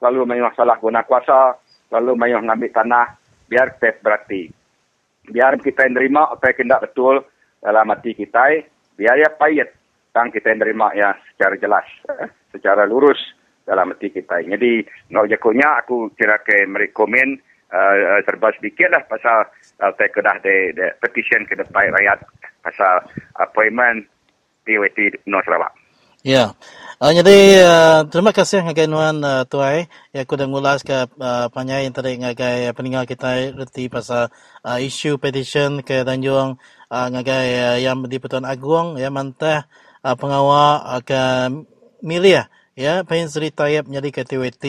selalu 0.00 0.24
menyuah 0.24 0.54
salah 0.56 0.80
guna 0.80 1.04
kuasa, 1.04 1.60
selalu 1.92 2.16
menyuah 2.16 2.42
ngambil 2.46 2.70
tanah, 2.72 3.06
biar 3.50 3.76
kita 3.76 4.00
berarti. 4.00 4.61
Biar 5.28 5.54
kita 5.62 5.86
yang 5.86 5.94
terima 5.94 6.26
apa 6.30 6.50
yang 6.50 6.66
tidak 6.66 6.82
betul 6.90 7.14
dalam 7.62 7.86
hati 7.94 8.10
kita, 8.18 8.42
biar 8.98 9.14
ya 9.22 9.30
payet, 9.38 9.70
tang 10.10 10.34
kita 10.34 10.50
yang 10.50 10.60
terima 10.66 10.90
ya 10.98 11.14
secara 11.30 11.54
jelas, 11.58 11.86
eh, 12.18 12.30
secara 12.50 12.82
lurus 12.88 13.18
dalam 13.62 13.94
hati 13.94 14.10
kita. 14.10 14.42
Jadi, 14.42 14.82
nak 15.14 15.30
jakunya 15.30 15.78
aku 15.78 16.10
kira 16.18 16.42
ke 16.42 16.66
mereka 16.66 17.06
komen, 17.06 17.38
uh, 17.72 18.20
serba 18.28 18.52
sedikit 18.60 18.92
lah 18.92 19.02
pasal 19.08 19.48
uh, 19.80 19.90
saya 19.96 20.08
kedah 20.12 20.36
de, 20.44 20.76
de 20.76 20.86
petition 21.00 21.48
ke 21.48 21.56
depan 21.56 21.90
rakyat 21.96 22.20
pasal 22.62 23.02
appointment 23.40 24.06
PWT 24.68 25.26
North 25.26 25.48
Sarawak. 25.48 25.72
Ya. 26.22 26.54
Uh, 27.02 27.10
jadi 27.10 27.66
uh, 27.66 28.00
terima 28.06 28.30
kasih 28.30 28.62
ngagai 28.62 28.86
nuan 28.86 29.18
uh, 29.26 29.42
tuai 29.42 29.90
ya 30.14 30.22
aku 30.22 30.38
dah 30.38 30.46
ngulas 30.46 30.86
ke 30.86 31.10
uh, 31.18 31.50
panyai 31.50 31.82
yang 31.82 31.90
tadi 31.90 32.14
ngagai 32.14 32.70
peninggal 32.78 33.10
kita 33.10 33.50
reti 33.58 33.90
pasal 33.90 34.30
uh, 34.62 34.78
isu 34.78 35.18
petition 35.18 35.82
ke 35.82 36.06
Tanjung 36.06 36.62
uh, 36.94 37.06
ngagai 37.10 37.46
uh, 37.74 37.78
yang 37.82 38.06
di 38.06 38.22
Pertuan 38.22 38.46
Agong 38.46 39.02
ya 39.02 39.10
mantah 39.10 39.66
uh, 40.06 40.14
pengawal 40.14 41.02
akan 41.02 41.66
milih 42.06 42.46
ya 42.72 43.04
pengen 43.04 43.28
Sri 43.28 43.52
Tayyip 43.52 43.84
menjadi 43.88 44.08
ke 44.10 44.22
TWT. 44.24 44.64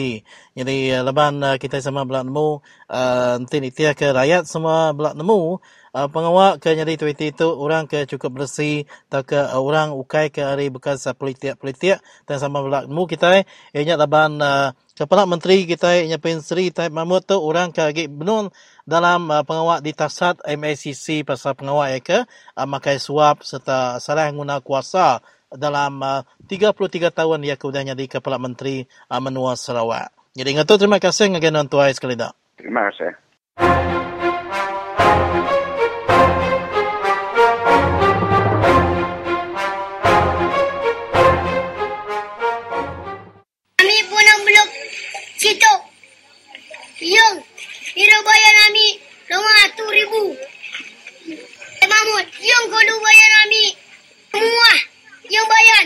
Jadi 0.56 0.76
uh, 0.92 1.02
leban 1.06 1.40
uh, 1.40 1.56
kita 1.56 1.80
sama 1.80 2.04
belak 2.04 2.28
nemu 2.28 2.60
uh, 2.92 3.34
nanti 3.40 3.56
ikhtiar 3.64 3.96
ke 3.96 4.12
rakyat 4.12 4.44
semua 4.44 4.92
belak 4.92 5.16
nemu 5.16 5.60
uh, 5.96 6.08
pengawal 6.12 6.60
ke 6.60 6.76
jadi 6.76 6.92
TWT 7.00 7.38
itu 7.38 7.48
orang 7.48 7.88
ke 7.88 8.04
cukup 8.04 8.44
bersih 8.44 8.84
atau 9.08 9.24
ke 9.24 9.38
uh, 9.38 9.56
orang 9.56 9.96
ukai 9.96 10.28
ke 10.28 10.44
hari 10.44 10.68
bekas 10.68 11.08
uh, 11.08 11.16
politik-politik 11.16 12.02
dan 12.28 12.36
sama 12.36 12.60
belak 12.60 12.90
nemu 12.90 13.04
kita 13.08 13.46
ianya 13.72 13.96
leban 13.96 14.36
uh, 14.42 14.76
Kepala 14.94 15.26
Menteri 15.26 15.66
kita 15.66 15.90
ianya 15.90 16.22
pengen 16.22 16.38
Tayyip 16.46 16.94
Mahmud 16.94 17.26
tu 17.26 17.34
orang 17.34 17.74
ke 17.74 17.82
agi 17.82 18.06
benun 18.06 18.54
dalam 18.86 19.26
uh, 19.26 19.42
pengawal 19.42 19.82
di 19.82 19.90
tasat 19.90 20.38
MACC 20.46 21.26
pasal 21.26 21.58
pengawal 21.58 21.90
ya 21.90 21.98
ke 21.98 22.18
uh, 22.54 22.66
makai 22.68 23.02
suap 23.02 23.42
serta 23.42 23.98
salah 23.98 24.30
guna 24.30 24.62
kuasa 24.62 25.18
dalam 25.54 26.02
uh, 26.02 26.22
33 26.50 27.14
tahun 27.14 27.46
ia 27.46 27.54
kemudian 27.54 27.94
jadi 27.94 28.18
Kepala 28.18 28.36
Menteri 28.36 28.84
uh, 29.08 29.20
Menua 29.22 29.54
Sarawak. 29.54 30.10
Jadi 30.34 30.48
ingat 30.50 30.66
tu 30.66 30.74
terima 30.74 30.98
kasih 30.98 31.30
ngagai 31.30 31.54
non 31.54 31.70
tuai 31.70 31.94
sekali 31.94 32.18
dah. 32.18 32.34
Terima 32.58 32.90
kasih. 32.90 33.14
Kami 43.78 43.98
punang 44.10 44.40
blok 44.42 44.68
situ. 45.38 45.74
Yung, 47.04 47.36
iro 47.94 48.18
bayar 48.26 48.54
kami 48.66 48.86
lima 49.30 49.56
tu 49.78 49.84
ribu. 49.86 50.22
Eh 51.78 51.88
Mahmud, 51.88 52.26
yung 52.42 52.64
kudu 52.74 52.94
bayar 52.98 53.30
kami 53.38 53.64
semua. 54.34 54.72
Yung 55.24 55.48
bayar 55.48 55.84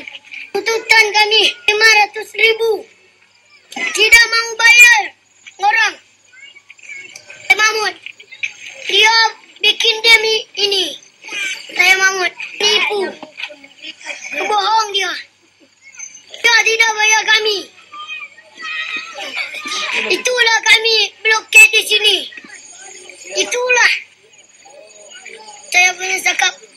tuntutan 0.50 1.06
kami 1.14 1.42
lima 1.70 1.88
ratus 2.02 2.28
ribu. 2.34 2.82
Tidak 3.70 4.24
mau 4.26 4.48
bayar 4.58 5.02
orang. 5.62 5.94
Eh 7.46 7.56
Mahmud, 7.56 7.94
dia 8.90 9.14
bikin 9.62 9.96
demi 10.02 10.36
ini. 10.58 10.86
Saya 11.70 11.94
Mahmud, 11.94 12.32
tipu. 12.58 13.02
Bohong 14.42 14.90
dia. 14.90 15.12
Dia 16.42 16.56
tidak 16.66 16.90
bayar 16.98 17.22
kami. 17.22 17.58
Itulah 20.18 20.58
kami 20.66 20.94
blokade 21.22 21.78
di 21.78 21.82
sini. 21.86 22.16
Itulah. 23.38 23.92
Saya 25.70 25.94
punya 25.94 26.18
cakap. 26.26 26.67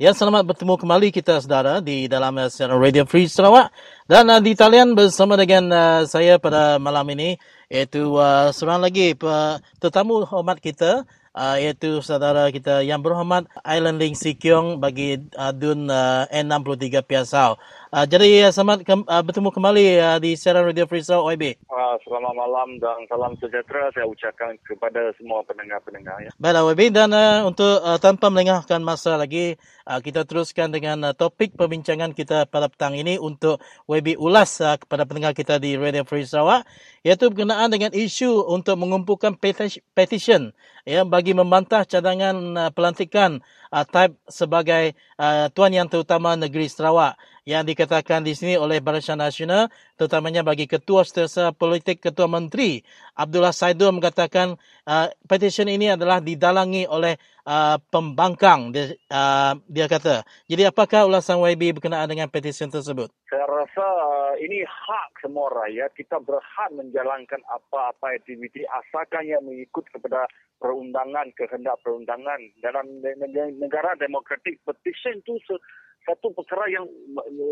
Ya, 0.00 0.16
selamat 0.16 0.48
bertemu 0.48 0.80
kembali 0.80 1.12
kita 1.12 1.44
saudara 1.44 1.84
di 1.84 2.08
dalam 2.08 2.32
uh, 2.40 2.48
siaran 2.48 2.80
Radio 2.80 3.04
Free 3.04 3.28
Sarawak 3.28 3.68
dan 4.08 4.32
uh, 4.32 4.40
di 4.40 4.56
talian 4.56 4.96
bersama 4.96 5.36
dengan 5.36 5.68
uh, 5.68 6.08
saya 6.08 6.40
pada 6.40 6.80
malam 6.80 7.04
ini 7.12 7.36
iaitu 7.68 8.16
uh, 8.16 8.48
seorang 8.48 8.80
lagi 8.80 9.12
uh, 9.12 9.60
tetamu 9.76 10.24
hormat 10.24 10.56
kita 10.56 11.04
uh, 11.36 11.56
iaitu 11.58 12.02
saudara 12.02 12.48
kita 12.50 12.82
yang 12.82 13.02
berhormat 13.02 13.46
Island 13.62 14.00
Link 14.00 14.16
Sikyong 14.18 14.80
bagi 14.82 15.20
uh, 15.36 15.52
Dun 15.54 15.86
uh, 15.90 16.26
N63 16.30 17.04
Piasau. 17.04 17.60
Uh, 17.90 18.06
jadi 18.06 18.48
uh, 18.48 18.52
selamat 18.54 18.86
ke, 18.86 18.94
uh, 18.94 19.22
bertemu 19.22 19.48
kembali 19.50 19.86
uh, 19.98 20.18
di 20.22 20.34
siaran 20.38 20.66
Radio 20.66 20.86
Free 20.86 21.02
Sarawak 21.02 21.34
OIB. 21.34 21.44
Uh, 21.66 21.94
selamat 22.06 22.34
malam 22.34 22.68
dan 22.78 22.98
salam 23.10 23.34
sejahtera 23.38 23.90
saya 23.94 24.06
ucapkan 24.06 24.54
kepada 24.62 25.10
semua 25.18 25.42
pendengar-pendengar. 25.46 26.16
Ya. 26.22 26.30
Baiklah 26.38 26.64
WB 26.70 26.80
dan 26.94 27.10
uh, 27.10 27.46
untuk 27.46 27.82
uh, 27.82 27.98
tanpa 27.98 28.30
melengahkan 28.30 28.78
masa 28.82 29.18
lagi 29.18 29.58
uh, 29.90 29.98
kita 29.98 30.22
teruskan 30.22 30.70
dengan 30.70 31.02
uh, 31.02 31.10
topik 31.10 31.58
perbincangan 31.58 32.14
kita 32.14 32.46
pada 32.46 32.70
petang 32.70 32.94
ini 32.94 33.18
untuk 33.18 33.58
WB 33.90 34.14
ulas 34.22 34.62
uh, 34.62 34.78
kepada 34.78 35.02
pendengar 35.02 35.34
kita 35.34 35.58
di 35.58 35.74
Radio 35.74 36.06
Free 36.06 36.22
Sarawak 36.22 36.62
iaitu 37.02 37.26
berkenaan 37.26 37.74
dengan 37.74 37.90
isu 37.90 38.46
untuk 38.46 38.78
mengumpulkan 38.78 39.34
peti- 39.34 39.82
petition 39.98 40.54
ya 40.86 41.02
bagi 41.02 41.34
membantah 41.34 41.82
cadangan 41.82 42.36
uh, 42.54 42.70
pelantikan 42.70 43.42
uh, 43.74 43.84
sebagai 44.30 44.94
uh, 45.18 45.50
tuan 45.50 45.74
yang 45.74 45.90
terutama 45.90 46.38
negeri 46.38 46.70
Sarawak 46.70 47.18
yang 47.50 47.66
dikatakan 47.66 48.22
di 48.22 48.30
sini 48.38 48.54
oleh 48.54 48.78
Barisan 48.78 49.18
Nasional 49.18 49.66
terutamanya 49.98 50.46
bagi 50.46 50.70
ketua 50.70 51.02
setiausaha 51.02 51.50
politik 51.50 51.98
ketua 51.98 52.30
menteri 52.30 52.78
Abdullah 53.18 53.50
Saidul 53.50 53.90
mengatakan 53.90 54.54
uh, 54.86 55.10
petition 55.26 55.66
ini 55.66 55.90
adalah 55.90 56.22
didalangi 56.22 56.86
oleh 56.86 57.18
uh, 57.42 57.76
pembangkang 57.90 58.70
dia, 58.70 58.94
uh, 59.10 59.58
dia 59.66 59.90
kata. 59.90 60.22
Jadi 60.46 60.62
apakah 60.70 61.10
ulasan 61.10 61.42
YB 61.42 61.82
berkenaan 61.82 62.06
dengan 62.06 62.30
petition 62.30 62.70
tersebut? 62.70 63.10
Saya 63.26 63.46
rasa 63.50 63.82
uh, 63.82 64.34
ini 64.38 64.62
hak 64.62 65.18
semua 65.18 65.50
rakyat. 65.50 65.90
Kita 65.98 66.22
berhak 66.22 66.70
menjalankan 66.70 67.42
apa-apa 67.50 68.14
aktiviti 68.14 68.62
asalkan 68.62 69.26
yang 69.26 69.42
mengikut 69.42 69.90
kepada 69.90 70.30
perundangan, 70.62 71.34
kehendak 71.34 71.82
perundangan. 71.82 72.38
Dalam 72.62 72.86
ne- 73.02 73.58
negara 73.58 73.98
demokratik, 73.98 74.62
petition 74.62 75.18
itu 75.18 75.34
se- 75.50 75.62
satu 76.04 76.32
perkara 76.32 76.64
yang 76.70 76.86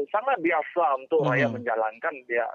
sangat 0.08 0.38
biasa 0.40 0.84
untuk 0.98 1.24
Mhm. 1.24 1.28
rakyat 1.30 1.50
menjalankan 1.52 2.14
dia. 2.26 2.48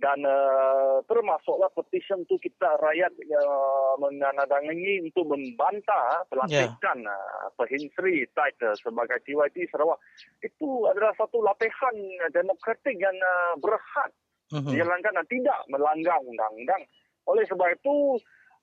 Dan 0.00 0.24
uh, 0.24 1.04
termasuklah 1.04 1.68
petition 1.76 2.24
tu 2.24 2.40
kita 2.40 2.72
rakyat 2.80 3.12
uh, 3.36 4.00
menandatangani 4.00 5.04
untuk 5.04 5.28
membantah 5.28 6.24
pelantikan 6.32 7.04
yeah. 7.04 7.12
uh, 7.12 7.52
Perhinsri 7.52 8.24
title 8.32 8.72
sebagai 8.80 9.20
TYT 9.28 9.68
Sarawak. 9.68 10.00
Itu 10.40 10.88
adalah 10.88 11.12
satu 11.20 11.44
latihan 11.44 11.92
demokratik 12.32 12.96
yang 12.96 13.12
uh, 13.12 13.60
berhak 13.60 14.10
Mhm. 14.50 14.72
dijalankan 14.72 15.14
dan 15.20 15.26
tidak 15.28 15.58
melanggar 15.68 16.16
undang-undang. 16.24 16.82
Oleh 17.28 17.44
sebab 17.44 17.68
itu 17.70 18.16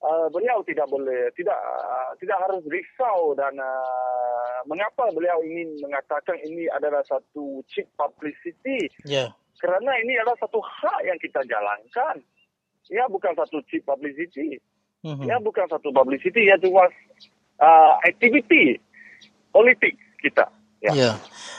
uh, 0.03 0.27
beliau 0.29 0.61
tidak 0.65 0.87
boleh 0.89 1.31
tidak 1.33 1.57
uh, 1.57 2.11
tidak 2.21 2.37
harus 2.45 2.61
risau 2.69 3.33
dan 3.33 3.53
uh, 3.57 4.59
mengapa 4.69 5.09
beliau 5.13 5.39
ingin 5.45 5.77
mengatakan 5.81 6.37
ini 6.43 6.67
adalah 6.73 7.01
satu 7.07 7.61
cheap 7.71 7.87
publicity 7.97 8.89
Ya. 9.07 9.31
kerana 9.57 9.91
ini 10.03 10.17
adalah 10.19 10.37
satu 10.37 10.61
hak 10.61 10.99
yang 11.05 11.17
kita 11.17 11.41
jalankan. 11.47 12.21
Ya 12.87 13.03
bukan 13.11 13.35
satu 13.35 13.59
cheap 13.67 13.83
publicity. 13.83 14.61
Mhm. 15.03 15.27
Ya 15.27 15.37
bukan 15.43 15.67
satu 15.69 15.91
publicity, 15.91 16.47
ya 16.47 16.55
cuma 16.57 16.87
uh, 17.59 17.93
aktiviti 18.05 18.79
politik 19.51 19.93
kita. 20.23 20.47
Ya. 20.81 20.91
Ya. 20.93 21.11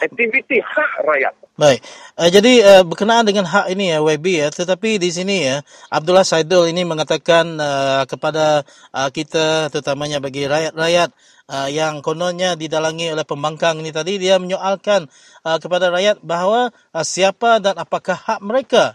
Aktiviti 0.02 0.58
hak 0.62 0.92
rakyat. 1.04 1.34
Baik. 1.58 1.82
Uh, 2.14 2.30
jadi 2.30 2.52
uh, 2.62 2.82
berkenaan 2.86 3.26
dengan 3.26 3.42
hak 3.42 3.74
ini 3.74 3.90
ya 3.90 3.98
YB 3.98 4.26
ya, 4.46 4.48
tetapi 4.54 5.02
di 5.02 5.10
sini 5.10 5.42
ya 5.42 5.58
Abdullah 5.90 6.22
Saidul 6.22 6.70
ini 6.70 6.86
mengatakan 6.86 7.58
uh, 7.58 8.06
kepada 8.06 8.62
uh, 8.94 9.10
kita 9.10 9.66
terutamanya 9.74 10.22
bagi 10.22 10.46
rakyat-rakyat 10.46 11.10
uh, 11.50 11.68
yang 11.72 11.98
kononnya 12.04 12.54
didalangi 12.54 13.10
oleh 13.10 13.26
pembangkang 13.26 13.80
ini 13.82 13.90
tadi 13.90 14.22
dia 14.22 14.38
menyoalkan 14.38 15.10
uh, 15.42 15.58
kepada 15.58 15.90
rakyat 15.90 16.22
bahawa 16.22 16.70
uh, 16.94 17.04
siapa 17.04 17.58
dan 17.58 17.74
apakah 17.80 18.14
hak 18.14 18.40
mereka 18.44 18.94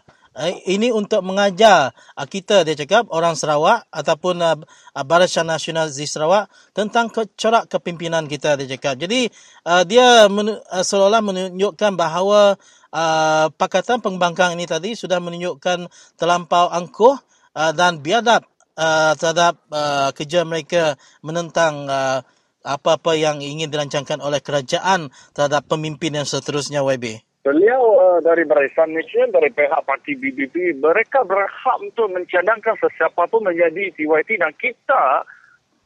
ini 0.66 0.90
untuk 0.90 1.22
mengajar 1.22 1.94
uh, 2.18 2.26
kita 2.26 2.66
dia 2.66 2.74
cakap 2.74 3.06
orang 3.14 3.38
Sarawak 3.38 3.86
ataupun 3.94 4.42
uh, 4.42 4.58
Barisan 5.06 5.46
Nasional 5.46 5.94
di 5.94 6.10
Sarawak 6.10 6.50
tentang 6.74 7.14
corak 7.14 7.70
kepimpinan 7.70 8.26
kita 8.26 8.58
dia 8.58 8.66
cakap. 8.74 8.98
Jadi 8.98 9.30
uh, 9.70 9.86
dia 9.86 10.26
uh, 10.26 10.84
seolah-olah 10.84 11.22
menunjukkan 11.22 11.94
bahawa 11.94 12.58
uh, 12.90 13.48
Pakatan 13.54 14.02
Pembangkang 14.02 14.58
ini 14.58 14.66
tadi 14.66 14.98
sudah 14.98 15.22
menunjukkan 15.22 15.86
terlampau 16.18 16.70
angkuh 16.74 17.14
uh, 17.54 17.72
dan 17.78 18.02
biadab 18.02 18.42
uh, 18.78 19.14
terhadap 19.14 19.62
uh, 19.70 20.10
kerja 20.18 20.42
mereka 20.46 20.98
menentang 21.22 21.86
uh, 21.86 22.26
apa-apa 22.64 23.14
yang 23.20 23.44
ingin 23.44 23.68
dirancangkan 23.68 24.24
oleh 24.24 24.40
kerajaan 24.40 25.12
terhadap 25.36 25.68
pemimpin 25.68 26.16
yang 26.16 26.26
seterusnya 26.26 26.80
YB. 26.82 27.33
Beliau 27.44 27.84
uh, 28.00 28.20
dari 28.24 28.48
Barisan 28.48 28.96
Nasional, 28.96 29.36
dari 29.36 29.52
pihak 29.52 29.84
parti 29.84 30.16
BBP, 30.16 30.80
mereka 30.80 31.28
berhak 31.28 31.78
untuk 31.84 32.08
mencadangkan 32.16 32.80
sesiapa 32.80 33.28
pun 33.28 33.44
menjadi 33.44 33.91
TYT 34.00 34.39
dan 34.39 34.56
kita 34.56 35.28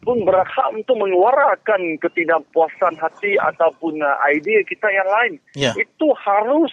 pun 0.06 0.22
berhak 0.22 0.70
untuk 0.78 1.02
mengeluarkan 1.02 1.98
ketidakpuasan 1.98 3.02
hati 3.02 3.42
ataupun 3.42 4.06
uh, 4.06 4.22
idea 4.30 4.62
kita 4.70 4.86
yang 4.86 5.10
lain. 5.10 5.34
Ya. 5.58 5.74
Itu 5.74 6.14
harus 6.14 6.70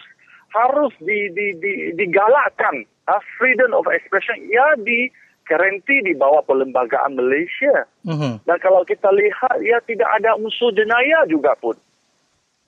harus 0.53 0.93
di, 1.01 1.33
di, 1.33 1.57
di, 1.57 1.73
digalakkan. 1.97 2.85
Uh, 3.09 3.21
freedom 3.41 3.73
of 3.73 3.89
expression 3.89 4.37
ya 4.49 4.77
di 4.81 5.09
garanti 5.45 6.01
di 6.05 6.13
bawah 6.17 6.41
perlembagaan 6.45 7.17
Malaysia. 7.17 7.85
Mhm. 8.05 8.45
Dan 8.49 8.57
kalau 8.61 8.85
kita 8.85 9.13
lihat, 9.13 9.61
ya 9.61 9.81
tidak 9.85 10.09
ada 10.21 10.37
unsur 10.41 10.73
jenayah 10.73 11.29
juga 11.29 11.53
pun. 11.61 11.77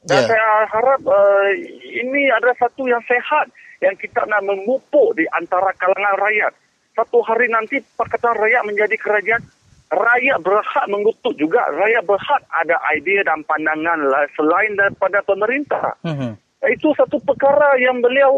Dan 0.04 0.22
Ya. 0.22 0.28
saya 0.28 0.48
harap 0.68 1.00
uh, 1.02 1.50
ini 1.82 2.28
adalah 2.30 2.54
satu 2.60 2.84
yang 2.86 3.00
sehat 3.08 3.48
yang 3.80 3.96
kita 3.96 4.22
nak 4.28 4.44
memupuk 4.44 5.16
di 5.16 5.24
antara 5.34 5.72
kalangan 5.76 6.16
rakyat. 6.20 6.52
Satu 6.96 7.20
hari 7.20 7.52
nanti 7.52 7.76
Pakatan 7.96 8.32
Rakyat 8.40 8.64
menjadi 8.64 8.96
kerajaan, 8.96 9.44
rakyat 9.92 10.38
berhak 10.40 10.86
mengutuk 10.88 11.36
juga. 11.36 11.68
Rakyat 11.68 12.08
berhak 12.08 12.40
ada 12.56 12.76
idea 12.96 13.20
dan 13.20 13.44
pandangan 13.44 14.00
lah 14.00 14.24
selain 14.32 14.72
daripada 14.80 15.20
pemerintah. 15.20 15.92
Mhm. 16.08 16.40
Itu 16.72 16.96
satu 16.96 17.20
perkara 17.20 17.76
yang 17.76 18.00
beliau 18.00 18.32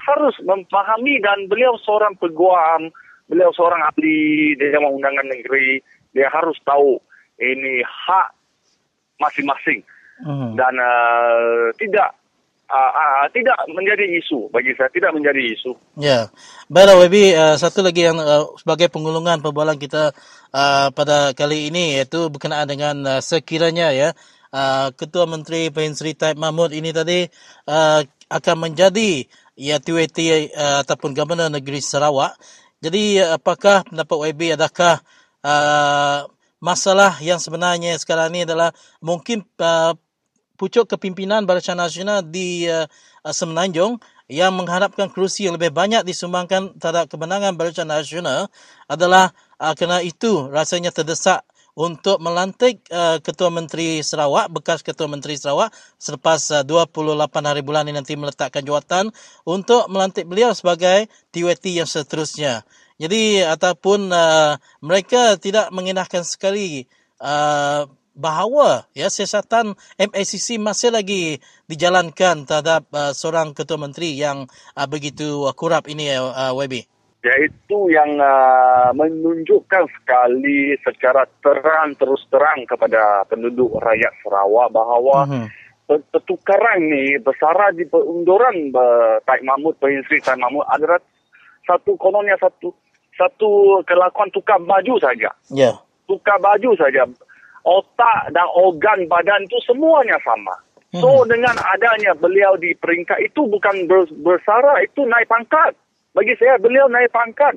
harus 0.00 0.32
memahami 0.42 1.20
dan 1.20 1.44
beliau 1.44 1.76
seorang 1.84 2.16
peguam, 2.16 2.88
beliau 3.28 3.52
seorang 3.52 3.84
ahli 3.84 4.56
Dewan 4.56 4.96
Undangan 4.96 5.28
Negeri. 5.28 5.84
Dia 6.16 6.32
harus 6.32 6.56
tahu 6.64 6.96
ini 7.36 7.84
hak 7.84 8.32
masing-masing 9.20 9.84
Mhm. 10.20 10.52
dan 10.56 10.74
uh, 10.76 11.72
tidak 11.80 12.12
uh, 12.70 12.92
uh, 12.92 13.24
tidak 13.34 13.58
menjadi 13.72 14.06
isu 14.20 14.52
bagi 14.54 14.72
saya 14.78 14.92
tidak 14.92 15.16
menjadi 15.16 15.42
isu. 15.42 15.72
Ya, 15.98 16.30
baiklah 16.70 16.96
WB, 17.02 17.16
uh, 17.34 17.56
satu 17.58 17.82
lagi 17.82 18.06
yang 18.06 18.20
uh, 18.20 18.52
sebagai 18.60 18.92
pengulungan 18.92 19.42
perbualan 19.42 19.76
kita 19.76 20.14
uh, 20.54 20.88
pada 20.94 21.34
kali 21.34 21.72
ini 21.72 21.98
iaitu 21.98 22.30
berkenaan 22.30 22.68
dengan 22.70 22.96
uh, 23.04 23.20
sekiranya 23.20 23.90
ya 23.90 24.08
uh, 24.54 24.88
Ketua 24.94 25.26
Menteri 25.26 25.70
Perhimpunan 25.72 25.98
Sri 25.98 26.12
Taib 26.14 26.38
Mahmud 26.38 26.70
ini 26.70 26.94
tadi 26.94 27.26
uh, 27.66 28.00
akan 28.30 28.56
menjadi 28.70 29.26
ya 29.58 29.82
TWT 29.82 30.50
uh, 30.54 30.86
ataupun 30.86 31.12
Governor 31.12 31.50
Negeri 31.50 31.82
Sarawak. 31.82 32.38
Jadi 32.80 33.20
apakah 33.20 33.84
pendapat 33.84 34.32
YB 34.32 34.56
adakah 34.56 35.04
uh, 35.44 36.24
masalah 36.60 37.16
yang 37.20 37.36
sebenarnya 37.36 37.96
sekarang 38.00 38.32
ini 38.32 38.48
adalah 38.48 38.72
mungkin 39.04 39.44
uh, 39.60 39.92
pucuk 40.60 40.84
kepimpinan 40.84 41.48
Barisan 41.48 41.80
Nasional 41.80 42.20
di 42.20 42.68
uh, 42.68 42.84
Semenanjung 43.24 43.96
yang 44.28 44.52
mengharapkan 44.52 45.08
kerusi 45.08 45.48
yang 45.48 45.56
lebih 45.56 45.72
banyak 45.72 46.04
disumbangkan 46.04 46.76
terhadap 46.76 47.08
kemenangan 47.08 47.56
Barisan 47.56 47.88
Nasional 47.88 48.52
adalah 48.84 49.32
uh, 49.56 49.72
kerana 49.72 50.04
itu 50.04 50.52
rasanya 50.52 50.92
terdesak 50.92 51.40
untuk 51.72 52.20
melantik 52.20 52.84
uh, 52.92 53.16
Ketua 53.24 53.48
Menteri 53.48 54.04
Sarawak, 54.04 54.52
bekas 54.52 54.84
Ketua 54.84 55.08
Menteri 55.08 55.40
Sarawak 55.40 55.72
selepas 55.96 56.52
uh, 56.52 56.60
28 56.60 57.16
hari 57.40 57.64
bulan 57.64 57.88
ini 57.88 57.96
nanti 57.96 58.20
meletakkan 58.20 58.60
jawatan 58.60 59.08
untuk 59.48 59.88
melantik 59.88 60.28
beliau 60.28 60.52
sebagai 60.52 61.08
TWT 61.32 61.80
yang 61.80 61.88
seterusnya. 61.88 62.68
Jadi 63.00 63.40
ataupun 63.40 64.12
uh, 64.12 64.60
mereka 64.84 65.40
tidak 65.40 65.72
mengenahkan 65.72 66.20
sekali 66.20 66.84
uh, 67.24 67.88
bahawa 68.20 68.84
ya 68.92 69.08
siasatan 69.08 69.72
MACC 69.96 70.60
masih 70.60 70.92
lagi 70.92 71.40
dijalankan 71.64 72.44
terhadap 72.44 72.84
uh, 72.92 73.16
seorang 73.16 73.56
ketua 73.56 73.80
menteri 73.80 74.12
yang 74.12 74.44
uh, 74.76 74.84
begitu 74.84 75.48
uh, 75.48 75.56
kurap 75.56 75.88
ini 75.88 76.12
uh, 76.12 76.52
YB. 76.52 76.84
Iaitu 77.20 77.92
yang 77.92 78.16
uh, 78.16 78.92
menunjukkan 78.92 79.84
sekali 79.92 80.72
secara 80.80 81.24
terang 81.40 81.96
terus 81.96 82.24
terang 82.28 82.64
kepada 82.64 83.24
penduduk 83.24 83.72
rakyat 83.76 84.12
Sarawak 84.20 84.68
bahawa 84.70 85.24
Mhm. 85.24 85.44
pe- 85.84 86.04
pertukaran 86.08 86.80
ni 86.80 87.16
bersara 87.20 87.72
di 87.72 87.84
perunduran 87.84 88.72
uh, 88.72 89.20
Taib 89.24 89.44
Mahmud, 89.44 89.76
Sri 89.80 90.20
Taib 90.20 90.40
Mahmud 90.40 90.64
adalah 90.64 91.00
satu 91.64 91.92
kononnya 91.96 92.40
satu 92.40 92.72
satu 93.12 93.80
kelakuan 93.84 94.32
tukar 94.32 94.56
baju 94.56 94.96
saja. 94.96 95.28
Ya. 95.52 95.76
tukar 96.08 96.40
baju 96.40 96.72
saja. 96.74 97.04
Otak 97.60 98.32
dan 98.32 98.48
organ 98.56 99.04
badan 99.04 99.44
tu 99.52 99.60
semuanya 99.64 100.16
sama. 100.24 100.56
So 100.90 101.22
dengan 101.22 101.54
adanya 101.54 102.18
beliau 102.18 102.58
di 102.58 102.74
peringkat 102.74 103.22
itu 103.22 103.46
bukan 103.46 103.86
ber- 103.86 104.10
bersara, 104.26 104.82
itu 104.82 105.06
naik 105.06 105.30
pangkat. 105.30 105.78
Bagi 106.10 106.34
saya 106.34 106.58
beliau 106.58 106.90
naik 106.90 107.14
pangkat. 107.14 107.54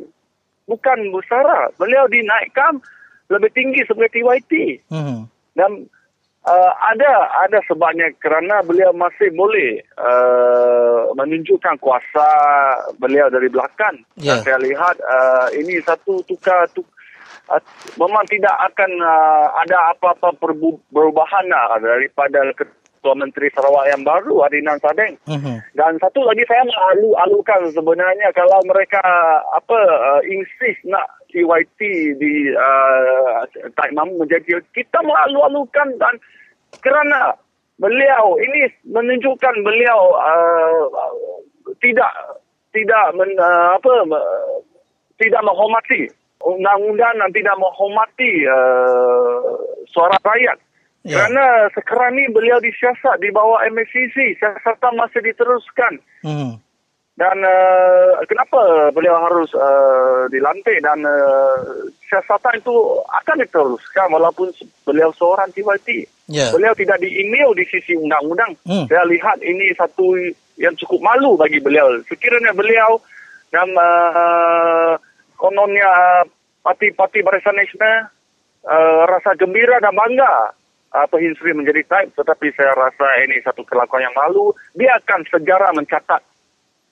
Bukan 0.70 1.10
bersara. 1.10 1.74
Beliau 1.82 2.06
dinaikkan 2.06 2.78
lebih 3.34 3.50
tinggi 3.58 3.82
sebagai 3.90 4.14
TYT. 4.14 4.86
Mhm. 4.94 5.20
Dan 5.58 5.90
uh, 6.46 6.72
ada 6.94 7.12
ada 7.50 7.60
sebabnya 7.66 8.14
kerana 8.22 8.62
beliau 8.62 8.94
masih 8.94 9.34
boleh 9.34 9.82
uh, 9.98 11.10
menunjukkan 11.18 11.82
kuasa 11.82 12.30
beliau 13.02 13.34
dari 13.34 13.50
belakang. 13.50 13.98
Ya. 14.22 14.38
Dan 14.38 14.46
saya 14.46 14.58
lihat 14.62 14.96
uh, 15.02 15.48
ini 15.58 15.82
satu 15.82 16.22
tukar 16.30 16.70
tuk, 16.70 16.86
uh, 16.86 17.03
memang 18.00 18.26
tidak 18.32 18.56
akan 18.72 18.92
uh, 19.04 19.48
ada 19.66 19.94
apa-apa 19.94 20.32
perubahan 20.90 21.46
lah 21.52 21.78
daripada 21.80 22.40
Ketua 22.56 23.20
Menteri 23.20 23.52
Sarawak 23.52 23.92
yang 23.92 24.02
baru 24.08 24.48
Adinan 24.48 24.80
Sadeng. 24.80 25.20
Mhm. 25.28 25.60
Dan 25.76 26.00
satu 26.00 26.24
lagi 26.24 26.48
saya 26.48 26.64
malu-alukan 26.64 27.76
sebenarnya 27.76 28.32
kalau 28.32 28.64
mereka 28.64 29.04
apa 29.52 29.80
uh, 29.80 30.22
insist 30.24 30.80
nak 30.88 31.04
TYT 31.34 31.80
di 32.16 32.54
uh, 32.56 33.44
Taib 33.76 33.92
Mahmud 33.98 34.24
menjadi 34.24 34.64
kita 34.72 35.04
malu-alukan 35.04 36.00
dan 36.00 36.16
kerana 36.80 37.36
beliau 37.82 38.40
ini 38.40 38.72
menunjukkan 38.88 39.56
beliau 39.66 40.00
uh, 40.16 40.84
tidak 41.84 42.40
tidak 42.72 43.04
men, 43.20 43.30
uh, 43.36 43.76
apa 43.76 43.92
uh, 44.16 44.58
tidak 45.20 45.42
menghormati 45.44 46.08
undang-undang 46.44 47.16
dan 47.20 47.30
tidak 47.32 47.56
menghormati 47.58 48.32
uh, 48.48 49.40
suara 49.88 50.16
rakyat. 50.20 50.58
Ya. 51.04 51.20
Kerana 51.20 51.68
sekarang 51.76 52.16
ni 52.16 52.32
beliau 52.32 52.64
disiasat 52.64 53.20
di 53.20 53.28
bawah 53.32 53.60
MSCC, 53.68 54.40
siasatan 54.40 54.96
masih 54.96 55.20
diteruskan. 55.20 56.00
Mhm. 56.24 56.64
Dan 57.14 57.38
uh, 57.46 58.26
kenapa 58.26 58.90
beliau 58.90 59.14
harus 59.22 59.54
uh, 59.54 60.26
dilantik 60.34 60.82
dan 60.82 60.98
uh, 61.06 61.86
siasatan 62.10 62.58
itu 62.58 62.74
akan 63.06 63.38
diteruskan 63.46 64.10
walaupun 64.10 64.50
beliau 64.82 65.14
seorang 65.14 65.54
TYT. 65.54 66.10
Ya. 66.34 66.50
Beliau 66.50 66.74
tidak 66.74 66.98
di-email 67.06 67.54
di 67.54 67.70
sisi 67.70 67.94
undang-undang. 67.94 68.58
Hmm. 68.66 68.90
Saya 68.90 69.06
lihat 69.06 69.46
ini 69.46 69.70
satu 69.78 70.18
yang 70.58 70.74
cukup 70.74 71.06
malu 71.06 71.38
bagi 71.38 71.62
beliau. 71.62 72.02
Sekiranya 72.10 72.50
beliau 72.50 72.98
dan 73.54 73.70
uh, 73.78 74.98
kononnya 75.44 76.24
parti-parti 76.64 77.20
Barisan 77.20 77.60
Nasional 77.60 78.08
uh, 78.64 79.04
rasa 79.12 79.36
gembira 79.36 79.84
dan 79.84 79.92
bangga 79.92 80.56
uh, 80.96 81.06
Perhimpunan 81.12 81.36
Sri 81.36 81.52
menjadi 81.52 81.84
type 81.84 82.16
tetapi 82.16 82.56
saya 82.56 82.72
rasa 82.72 83.08
ini 83.28 83.44
satu 83.44 83.68
kelakuan 83.68 84.08
yang. 84.08 84.16
Dia 84.80 84.96
akan 85.04 85.28
sejarah 85.28 85.76
mencatat 85.76 86.24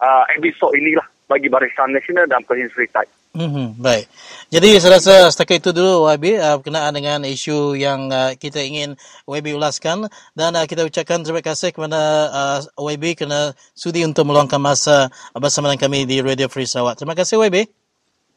uh, 0.03 0.25
episod 0.35 0.75
inilah 0.75 1.07
bagi 1.31 1.47
Barisan 1.47 1.95
Nasional 1.95 2.27
dan 2.27 2.43
Perhimpunan 2.43 2.75
Sri 2.75 2.91
type. 2.91 3.11
Hmm, 3.31 3.79
baik. 3.79 4.11
Jadi 4.51 4.75
saya 4.83 4.99
rasa 4.99 5.31
setakat 5.31 5.63
itu 5.63 5.71
dulu 5.71 6.03
YB 6.03 6.35
uh, 6.35 6.59
berkenaan 6.59 6.91
dengan 6.91 7.23
isu 7.23 7.79
yang 7.79 8.11
uh, 8.11 8.35
kita 8.35 8.59
ingin 8.59 8.99
YB 9.23 9.55
ulaskan 9.55 10.11
dan 10.35 10.51
uh, 10.59 10.67
kita 10.67 10.83
ucapkan 10.83 11.23
terima 11.23 11.39
kasih 11.39 11.71
kepada 11.71 12.27
uh, 12.27 12.59
YB 12.75 13.15
kerana 13.15 13.55
sudi 13.71 14.03
untuk 14.03 14.27
meluangkan 14.27 14.59
masa 14.59 15.07
bersama 15.31 15.71
dengan 15.71 15.87
kami 15.87 16.03
di 16.03 16.19
Radio 16.19 16.51
Free 16.51 16.67
Sarawak. 16.67 16.99
Terima 16.99 17.15
kasih 17.15 17.39
YB. 17.39 17.80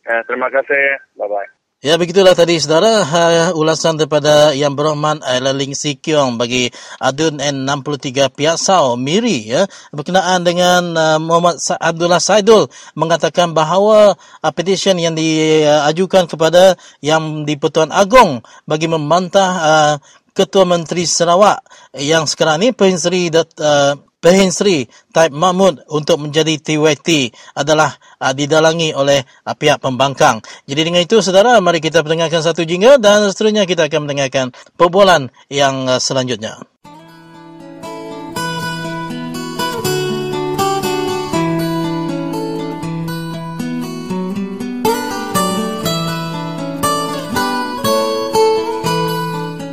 Eh, 0.05 0.23
terima 0.29 0.53
kasih. 0.53 1.01
Bye-bye. 1.17 1.65
Ya 1.85 2.01
begitulah 2.01 2.33
tadi 2.33 2.57
saudara 2.57 3.05
uh, 3.05 3.61
ulasan 3.61 4.01
daripada 4.01 4.57
Yang 4.57 4.73
Berhormat 4.73 5.21
Ailaling 5.21 5.77
Sikyong 5.77 6.41
bagi 6.41 6.73
adun 6.97 7.37
N63 7.37 8.33
Piaksau 8.33 8.97
Miri 8.97 9.53
ya 9.53 9.69
berkenaan 9.93 10.49
dengan 10.49 10.97
uh, 10.97 11.21
Muhammad 11.21 11.61
Sa- 11.61 11.77
Abdullah 11.77 12.25
Saidul 12.25 12.73
mengatakan 12.97 13.53
bahawa 13.53 14.17
uh, 14.17 14.53
petition 14.57 14.97
yang 14.97 15.13
diajukan 15.13 16.25
kepada 16.25 16.73
Yang 17.05 17.53
di-Pertuan 17.53 17.93
Agong 17.93 18.41
bagi 18.65 18.89
membantah 18.89 19.51
uh, 19.61 19.95
Ketua 20.33 20.65
Menteri 20.65 21.05
Sarawak 21.05 21.61
yang 22.01 22.25
sekarang 22.25 22.65
ni 22.65 22.73
Perhin 22.73 22.97
Seri 22.97 23.29
Dat, 23.29 23.53
uh, 23.61 23.93
Perhin 24.25 24.49
Seri 24.49 24.89
Taib 25.13 25.37
Mahmud 25.37 25.85
untuk 25.93 26.17
menjadi 26.17 26.57
TYT 26.57 27.29
adalah 27.53 27.93
uh, 28.25 28.33
didalangi 28.33 28.97
oleh 28.97 29.21
uh, 29.21 29.53
pihak 29.53 29.85
pembangkang. 29.85 30.41
Jadi 30.65 30.81
dengan 30.81 31.05
itu 31.05 31.21
saudara, 31.21 31.61
mari 31.61 31.85
kita 31.85 32.01
mendengarkan 32.01 32.41
satu 32.41 32.65
jingle 32.65 32.97
dan 32.97 33.29
seterusnya 33.29 33.69
kita 33.69 33.85
akan 33.85 34.09
mendengarkan 34.09 34.57
perbualan 34.81 35.29
yang 35.53 35.85
uh, 35.85 36.01
selanjutnya. 36.01 36.57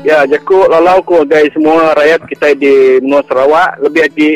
Ya, 0.02 0.26
jaku 0.26 0.66
lalau 0.66 1.06
ku 1.06 1.22
guys 1.30 1.54
semua 1.54 1.94
rakyat 1.94 2.26
kita 2.26 2.58
di 2.58 2.98
Menua 3.06 3.22
Sarawak 3.30 3.78
lebih 3.86 4.02
lagi 4.10 4.32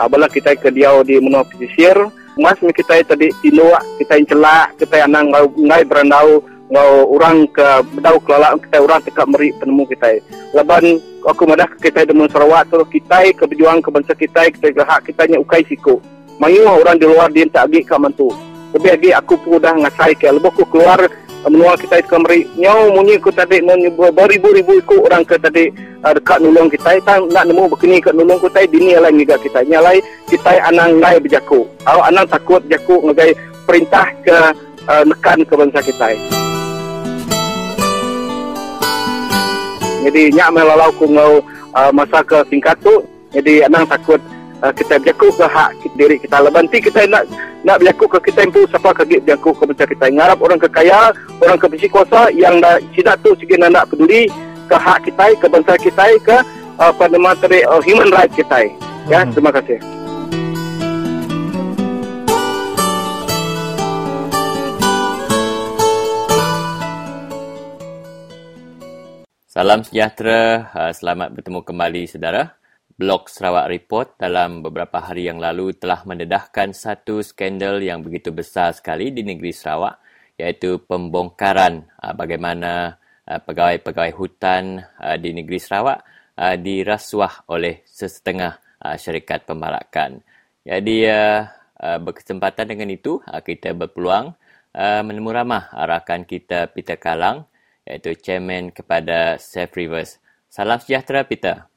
uh, 0.00 0.08
bala 0.08 0.32
kita 0.32 0.56
ke 0.56 0.72
diau 0.72 1.04
di 1.04 1.20
Menua 1.20 1.44
Pesisir. 1.44 1.92
Mas 2.40 2.56
kita 2.56 3.04
tadi 3.04 3.28
tinuak, 3.44 3.84
kita 4.00 4.16
celak, 4.24 4.80
kita 4.80 5.04
yang 5.04 5.12
nang 5.12 5.28
ngau 5.28 5.52
ngai 5.60 5.84
berandau 5.84 6.40
ngau 6.72 7.12
orang 7.12 7.44
ke 7.52 7.68
bedau 7.92 8.16
kelala 8.24 8.56
kita 8.64 8.80
orang 8.80 9.04
tekak 9.04 9.28
meri 9.28 9.52
penemu 9.60 9.84
kita. 9.92 10.24
Laban 10.56 10.96
aku 11.28 11.42
madah 11.44 11.68
kita 11.76 12.08
di 12.08 12.16
Menua 12.16 12.32
Sarawak 12.32 12.72
tu 12.72 12.80
kita 12.88 13.20
ke 13.36 13.44
berjuang 13.44 13.84
ke 13.84 13.92
bangsa 13.92 14.16
kita 14.16 14.48
kita 14.56 14.72
ke 14.72 14.82
hak 14.88 15.04
kita 15.04 15.28
nya 15.28 15.36
ukai 15.36 15.68
siku. 15.68 16.00
Mayu 16.40 16.64
orang 16.64 16.96
di 16.96 17.04
luar 17.04 17.28
dia 17.28 17.44
tak 17.52 17.68
agi 17.68 17.84
ka 17.84 18.00
mantu. 18.00 18.32
Lebih 18.72 18.88
lagi 18.96 19.10
aku 19.12 19.36
pun 19.36 19.60
dah 19.60 19.76
ngasai 19.84 20.16
ke 20.16 20.32
lebih 20.32 20.48
aku 20.48 20.64
keluar 20.64 21.12
menua 21.48 21.72
kita 21.80 22.04
ke 22.04 22.16
meri 22.20 22.40
nyau 22.60 22.92
munyi 22.92 23.16
ku 23.16 23.32
tadi 23.32 23.64
beribu-ribu 24.12 24.76
ku 24.84 25.08
orang 25.08 25.24
ke 25.24 25.40
tadi 25.40 25.72
uh, 26.04 26.12
dekat 26.12 26.36
nulung 26.44 26.68
kita 26.68 27.00
ta 27.00 27.16
nak 27.32 27.48
nemu 27.48 27.64
begini 27.72 27.96
kat 27.96 28.12
nulung 28.12 28.36
ku 28.36 28.52
tai 28.52 28.68
bini 28.68 28.92
lain 28.92 29.16
juga 29.16 29.40
kita 29.40 29.64
nyalai 29.64 30.04
kita 30.28 30.60
anang 30.68 31.00
ngai 31.00 31.16
berjaku 31.16 31.64
au 31.88 32.00
anang 32.04 32.28
takut 32.28 32.60
jaku 32.68 33.00
ngagai 33.08 33.32
perintah 33.64 34.12
ke 34.20 34.36
uh, 34.84 35.02
nekan 35.08 35.40
ke 35.48 35.54
bangsa 35.56 35.80
kita 35.80 36.08
jadi 40.04 40.22
nyak 40.36 40.50
melalau 40.52 40.92
ku 41.00 41.08
ngau 41.08 41.40
uh, 41.72 41.90
masa 41.94 42.20
ke 42.20 42.36
singkat 42.52 42.76
tu 42.84 43.00
jadi 43.32 43.64
anang 43.64 43.88
takut 43.88 44.20
uh, 44.62 44.72
kita 44.72 45.00
berjaku 45.00 45.28
ke 45.34 45.46
hak 45.48 45.70
diri 45.96 46.16
kita. 46.20 46.36
Lebanti 46.40 46.78
kita 46.80 47.04
nak 47.08 47.24
nak 47.64 47.80
berjaku 47.80 48.08
ke 48.16 48.32
kita 48.32 48.48
impu 48.48 48.64
siapa 48.68 48.92
ke 48.92 49.02
berjaku 49.08 49.50
ke 49.56 49.64
bangsa 49.68 49.84
kita? 49.88 50.06
Ngarap 50.12 50.38
orang 50.40 50.60
kekaya 50.60 51.12
orang 51.40 51.58
ke 51.60 51.66
besi 51.68 51.88
kuasa 51.88 52.28
yang 52.32 52.60
dah 52.60 52.80
sidak 52.92 53.20
tu 53.24 53.32
sikit 53.40 53.60
nak 53.68 53.88
peduli 53.88 54.28
ke 54.68 54.76
hak 54.76 55.08
kita 55.08 55.24
ke 55.40 55.46
bangsa 55.48 55.74
kita 55.80 56.06
ke 56.22 56.36
uh, 56.78 56.92
pada 56.94 57.16
materi 57.16 57.64
uh, 57.66 57.82
human 57.82 58.12
right 58.12 58.32
kita. 58.32 58.68
Ya 59.08 59.24
Mhm. 59.24 59.32
terima 59.34 59.50
kasih. 59.50 59.80
Salam 69.50 69.82
sejahtera, 69.82 70.70
selamat 70.94 71.34
bertemu 71.34 71.60
kembali 71.66 72.06
saudara. 72.06 72.59
Blog 73.00 73.32
Sarawak 73.32 73.72
Report 73.72 74.12
dalam 74.20 74.60
beberapa 74.60 75.00
hari 75.00 75.24
yang 75.24 75.40
lalu 75.40 75.72
telah 75.72 76.04
mendedahkan 76.04 76.76
satu 76.76 77.24
skandal 77.24 77.80
yang 77.80 78.04
begitu 78.04 78.28
besar 78.28 78.76
sekali 78.76 79.08
di 79.08 79.24
negeri 79.24 79.56
Sarawak 79.56 80.04
iaitu 80.36 80.84
pembongkaran 80.84 81.80
uh, 81.96 82.12
bagaimana 82.12 83.00
uh, 83.24 83.40
pegawai-pegawai 83.40 84.12
hutan 84.12 84.84
uh, 85.00 85.16
di 85.16 85.32
negeri 85.32 85.56
Sarawak 85.56 86.04
dirasuah 86.40 87.52
oleh 87.52 87.84
sesetengah 87.84 88.56
syarikat 88.96 89.44
pembalakan. 89.44 90.24
Jadi 90.64 91.04
berkesempatan 91.76 92.64
dengan 92.64 92.88
itu 92.88 93.20
kita 93.20 93.76
berpeluang 93.76 94.32
menemu 95.04 95.30
ramah 95.36 95.68
rakan 95.68 96.24
kita 96.24 96.72
Peter 96.72 96.96
Kalang 96.96 97.44
iaitu 97.84 98.16
chairman 98.16 98.72
kepada 98.72 99.36
Safe 99.36 99.68
Rivers. 99.76 100.16
Salam 100.48 100.80
sejahtera 100.80 101.28
Peter. 101.28 101.69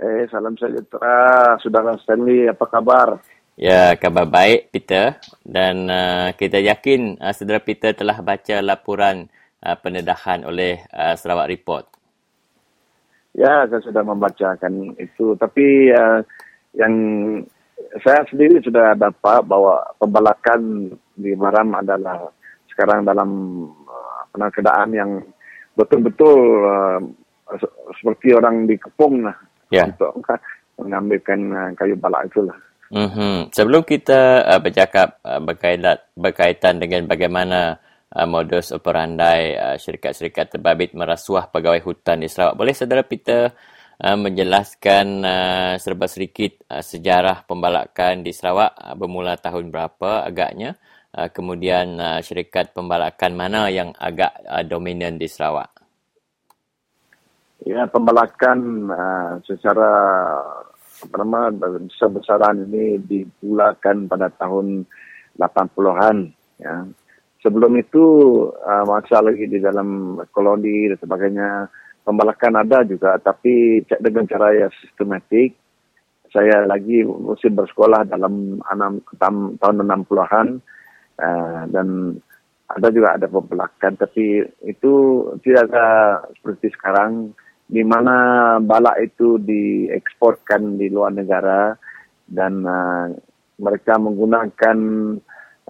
Eh, 0.00 0.24
salam 0.32 0.56
sejahtera, 0.56 1.60
Saudara 1.60 1.92
Stanley. 2.00 2.48
Apa 2.48 2.64
kabar? 2.64 3.20
Ya, 3.60 3.92
kabar 4.00 4.24
baik 4.24 4.72
Peter 4.72 5.20
dan 5.44 5.84
uh, 5.92 6.32
kita 6.32 6.56
yakin 6.56 7.20
uh, 7.20 7.36
saudara 7.36 7.60
Peter 7.60 7.92
telah 7.92 8.16
baca 8.24 8.64
laporan 8.64 9.28
uh, 9.60 9.76
pendedahan 9.76 10.48
oleh 10.48 10.80
uh, 10.96 11.12
Sarawak 11.20 11.52
Report. 11.52 11.84
Ya, 13.36 13.68
saya 13.68 13.84
sudah 13.84 14.00
membacakan 14.00 14.96
itu. 14.96 15.36
Tapi 15.36 15.92
uh, 15.92 16.24
yang 16.80 16.94
saya 18.00 18.24
sendiri 18.32 18.56
sudah 18.64 18.96
dapat 18.96 19.44
bahwa 19.44 19.84
pembalakan 20.00 20.88
di 21.12 21.36
Maram 21.36 21.76
adalah 21.76 22.32
sekarang 22.72 23.04
dalam 23.04 23.28
uh, 23.84 24.48
keadaan 24.48 24.96
yang 24.96 25.20
betul-betul 25.76 26.40
uh, 26.64 27.00
se- 27.60 27.76
seperti 28.00 28.32
orang 28.32 28.64
dikepung 28.64 29.28
lah 29.28 29.49
Ya. 29.70 29.86
untuk 29.86 30.18
mengambilkan 30.82 31.40
uh, 31.54 31.70
kayu 31.78 31.94
balak 31.94 32.26
itulah. 32.26 32.58
Mm-hmm. 32.90 33.54
Sebelum 33.54 33.86
kita 33.86 34.42
uh, 34.42 34.58
bercakap 34.58 35.22
uh, 35.22 35.38
berkaitan, 35.38 36.02
berkaitan 36.18 36.82
dengan 36.82 37.06
bagaimana 37.06 37.78
uh, 38.10 38.26
modus 38.26 38.74
operandi 38.74 39.54
uh, 39.54 39.78
syarikat-syarikat 39.78 40.58
terbabit 40.58 40.90
merasuah 40.98 41.46
pegawai 41.54 41.78
hutan 41.86 42.18
di 42.18 42.26
Sarawak, 42.26 42.58
boleh 42.58 42.74
saudara 42.74 43.06
Peter 43.06 43.54
uh, 44.02 44.18
menjelaskan 44.18 45.06
uh, 45.22 45.74
serba 45.78 46.10
sedikit 46.10 46.66
uh, 46.66 46.82
sejarah 46.82 47.46
pembalakan 47.46 48.26
di 48.26 48.34
Sarawak 48.34 48.74
uh, 48.74 48.94
bermula 48.98 49.38
tahun 49.38 49.70
berapa 49.70 50.26
agaknya? 50.26 50.74
Uh, 51.14 51.30
kemudian 51.30 51.98
uh, 51.98 52.18
syarikat 52.22 52.74
pembalakan 52.74 53.38
mana 53.38 53.66
yang 53.70 53.94
agak 53.98 54.34
uh, 54.50 54.66
dominan 54.66 55.14
di 55.14 55.30
Sarawak? 55.30 55.79
Ya, 57.60 57.84
pembalakan 57.92 58.88
uh, 58.88 59.36
secara 59.44 59.92
apa 61.00 61.14
nama 61.20 61.52
besar-besaran 61.52 62.64
ini 62.72 62.96
dimulakan 63.04 64.08
pada 64.08 64.32
tahun 64.32 64.88
80-an 65.36 66.32
ya. 66.56 66.88
Sebelum 67.44 67.76
itu 67.76 68.04
uh, 68.64 68.84
masa 68.88 69.20
lagi 69.20 69.44
di 69.44 69.60
dalam 69.60 70.16
koloni 70.32 70.88
dan 70.88 70.98
sebagainya 71.04 71.48
pembalakan 72.00 72.64
ada 72.64 72.80
juga 72.88 73.20
tapi 73.20 73.84
dengan 73.84 74.24
cara 74.24 74.56
yang 74.56 74.72
sistematik. 74.80 75.52
Saya 76.32 76.64
lagi 76.64 77.04
masih 77.04 77.52
bersekolah 77.52 78.08
dalam 78.08 78.56
enam, 78.72 79.04
tahun 79.60 79.84
60-an 79.84 80.48
uh, 81.20 81.62
dan 81.68 82.16
ada 82.72 82.88
juga 82.88 83.20
ada 83.20 83.26
pembalakan 83.28 84.00
tapi 84.00 84.48
itu 84.64 84.92
tidak 85.44 85.68
ada 85.68 85.86
seperti 86.38 86.72
sekarang 86.72 87.34
di 87.70 87.86
mana 87.86 88.58
balak 88.58 88.98
itu 88.98 89.38
dieksporkan 89.38 90.74
di 90.74 90.90
luar 90.90 91.14
negara 91.14 91.70
dan 92.26 92.66
uh, 92.66 93.14
mereka 93.62 93.94
menggunakan 93.94 94.78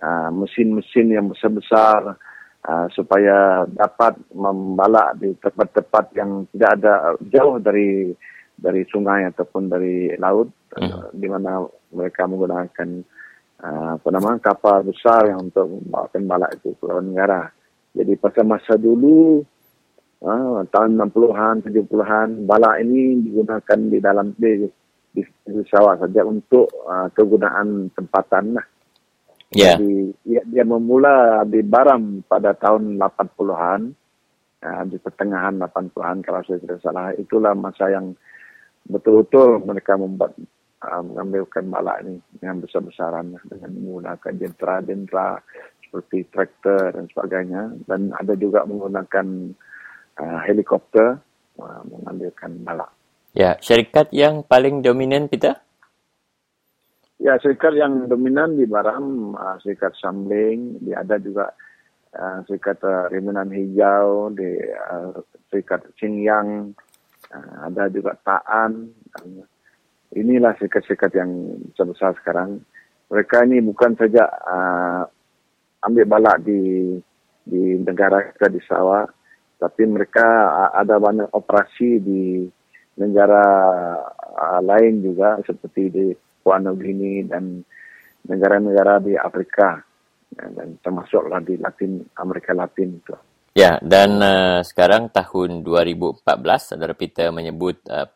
uh, 0.01 0.31
mesin-mesin 0.33 1.13
yang 1.13 1.29
besar-besar 1.29 2.17
uh, 2.65 2.87
supaya 2.97 3.69
dapat 3.69 4.17
membalak 4.33 5.21
di 5.21 5.37
tempat-tempat 5.45 6.05
yang 6.17 6.49
tidak 6.57 6.71
ada 6.81 6.95
jauh 7.29 7.61
dari 7.61 8.17
dari 8.57 8.81
sungai 8.89 9.29
ataupun 9.29 9.69
dari 9.69 10.17
laut 10.17 10.49
uh, 10.81 11.13
di 11.13 11.29
mana 11.29 11.69
mereka 11.93 12.25
menggunakan 12.25 12.89
uh, 13.61 14.01
apa 14.01 14.09
nama 14.09 14.41
kapal 14.41 14.89
besar 14.89 15.29
yang 15.29 15.53
untuk 15.53 15.69
membawakan 15.69 16.23
balak 16.25 16.51
itu 16.57 16.73
ke 16.81 16.85
luar 16.89 17.05
negara. 17.05 17.43
Jadi 17.93 18.17
pada 18.17 18.41
masa 18.47 18.79
dulu 18.81 19.45
Ah, 20.21 20.61
tahun 20.69 21.01
60-an, 21.01 21.65
70-an, 21.65 22.45
bala 22.45 22.77
ini 22.77 23.25
digunakan 23.25 23.79
di 23.89 23.99
dalam 24.05 24.37
di, 24.37 24.69
di, 25.17 25.25
di 25.25 25.61
Sarawak 25.65 26.05
saja 26.05 26.29
untuk 26.29 26.69
uh, 26.85 27.09
kegunaan 27.17 27.89
tempatan 27.97 28.61
lah. 28.61 28.67
Ya. 29.57 29.81
Jadi 29.81 30.13
dia, 30.21 30.45
dia 30.45 30.65
memula 30.69 31.41
di 31.49 31.65
Baram 31.65 32.21
pada 32.29 32.53
tahun 32.53 33.01
80-an, 33.01 33.81
uh, 34.61 34.83
di 34.93 35.01
pertengahan 35.01 35.57
80-an 35.57 36.21
kalau 36.21 36.45
saya 36.45 36.61
tidak 36.69 36.85
salah. 36.85 37.17
Itulah 37.17 37.57
masa 37.57 37.89
yang 37.89 38.13
betul-betul 38.93 39.65
mereka 39.65 39.97
membuat 39.97 40.37
uh, 40.85 41.01
mengambilkan 41.01 41.65
balak 41.73 42.05
ini 42.05 42.21
dengan 42.37 42.61
besar-besaran 42.61 43.41
dengan 43.49 43.71
menggunakan 43.73 44.33
jentera-jentera 44.37 45.41
seperti 45.81 46.29
traktor 46.29 46.93
dan 46.93 47.09
sebagainya 47.09 47.63
dan 47.89 48.13
ada 48.15 48.37
juga 48.37 48.69
menggunakan 48.69 49.57
uh, 50.21 50.41
helikopter 50.45 51.17
uh, 51.57 51.83
mengambilkan 51.89 52.61
balak. 52.61 52.93
Ya, 53.33 53.57
syarikat 53.63 54.13
yang 54.13 54.45
paling 54.45 54.85
dominan 54.85 55.33
Peter? 55.33 55.57
Ya, 57.21 57.37
syarikat 57.37 57.77
yang 57.77 58.09
dominan 58.09 58.57
di 58.57 58.65
Baram, 58.65 59.37
uh, 59.37 59.57
syarikat 59.61 59.93
Samling, 60.01 60.81
dia 60.81 61.05
ada 61.05 61.21
juga 61.21 61.53
uh, 62.17 62.41
syarikat 62.49 62.81
uh, 62.81 63.13
Riminan 63.13 63.53
Hijau, 63.53 64.33
di 64.33 64.57
uh, 64.73 65.21
syarikat 65.53 65.85
Xingyang, 66.01 66.73
uh, 67.31 67.57
ada 67.69 67.93
juga 67.93 68.17
Taan. 68.25 68.89
Dan 69.15 69.45
inilah 70.17 70.57
syarikat-syarikat 70.59 71.13
yang 71.15 71.61
besar-besar 71.71 72.17
sekarang. 72.19 72.65
Mereka 73.13 73.47
ini 73.47 73.63
bukan 73.69 73.95
saja 74.01 74.25
uh, 74.27 75.03
ambil 75.87 76.05
balak 76.09 76.41
di 76.43 76.95
di 77.45 77.79
negara 77.85 78.33
kita 78.33 78.49
di 78.49 78.61
Sarawak, 78.65 79.13
tapi 79.61 79.85
mereka 79.85 80.25
ada 80.73 80.97
banyak 80.97 81.29
operasi 81.37 82.01
di 82.01 82.49
negara 82.97 83.45
uh, 84.17 84.61
lain 84.65 85.05
juga 85.05 85.37
seperti 85.45 85.83
di 85.93 86.07
Papua 86.41 86.57
Nugini 86.57 87.21
dan 87.29 87.61
negara-negara 88.25 89.05
di 89.05 89.13
Afrika 89.13 89.77
ya, 90.33 90.49
dan 90.57 90.81
termasuklah 90.81 91.45
di 91.45 91.61
Latin 91.61 92.01
Amerika 92.17 92.57
Latin 92.57 92.97
itu. 92.97 93.15
Ya, 93.53 93.77
dan 93.85 94.25
uh, 94.25 94.65
sekarang 94.65 95.13
tahun 95.13 95.61
2014 95.67 96.25
saudara 96.75 96.95
Peter 96.97 97.29
menyebut 97.29 97.83
uh, 97.93 98.09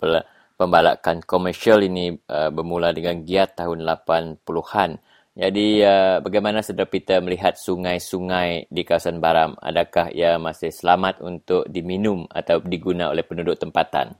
pembalakan 0.56 1.20
komersial 1.26 1.84
ini 1.84 2.16
uh, 2.30 2.48
bermula 2.48 2.94
dengan 2.96 3.20
giat 3.20 3.60
tahun 3.60 3.84
80-an. 3.84 4.90
Jadi 5.34 5.82
uh, 5.82 6.22
bagaimana 6.22 6.62
saudara 6.62 6.86
Peter 6.86 7.18
melihat 7.18 7.58
sungai-sungai 7.58 8.70
di 8.70 8.86
kawasan 8.86 9.18
Baram? 9.18 9.58
Adakah 9.58 10.14
ia 10.14 10.38
masih 10.38 10.70
selamat 10.70 11.18
untuk 11.26 11.66
diminum 11.66 12.22
atau 12.30 12.62
diguna 12.62 13.10
oleh 13.10 13.26
penduduk 13.26 13.58
tempatan? 13.58 14.14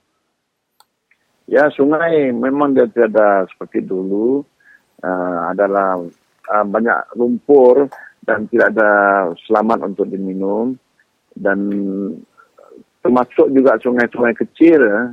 Ya, 1.46 1.70
sungai 1.70 2.34
memang 2.34 2.74
dia 2.74 2.90
tidak 2.90 3.46
seperti 3.54 3.86
dulu. 3.86 4.42
Uh, 5.06 5.54
adalah 5.54 6.02
uh, 6.50 6.66
banyak 6.66 6.98
lumpur 7.14 7.86
dan 8.26 8.50
tidak 8.50 8.74
ada 8.74 8.90
selamat 9.46 9.86
untuk 9.94 10.10
diminum. 10.10 10.74
Dan 11.30 11.70
termasuk 13.06 13.54
juga 13.54 13.78
sungai-sungai 13.78 14.34
kecil. 14.34 14.82
eh. 14.82 15.06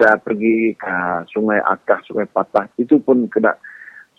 Saya 0.00 0.16
pergi 0.16 0.72
ke 0.80 1.28
sungai 1.28 1.60
Akah, 1.60 2.00
sungai 2.08 2.24
Patah. 2.24 2.72
Itu 2.80 2.96
pun 3.04 3.28
kena 3.28 3.52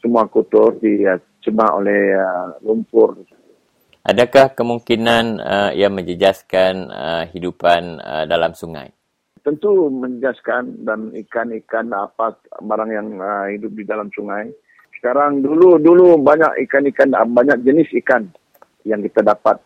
semua 0.04 0.28
kotor 0.28 0.76
dicemar 0.84 1.80
oleh 1.80 2.12
uh, 2.20 2.60
lumpur. 2.60 3.24
Adakah 4.04 4.52
kemungkinan 4.52 5.40
uh, 5.40 5.72
ia 5.72 5.88
menjejaskan 5.88 6.92
uh, 6.92 7.24
hidupan 7.32 8.04
uh, 8.04 8.28
dalam 8.28 8.52
sungai? 8.52 8.92
tentu 9.44 9.92
menjaskan 9.92 10.88
dan 10.88 11.12
ikan-ikan 11.12 11.92
apa 11.92 12.40
barang 12.64 12.92
yang 12.92 13.08
uh, 13.20 13.46
hidup 13.52 13.76
di 13.76 13.84
dalam 13.84 14.08
sungai. 14.16 14.50
Sekarang 14.98 15.44
dulu 15.44 15.76
dulu 15.84 16.16
banyak 16.24 16.64
ikan-ikan 16.68 17.12
uh, 17.12 17.28
banyak 17.28 17.60
jenis 17.68 17.92
ikan 18.02 18.32
yang 18.88 19.04
kita 19.04 19.20
dapat 19.20 19.60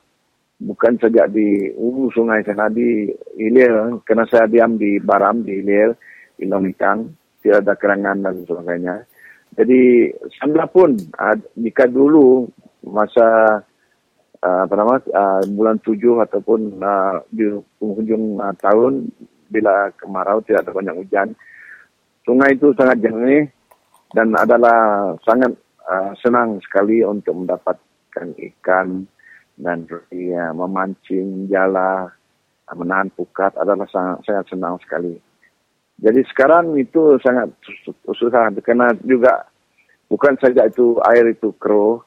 bukan 0.57 0.97
saja 0.97 1.29
di 1.29 1.69
ulu 1.77 2.09
sungai 2.09 2.41
sana 2.41 2.65
di 2.73 3.05
hilir 3.37 4.01
kerana 4.01 4.25
saya 4.25 4.49
diam 4.49 4.73
di 4.81 4.97
Baram 4.97 5.45
di 5.45 5.61
hilir 5.61 5.93
di 6.33 6.49
Longitang 6.49 7.13
tidak 7.45 7.61
ada 7.63 7.73
kerangan 7.77 8.17
dan 8.25 8.35
sebagainya. 8.49 8.95
Jadi 9.57 10.13
sambil 10.37 10.69
pun 10.69 10.93
jika 11.57 11.89
dulu 11.89 12.45
masa 12.85 13.59
uh, 14.45 14.59
apa 14.69 14.73
nama 14.77 15.01
uh, 15.01 15.41
bulan 15.49 15.81
tujuh 15.81 16.21
ataupun 16.21 16.77
di 17.33 17.49
penghujung 17.81 18.37
tahun 18.61 19.09
bila 19.49 19.89
kemarau 19.97 20.45
tidak 20.45 20.69
ada 20.69 20.71
banyak 20.77 20.95
hujan. 21.01 21.33
Sungai 22.21 22.53
itu 22.53 22.69
sangat 22.77 23.01
jernih 23.01 23.49
dan 24.13 24.35
adalah 24.37 25.11
sangat 25.23 25.55
senang 26.19 26.59
sekali 26.59 26.99
untuk 26.99 27.31
mendapatkan 27.31 28.27
ikan 28.35 29.07
dan 29.55 29.87
ya, 30.11 30.51
memancing 30.51 31.47
jala, 31.47 32.11
menahan 32.75 33.07
pukat 33.15 33.55
adalah 33.55 33.87
sangat, 33.87 34.19
sangat 34.27 34.45
senang 34.51 34.75
sekali. 34.83 35.15
Jadi 35.97 36.21
sekarang 36.29 36.77
itu 36.77 37.17
sangat 37.25 37.49
sus- 37.81 38.05
susah 38.13 38.53
karena 38.61 38.93
juga 39.01 39.49
bukan 40.05 40.37
saja 40.37 40.69
itu 40.69 41.01
air 41.09 41.33
itu 41.33 41.49
keruh, 41.57 42.05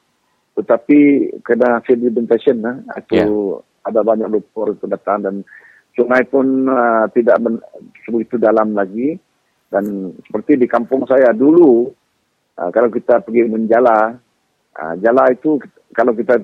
tetapi 0.55 1.31
kena 1.43 1.83
sedimentation 1.83 2.63
nah, 2.63 2.79
itu 2.95 3.59
ada 3.83 3.99
banyak 3.99 4.31
lumpur 4.31 4.71
itu 4.71 4.87
datang 4.87 5.27
dan 5.27 5.35
sungai 5.91 6.23
pun 6.23 6.71
uh, 6.71 7.03
tidak 7.11 7.35
begitu 8.07 8.39
dalam 8.39 8.71
lagi. 8.71 9.19
Dan 9.71 10.11
seperti 10.27 10.59
di 10.59 10.67
kampung 10.67 11.07
saya 11.07 11.31
dulu 11.31 11.87
uh, 12.59 12.69
kalau 12.71 12.91
kita 12.91 13.23
pergi 13.23 13.47
menjala 13.47 14.15
uh, 14.75 14.93
jala 14.99 15.31
itu 15.31 15.59
kalau 15.91 16.15
kita 16.15 16.39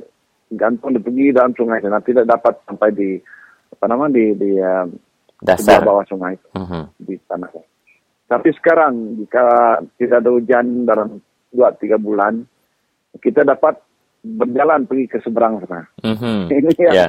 gantung 0.52 0.96
pergi 0.96 1.36
dalam 1.36 1.52
sungai 1.56 1.84
sana 1.84 2.00
tidak 2.00 2.24
dapat 2.28 2.56
sampai 2.64 2.90
di 2.96 3.20
apa 3.68 3.86
nama 3.92 4.08
di 4.08 4.32
di 4.40 4.56
uh, 4.64 4.88
Dasar. 5.40 5.80
sebelah 5.80 5.86
bawah 5.86 6.06
sungai 6.08 6.34
itu, 6.34 6.48
Mhm. 6.58 6.82
di 6.98 7.16
tanah. 7.30 7.50
Tapi 8.28 8.50
sekarang 8.54 8.94
jika 9.18 9.46
tidak 9.96 10.20
ada 10.20 10.30
hujan 10.30 10.66
dalam 10.84 11.22
dua 11.54 11.72
tiga 11.78 11.96
bulan 11.96 12.44
kita 13.18 13.42
dapat 13.42 13.78
berjalan 14.20 14.84
pergi 14.84 15.06
ke 15.08 15.18
seberang 15.22 15.62
sana. 15.64 15.86
Mhm. 16.04 16.50
Ini 16.58 16.72
yang 16.82 16.94
Ya, 16.94 17.08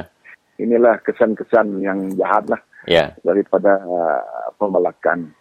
inilah 0.57 1.01
kesan-kesan 1.03 1.81
yang 1.81 2.12
jahat 2.14 2.47
lah 2.47 2.61
ya. 2.87 3.11
daripada 3.24 3.81
uh, 3.83 4.20
pembalakan. 4.57 5.33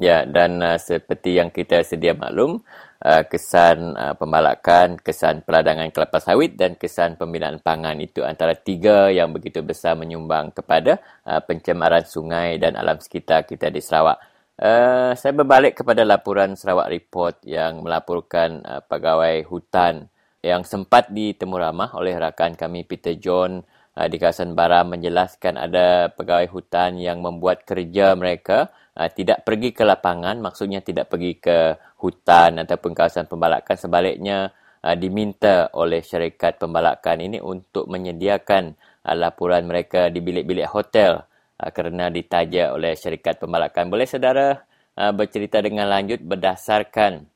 Ya, 0.00 0.24
dan 0.24 0.64
uh, 0.64 0.80
seperti 0.80 1.36
yang 1.36 1.52
kita 1.52 1.84
sedia 1.84 2.16
maklum, 2.16 2.64
uh, 3.04 3.22
kesan 3.28 3.92
uh, 3.92 4.16
pembalakan, 4.16 4.96
kesan 4.96 5.44
peladangan 5.44 5.92
kelapa 5.92 6.24
sawit 6.24 6.56
dan 6.56 6.72
kesan 6.80 7.20
pembinaan 7.20 7.60
pangan 7.60 8.00
itu 8.00 8.24
antara 8.24 8.56
tiga 8.56 9.12
yang 9.12 9.28
begitu 9.36 9.60
besar 9.60 10.00
menyumbang 10.00 10.56
kepada 10.56 11.04
uh, 11.28 11.44
pencemaran 11.44 12.08
sungai 12.08 12.56
dan 12.56 12.80
alam 12.80 12.96
sekitar 12.96 13.44
kita 13.44 13.68
di 13.68 13.84
Sarawak. 13.84 14.16
Uh, 14.56 15.12
saya 15.16 15.36
berbalik 15.36 15.76
kepada 15.84 16.00
laporan 16.04 16.56
Sarawak 16.56 16.88
Report 16.88 17.36
yang 17.44 17.84
melaporkan 17.84 18.64
uh, 18.64 18.80
pegawai 18.80 19.44
hutan 19.52 20.08
yang 20.40 20.64
sempat 20.64 21.12
ditemu 21.12 21.60
ramah 21.60 21.92
oleh 21.92 22.16
rakan 22.16 22.56
kami 22.56 22.88
Peter 22.88 23.16
John 23.20 23.60
uh, 24.00 24.08
di 24.08 24.16
kawasan 24.16 24.56
Baram 24.56 24.96
menjelaskan 24.96 25.60
ada 25.60 26.08
pegawai 26.12 26.48
hutan 26.48 26.96
yang 26.96 27.20
membuat 27.20 27.68
kerja 27.68 28.16
mereka 28.16 28.72
uh, 28.96 29.10
tidak 29.10 29.46
pergi 29.46 29.70
ke 29.70 29.82
lapangan, 29.86 30.40
maksudnya 30.40 30.80
tidak 30.82 31.10
pergi 31.12 31.38
ke 31.38 31.76
hutan 32.00 32.62
ataupun 32.64 32.96
kawasan 32.96 33.28
pembalakan, 33.28 33.76
sebaliknya 33.76 34.50
uh, 34.82 34.96
diminta 34.96 35.68
oleh 35.76 36.00
syarikat 36.00 36.56
pembalakan 36.58 37.20
ini 37.20 37.38
untuk 37.38 37.86
menyediakan 37.86 38.74
uh, 39.06 39.16
laporan 39.16 39.66
mereka 39.68 40.08
di 40.08 40.24
bilik-bilik 40.24 40.68
hotel 40.70 41.22
uh, 41.60 41.70
kerana 41.70 42.08
ditaja 42.08 42.74
oleh 42.74 42.96
syarikat 42.96 43.38
pembalakan. 43.38 43.92
Boleh 43.92 44.08
saudara 44.08 44.56
uh, 44.96 45.12
bercerita 45.12 45.60
dengan 45.60 45.86
lanjut 45.86 46.22
berdasarkan 46.24 47.26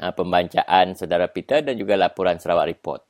uh, 0.00 0.12
pembacaan 0.14 0.94
saudara 0.94 1.26
Peter 1.28 1.60
dan 1.60 1.74
juga 1.76 1.98
laporan 1.98 2.38
Sarawak 2.38 2.68
Report? 2.70 3.02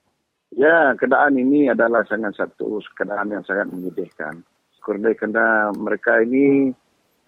Ya, 0.54 0.94
keadaan 0.94 1.36
ini 1.36 1.68
adalah 1.68 2.06
sangat 2.06 2.38
satu 2.38 2.78
keadaan 2.94 3.34
yang 3.34 3.44
sangat 3.44 3.66
menyedihkan. 3.68 4.40
Kerana 4.78 5.74
mereka 5.74 6.22
ini 6.22 6.70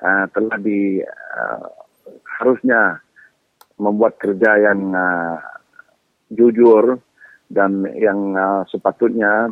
uh, 0.02 0.24
telah 0.30 0.56
di 0.60 1.02
uh, 1.02 1.66
harusnya 2.38 3.02
membuat 3.78 4.18
kerja 4.18 4.58
yang 4.58 4.94
uh, 4.94 5.38
jujur 6.30 6.98
dan 7.48 7.86
yang 7.96 8.36
uh, 8.36 8.62
sepatutnya 8.68 9.48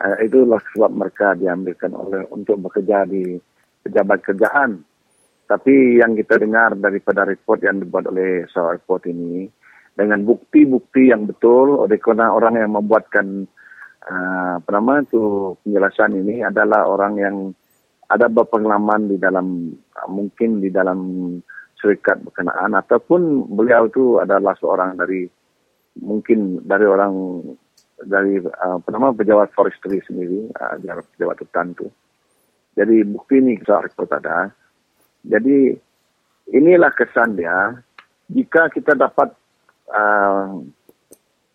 uh, 0.00 0.16
itulah 0.22 0.60
sebab 0.72 0.92
mereka 0.92 1.34
diambilkan 1.34 1.92
oleh 1.96 2.24
untuk 2.30 2.60
bekerja 2.68 3.08
di 3.08 3.36
pejabat 3.82 4.22
kerjaan. 4.22 4.82
Tapi 5.46 6.02
yang 6.02 6.18
kita 6.18 6.42
dengar 6.42 6.74
daripada 6.74 7.22
report 7.22 7.62
yang 7.62 7.78
dibuat 7.78 8.10
oleh 8.10 8.50
Sarawak 8.50 8.82
Report 8.82 9.06
ini, 9.06 9.46
dengan 9.96 10.26
bukti-bukti 10.26 11.14
yang 11.14 11.24
betul 11.24 11.80
oleh 11.80 11.96
kerana 11.96 12.34
orang 12.34 12.60
yang 12.60 12.74
membuatkan 12.76 13.46
uh, 14.04 14.60
apa 14.60 14.70
nama 14.74 15.00
itu 15.00 15.54
penjelasan 15.64 16.18
ini 16.20 16.44
adalah 16.44 16.84
orang 16.84 17.14
yang 17.16 17.36
ada 18.06 18.26
berpengalaman 18.30 19.10
di 19.10 19.16
dalam 19.18 19.74
uh, 19.74 20.08
mungkin 20.10 20.62
di 20.62 20.70
dalam 20.70 20.98
syarikat 21.76 22.22
berkenaan 22.22 22.72
ataupun 22.78 23.50
beliau 23.52 23.90
itu 23.90 24.22
adalah 24.22 24.56
seorang 24.56 24.96
dari 24.96 25.28
mungkin 26.00 26.62
dari 26.64 26.86
orang 26.86 27.42
dari 28.06 28.40
uh, 28.40 28.76
apa 28.78 28.88
nama 28.92 29.12
pejabat 29.12 29.50
forestry 29.56 30.00
sendiri, 30.04 30.52
uh, 30.54 30.76
pejabat 31.16 31.36
hutan 31.42 31.72
tu. 31.74 31.86
Jadi 32.76 33.02
bukti 33.08 33.40
ini 33.40 33.56
kita 33.56 33.88
report 33.88 34.20
ada. 34.20 34.52
Jadi 35.24 35.72
inilah 36.52 36.92
kesan 36.92 37.34
dia 37.34 37.72
jika 38.30 38.68
kita 38.70 38.92
dapat 38.94 39.32
uh, 39.90 40.60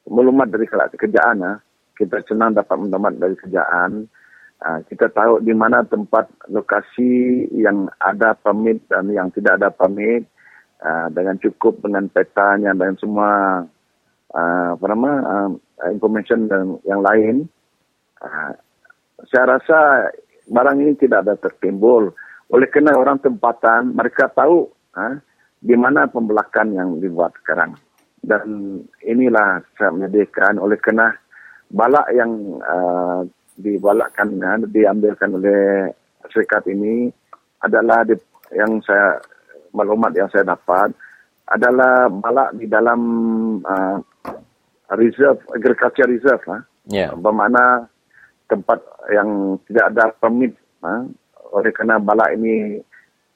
maklumat 0.10 0.50
dari 0.50 0.66
kerjaan, 0.68 1.62
kita 1.96 2.18
senang 2.26 2.58
dapat 2.58 2.76
maklumat 2.80 3.16
dari 3.22 3.36
kerjaan, 3.38 4.10
kita 4.62 5.10
tahu 5.10 5.42
di 5.42 5.58
mana 5.58 5.82
tempat 5.82 6.30
lokasi 6.46 7.50
yang 7.50 7.90
ada 7.98 8.38
permit 8.38 8.78
dan 8.86 9.10
yang 9.10 9.34
tidak 9.34 9.58
ada 9.58 9.74
permit 9.74 10.30
uh, 10.86 11.10
dengan 11.10 11.38
cukup 11.42 11.82
dengan 11.82 12.06
petanya 12.10 12.74
dan 12.78 12.94
semua 13.02 13.66
uh, 14.38 14.70
apa 14.78 14.86
nama 14.86 15.12
uh, 15.26 15.50
information 15.90 16.46
dan 16.46 16.78
yang 16.86 17.02
lain. 17.02 17.50
Uh, 18.22 18.54
saya 19.30 19.58
rasa 19.58 20.10
barang 20.50 20.78
ini 20.82 20.94
tidak 20.98 21.26
ada 21.26 21.36
tertimbul. 21.38 22.14
Oleh 22.52 22.68
kerana 22.68 23.00
orang 23.00 23.18
tempatan, 23.24 23.96
mereka 23.96 24.28
tahu 24.30 24.68
uh, 24.98 25.16
di 25.62 25.78
mana 25.78 26.10
pembelakan 26.10 26.74
yang 26.74 26.90
dibuat 27.00 27.32
sekarang. 27.42 27.78
Dan 28.22 28.78
inilah 29.02 29.66
saya 29.78 29.90
menyediakan 29.90 30.62
oleh 30.62 30.78
kerana 30.78 31.18
balak 31.74 32.06
yang 32.14 32.62
uh, 32.62 33.26
dibalakkan, 33.62 34.28
uh, 34.42 34.58
diambilkan 34.68 35.32
oleh 35.38 35.88
syarikat 36.28 36.66
ini 36.68 37.08
adalah 37.62 38.02
di, 38.04 38.18
yang 38.58 38.82
saya 38.82 39.22
maklumat 39.72 40.12
yang 40.18 40.28
saya 40.34 40.44
dapat 40.44 40.92
adalah 41.48 42.08
balak 42.10 42.50
di 42.58 42.66
dalam 42.68 43.02
uh, 43.64 43.98
reserve 44.96 45.40
agriculture 45.56 46.10
reserve 46.10 46.44
ah 46.52 46.62
Ya. 46.90 47.14
bermakna 47.14 47.86
tempat 48.50 48.82
yang 49.14 49.56
tidak 49.70 49.94
ada 49.94 50.06
permit 50.18 50.58
ah 50.82 51.06
oleh 51.54 51.70
kerana 51.70 52.02
balak 52.02 52.34
ini 52.34 52.82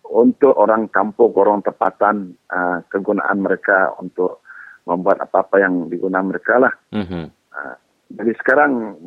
untuk 0.10 0.58
orang 0.58 0.90
kampung 0.90 1.30
orang 1.38 1.62
tempatan 1.62 2.34
ah, 2.50 2.82
kegunaan 2.90 3.46
mereka 3.46 3.94
untuk 4.02 4.42
membuat 4.90 5.22
apa-apa 5.30 5.62
yang 5.62 5.94
digunakan 5.94 6.26
mereka 6.26 6.58
lah 6.58 6.74
Mhm. 6.90 7.26
Ah, 7.54 7.78
jadi 8.18 8.34
sekarang 8.42 8.98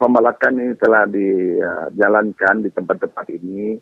pembalakan 0.00 0.56
ini 0.56 0.72
telah 0.80 1.04
dijalankan 1.04 2.64
di 2.64 2.72
tempat-tempat 2.72 3.26
ini. 3.36 3.76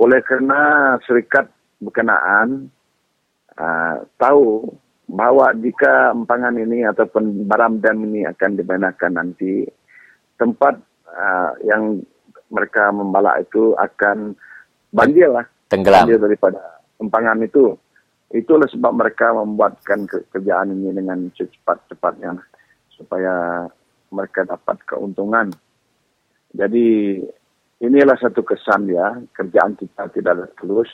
Oleh 0.00 0.24
kerana 0.24 0.96
syarikat 1.04 1.52
berkenaan 1.76 2.72
uh, 3.60 3.96
tahu 4.16 4.72
bahawa 5.04 5.52
jika 5.60 6.16
empangan 6.16 6.56
ini 6.56 6.88
ataupun 6.88 7.44
baram 7.44 7.76
dam 7.84 8.00
ini 8.00 8.24
akan 8.24 8.56
dibenarkan 8.56 9.12
nanti 9.12 9.68
tempat 10.40 10.80
uh, 11.12 11.52
yang 11.68 12.00
mereka 12.48 12.88
membalak 12.88 13.44
itu 13.44 13.76
akan 13.76 14.32
banjir 14.88 15.28
lah 15.28 15.44
Tenggelam. 15.68 16.08
banjir 16.08 16.16
daripada 16.16 16.80
empangan 16.96 17.44
itu. 17.44 17.76
Itulah 18.32 18.64
sebab 18.72 18.96
mereka 18.96 19.36
membuatkan 19.36 20.08
ke- 20.08 20.24
kerjaan 20.32 20.72
ini 20.72 20.96
dengan 20.96 21.28
secepat-cepatnya 21.36 22.32
supaya 22.96 23.68
mereka 24.12 24.44
dapat 24.44 24.78
keuntungan. 24.84 25.48
Jadi 26.52 27.18
inilah 27.82 28.14
satu 28.20 28.46
kesan 28.46 28.86
dia 28.86 29.18
kerjaan 29.34 29.74
kita 29.74 30.06
tidak 30.14 30.54
tulus 30.60 30.86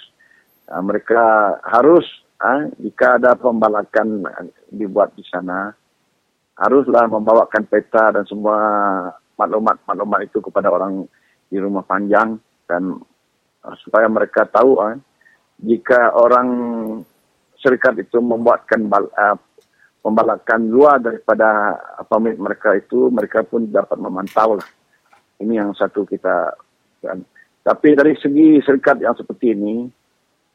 uh, 0.73 0.81
mereka 0.81 1.21
harus 1.61 2.07
uh, 2.41 2.65
jika 2.81 3.21
ada 3.21 3.37
pembalakan 3.37 4.25
uh, 4.25 4.49
dibuat 4.73 5.13
di 5.13 5.21
sana 5.29 5.69
haruslah 6.57 7.05
membawakan 7.13 7.69
peta 7.69 8.17
dan 8.17 8.25
semua 8.25 8.57
maklumat-maklumat 9.37 10.33
itu 10.33 10.41
kepada 10.41 10.73
orang 10.73 11.05
di 11.53 11.61
rumah 11.61 11.85
panjang 11.85 12.41
dan 12.65 12.97
uh, 13.63 13.77
supaya 13.85 14.09
mereka 14.09 14.49
tahu 14.49 14.81
jika 15.61 16.17
orang 16.17 16.49
syarikat 17.59 18.01
itu 18.01 18.23
membuatkan 18.23 18.87
bal, 18.87 19.11
pembalakan 20.03 20.71
luar 20.71 21.03
daripada 21.03 21.77
permit 22.07 22.39
mereka 22.39 22.75
itu 22.79 23.11
mereka 23.11 23.43
pun 23.45 23.67
dapat 23.69 23.99
memantau 23.99 24.59
lah. 24.59 24.69
Ini 25.39 25.63
yang 25.63 25.71
satu 25.75 26.03
kita 26.07 26.55
dan 27.03 27.23
tapi 27.63 27.95
dari 27.95 28.17
segi 28.19 28.59
syarikat 28.65 29.05
yang 29.05 29.15
seperti 29.15 29.55
ini 29.55 29.87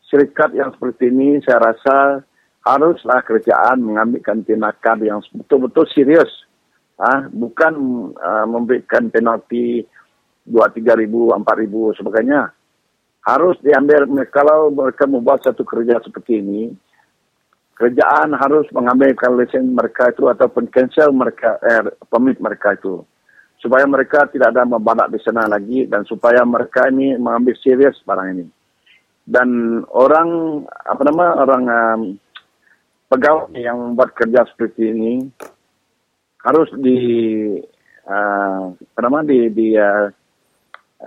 syarikat 0.07 0.55
yang 0.57 0.73
seperti 0.75 1.09
ini 1.13 1.39
saya 1.45 1.71
rasa 1.71 2.25
haruslah 2.63 3.19
kerajaan 3.23 3.83
mengambilkan 3.83 4.43
tindakan 4.47 4.97
yang 5.03 5.19
betul-betul 5.35 5.87
serius. 5.91 6.31
Ah 6.97 7.27
bukan 7.27 7.73
uh, 8.15 8.45
memberikan 8.47 9.11
penalti 9.11 9.83
dua 10.43 10.71
tiga 10.71 10.95
ribu 10.95 11.31
empat 11.31 11.55
ribu 11.59 11.91
sebagainya. 11.95 12.51
Harus 13.23 13.55
diambil 13.63 14.03
kalau 14.27 14.67
mereka 14.67 15.07
membuat 15.07 15.47
satu 15.47 15.63
kerja 15.63 16.03
seperti 16.03 16.43
ini 16.43 16.75
kerajaan 17.73 18.37
harus 18.37 18.69
mengambilkan 18.69 19.33
lesen 19.33 19.73
mereka 19.73 20.13
itu 20.13 20.29
ataupun 20.29 20.69
cancel 20.69 21.09
mereka 21.11 21.57
eh, 21.65 21.89
permit 22.07 22.37
mereka 22.37 22.77
itu. 22.77 23.01
Supaya 23.57 23.87
mereka 23.87 24.27
tidak 24.27 24.51
ada 24.51 24.67
membalak 24.67 25.07
di 25.09 25.19
sana 25.23 25.47
lagi 25.47 25.87
dan 25.87 26.03
supaya 26.03 26.43
mereka 26.43 26.91
ini 26.91 27.15
mengambil 27.15 27.55
serius 27.63 27.95
barang 28.03 28.29
ini. 28.35 28.45
Dan 29.23 29.79
orang 29.87 30.61
apa 30.67 31.01
nama 31.07 31.25
orang 31.39 31.63
um, 31.63 32.01
pegawai 33.07 33.55
yang 33.55 33.79
membuat 33.79 34.11
kerja 34.19 34.43
seperti 34.51 34.91
ini 34.91 35.13
harus 36.43 36.67
di 36.75 36.99
uh, 38.03 38.75
apa 38.75 38.99
nama 38.99 39.23
di 39.23 39.47
di 39.47 39.79
uh, 39.79 40.11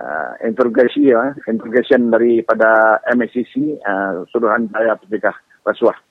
uh, 0.01 0.31
interogasi 0.41 1.13
ya 1.13 1.37
interrogation 1.45 2.09
daripada 2.09 2.97
MSCC 3.05 3.77
uh, 3.85 4.25
Suruhan 4.33 4.65
Jaya 4.73 4.97
Pencegah 4.97 5.37
Rasuah 5.61 6.06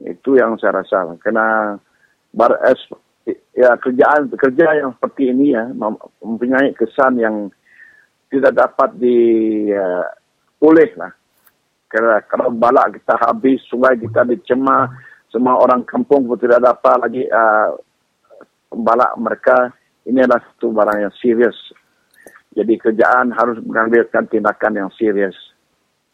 itu 0.00 0.40
yang 0.40 0.56
saya 0.56 0.80
rasa 0.80 1.14
kena 1.20 1.76
bar 2.32 2.56
es 2.64 2.80
ya 3.54 3.76
kerjaan 3.78 4.32
kerja 4.32 4.82
yang 4.82 4.90
seperti 4.96 5.30
ini 5.30 5.52
ya 5.52 5.68
mem- 5.70 6.00
mempunyai 6.24 6.72
kesan 6.74 7.20
yang 7.20 7.52
tidak 8.32 8.56
dapat 8.56 8.96
di 8.96 9.18
uh, 9.76 10.06
lah. 10.96 11.12
Kerana 11.92 12.24
kalau 12.24 12.48
balak 12.56 12.96
kita 12.96 13.20
habis 13.20 13.60
sungai 13.68 14.00
kita 14.00 14.24
dicemar 14.24 14.88
semua 15.28 15.60
orang 15.60 15.84
kampung 15.84 16.24
pun 16.24 16.40
tidak 16.40 16.64
dapat 16.64 16.96
lagi 17.04 17.22
uh, 17.28 17.76
balak 18.72 19.12
mereka 19.20 19.68
ini 20.08 20.24
adalah 20.24 20.40
satu 20.40 20.72
barang 20.72 20.98
yang 21.04 21.14
serius. 21.20 21.56
Jadi 22.56 22.80
kerjaan 22.80 23.32
harus 23.36 23.60
mengambilkan 23.60 24.24
tindakan 24.28 24.72
yang 24.76 24.90
serius 24.96 25.51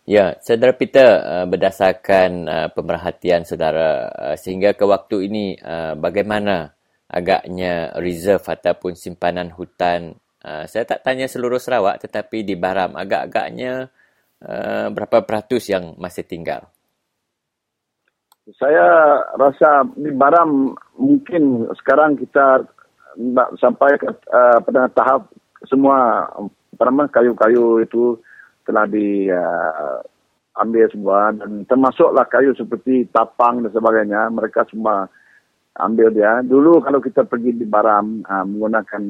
Ya, 0.08 0.40
saudara 0.40 0.72
Peter, 0.72 1.20
uh, 1.20 1.44
berdasarkan 1.44 2.30
uh, 2.48 2.68
pemerhatian 2.72 3.44
saudara 3.44 4.08
uh, 4.08 4.36
sehingga 4.40 4.72
ke 4.72 4.80
waktu 4.88 5.28
ini 5.28 5.60
bagaimana 6.00 6.72
agaknya 7.12 7.92
reserve 8.00 8.40
ataupun 8.40 8.96
simpanan 8.96 9.52
hutan 9.52 10.16
saya 10.40 10.84
tak 10.88 11.04
tanya 11.04 11.28
seluruh 11.28 11.60
Sarawak 11.60 12.00
tetapi 12.00 12.40
di 12.40 12.56
Baram 12.56 12.96
agak-agaknya 12.96 13.92
berapa 14.92 15.24
peratus 15.24 15.68
yang 15.68 15.96
masih 16.00 16.24
tinggal? 16.24 16.68
Saya 18.56 19.18
rasa 19.36 19.88
di 19.92 20.08
Baram 20.12 20.72
mungkin 20.96 21.68
sekarang 21.84 22.16
kita 22.16 22.64
sampai 23.60 23.96
ke 24.00 24.08
pada 24.64 24.88
tahap 24.92 25.28
semua 25.68 26.28
nama 26.76 27.04
kayu-kayu 27.08 27.84
itu 27.84 28.16
telah 28.68 28.84
di 28.84 29.32
uh, 29.32 30.04
ambil 30.60 30.84
semua 30.92 31.32
dan 31.32 31.64
termasuklah 31.64 32.28
kayu 32.28 32.52
seperti 32.52 33.08
tapang 33.08 33.64
dan 33.64 33.72
sebagainya 33.72 34.28
mereka 34.28 34.68
semua 34.68 35.08
ambil 35.80 36.12
dia. 36.12 36.42
Dulu 36.44 36.82
kalau 36.84 37.00
kita 37.00 37.24
pergi 37.24 37.56
di 37.56 37.64
Baram 37.64 38.20
uh, 38.26 38.44
menggunakan 38.44 39.02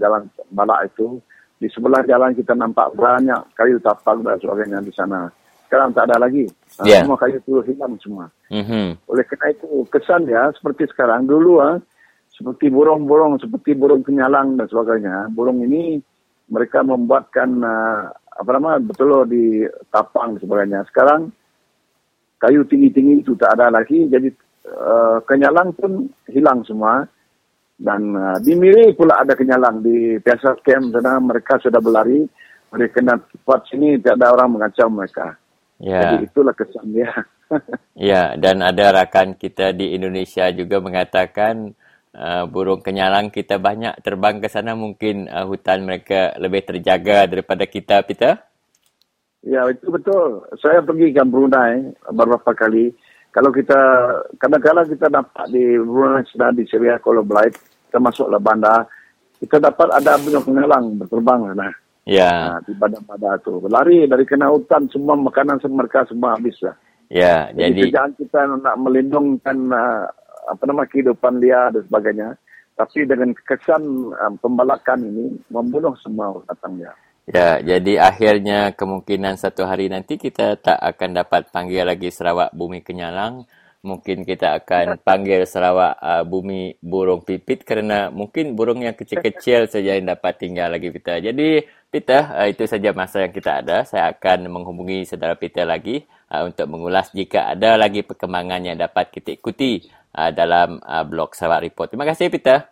jalan 0.00 0.32
balak 0.54 0.88
itu 0.88 1.20
di 1.60 1.68
sebelah 1.68 2.00
jalan 2.08 2.32
kita 2.32 2.56
nampak 2.56 2.94
banyak 2.96 3.38
kayu 3.54 3.76
tapang 3.84 4.24
dan 4.24 4.40
sebagainya 4.40 4.80
di 4.80 4.90
sana. 4.94 5.28
Sekarang 5.68 5.92
tak 5.92 6.08
ada 6.10 6.24
lagi. 6.24 6.48
Uh, 6.80 6.86
Ya. 6.88 7.04
Semua 7.04 7.18
kayu 7.20 7.36
itu 7.36 7.60
hilang 7.68 7.94
semua. 8.00 8.26
Mhm. 8.48 8.96
Oleh 9.12 9.24
kerana 9.28 9.52
itu 9.52 9.84
kesan 9.92 10.24
dia 10.24 10.48
seperti 10.56 10.88
sekarang 10.88 11.28
dulu 11.28 11.60
ah 11.60 11.76
seperti 12.32 12.72
burung-burung 12.72 13.36
seperti 13.36 13.76
burung 13.76 14.00
kenyalang 14.00 14.56
dan 14.56 14.66
sebagainya. 14.70 15.28
Burung 15.34 15.60
ini 15.60 16.00
mereka 16.50 16.82
membuatkan 16.82 17.50
uh, 17.62 18.10
apa 18.32 18.50
nama 18.56 18.80
betul 18.80 19.28
di 19.28 19.66
tapang 19.92 20.40
sebagainya. 20.40 20.84
Sekarang 20.88 21.28
kayu 22.42 22.66
tinggi-tinggi 22.66 23.22
itu 23.22 23.38
tak 23.38 23.54
ada 23.58 23.70
lagi 23.70 24.10
jadi 24.10 24.28
uh, 24.66 25.22
kenyalang 25.22 25.70
pun 25.78 26.10
hilang 26.26 26.66
semua 26.66 27.06
dan 27.78 28.14
uh, 28.14 28.38
di 28.42 28.58
Miri 28.58 28.94
pula 28.98 29.22
ada 29.22 29.38
kenyalang 29.38 29.78
di 29.82 30.18
Piasa 30.18 30.58
Camp 30.62 30.90
sana 30.90 31.22
mereka 31.22 31.62
sudah 31.62 31.78
berlari 31.78 32.26
oleh 32.72 32.88
kerana 32.88 33.20
tempat 33.20 33.60
sini 33.68 34.00
tidak 34.00 34.16
ada 34.18 34.26
orang 34.32 34.58
mengacau 34.58 34.88
mereka. 34.88 35.36
Ya. 35.82 36.16
Jadi 36.16 36.30
itulah 36.30 36.54
kesan 36.56 36.88
dia. 36.90 37.12
Ya, 37.92 38.32
dan 38.40 38.64
ada 38.64 38.96
rakan 38.96 39.36
kita 39.36 39.76
di 39.76 39.92
Indonesia 39.92 40.48
juga 40.56 40.80
mengatakan 40.80 41.76
uh, 42.16 42.44
burung 42.48 42.80
kenyalang 42.84 43.32
kita 43.32 43.56
banyak 43.56 44.00
terbang 44.04 44.40
ke 44.40 44.48
sana 44.48 44.76
mungkin 44.76 45.28
uh, 45.28 45.44
hutan 45.48 45.84
mereka 45.84 46.36
lebih 46.36 46.64
terjaga 46.64 47.28
daripada 47.28 47.64
kita, 47.64 48.04
Peter. 48.04 48.38
Ya, 49.42 49.66
itu 49.66 49.90
betul. 49.90 50.46
Saya 50.62 50.78
pergi 50.86 51.10
ke 51.10 51.22
Brunei 51.26 51.90
beberapa 52.14 52.54
kali. 52.54 52.94
Kalau 53.32 53.48
kita, 53.50 53.80
kadang-kadang 54.38 54.86
kita 54.92 55.08
dapat 55.08 55.46
di 55.50 55.80
Brunei 55.80 56.22
sedang 56.30 56.54
di 56.54 56.68
Syria 56.68 57.00
Kuala 57.00 57.24
Blight, 57.24 57.56
termasuklah 57.90 58.38
bandar, 58.38 58.86
kita 59.42 59.58
dapat 59.58 59.90
ada 59.90 60.14
burung 60.22 60.46
kenyalang 60.46 60.84
berterbang 61.00 61.50
sana. 61.50 61.68
Ya, 62.02 62.58
Nah, 62.58 62.58
di 62.66 62.74
badan-badan 62.74 63.38
tu. 63.46 63.62
Lari 63.70 64.10
dari 64.10 64.26
kena 64.26 64.50
hutan, 64.50 64.90
semua 64.90 65.14
makanan 65.14 65.62
mereka 65.70 66.02
semua 66.10 66.34
habis 66.34 66.58
lah. 66.62 66.74
ya. 67.06 67.46
Jadi, 67.54 67.62
Jadi, 67.62 67.80
kerjaan 67.90 68.12
kita 68.18 68.40
nak 68.58 68.76
melindungkan 68.78 69.56
uh, 69.70 70.06
apa 70.48 70.62
nama 70.66 70.82
kehidupan 70.86 71.38
dia 71.38 71.70
dan 71.70 71.82
sebagainya. 71.86 72.28
Tapi 72.72 73.04
dengan 73.04 73.30
kesan 73.36 73.82
uh, 74.16 74.32
pembalakan 74.40 75.04
ini 75.04 75.36
membunuh 75.52 75.92
semua 76.00 76.32
datang 76.48 76.80
dia. 76.80 76.92
ya, 77.28 77.48
jadi 77.62 78.02
akhirnya 78.02 78.74
kemungkinan 78.74 79.38
satu 79.38 79.62
hari 79.68 79.86
nanti 79.92 80.18
kita 80.18 80.58
tak 80.58 80.80
akan 80.80 81.22
dapat 81.22 81.52
panggil 81.52 81.86
lagi 81.86 82.08
Sarawak 82.10 82.50
Bumi 82.56 82.80
Kenyalang. 82.82 83.44
Mungkin 83.82 84.22
kita 84.22 84.62
akan 84.62 85.02
panggil 85.02 85.42
Sarawak 85.42 85.98
uh, 85.98 86.22
Bumi 86.22 86.78
Burung 86.78 87.26
Pipit 87.26 87.66
kerana 87.66 88.14
mungkin 88.14 88.54
burung 88.54 88.78
yang 88.78 88.94
kecil-kecil 88.94 89.66
saja 89.66 89.98
yang 89.98 90.06
dapat 90.06 90.38
tinggal 90.38 90.70
lagi 90.70 90.94
Peter. 90.94 91.18
Jadi 91.18 91.66
Peter, 91.92 92.24
uh, 92.30 92.46
itu 92.48 92.64
saja 92.64 92.94
masa 92.94 93.26
yang 93.26 93.34
kita 93.34 93.58
ada. 93.58 93.82
Saya 93.84 94.14
akan 94.14 94.46
menghubungi 94.48 95.02
saudara 95.02 95.34
Peter 95.34 95.66
lagi 95.66 96.06
uh, 96.30 96.46
untuk 96.48 96.66
mengulas 96.70 97.12
jika 97.12 97.52
ada 97.52 97.76
lagi 97.76 98.00
perkembangan 98.06 98.64
yang 98.64 98.78
dapat 98.78 99.12
kita 99.12 99.34
ikuti 99.34 100.01
uh, 100.16 100.30
dalam 100.32 100.80
uh, 100.84 101.04
blog 101.04 101.32
Sarawak 101.32 101.64
Report. 101.64 101.88
Terima 101.92 102.08
kasih 102.08 102.28
Peter. 102.28 102.68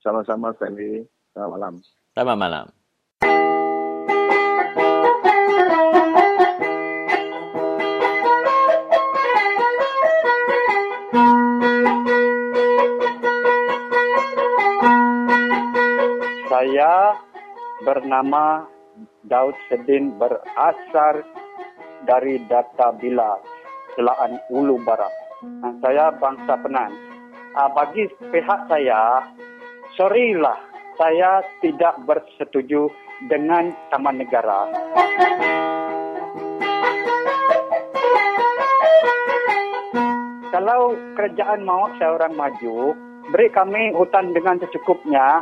Sama-sama 0.00 0.50
Stanley. 0.56 1.04
Selamat 1.30 1.50
malam. 1.54 1.74
Selamat 2.16 2.36
malam. 2.36 2.66
Saya 16.50 17.16
bernama 17.86 18.68
Daud 19.24 19.56
Sedin 19.70 20.12
berasal 20.20 21.24
dari 22.04 22.42
Data 22.48 22.92
Bila, 22.96 23.38
Selaan 23.96 24.36
Ulu 24.52 24.76
Barat. 24.84 25.29
Ah, 25.40 25.72
Saya 25.80 26.12
bangsa 26.20 26.52
Penan. 26.60 26.92
Ah, 27.56 27.72
Bagi 27.72 28.12
pihak 28.28 28.60
saya, 28.68 29.24
sorrylah 29.96 30.60
saya 31.00 31.40
tidak 31.64 31.96
bersetuju 32.04 32.92
dengan 33.32 33.72
Taman 33.88 34.20
Negara. 34.20 34.68
Kalau 40.52 40.92
kerajaan 41.16 41.64
mau 41.64 41.88
saya 41.96 42.20
orang 42.20 42.36
maju, 42.36 42.92
beri 43.32 43.48
kami 43.48 43.96
hutan 43.96 44.36
dengan 44.36 44.60
secukupnya, 44.60 45.40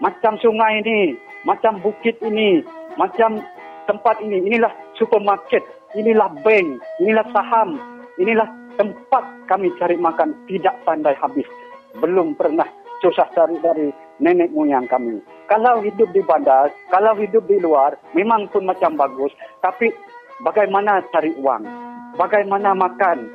macam 0.00 0.40
sungai 0.40 0.80
ini, 0.80 1.20
macam 1.44 1.84
bukit 1.84 2.16
ini, 2.24 2.64
macam 2.96 3.44
tempat 3.84 4.24
ini. 4.24 4.40
Inilah 4.48 4.72
supermarket, 4.96 5.68
inilah 5.92 6.32
bank, 6.40 6.80
inilah 7.04 7.28
saham, 7.36 7.76
inilah 8.16 8.48
tempat 8.78 9.24
kami 9.50 9.74
cari 9.76 9.98
makan 9.98 10.32
tidak 10.46 10.78
pandai 10.86 11.12
habis. 11.18 11.44
Belum 11.98 12.38
pernah 12.38 12.64
susah 13.02 13.26
cari 13.34 13.58
dari 13.58 13.90
nenek 14.22 14.54
moyang 14.54 14.86
kami. 14.86 15.18
Kalau 15.50 15.82
hidup 15.82 16.10
di 16.14 16.22
bandar, 16.22 16.70
kalau 16.92 17.18
hidup 17.18 17.42
di 17.50 17.58
luar, 17.58 17.98
memang 18.14 18.46
pun 18.54 18.64
macam 18.68 18.94
bagus. 18.94 19.34
Tapi 19.60 19.90
bagaimana 20.46 21.02
cari 21.10 21.34
uang? 21.34 21.62
Bagaimana 22.14 22.74
makan? 22.76 23.26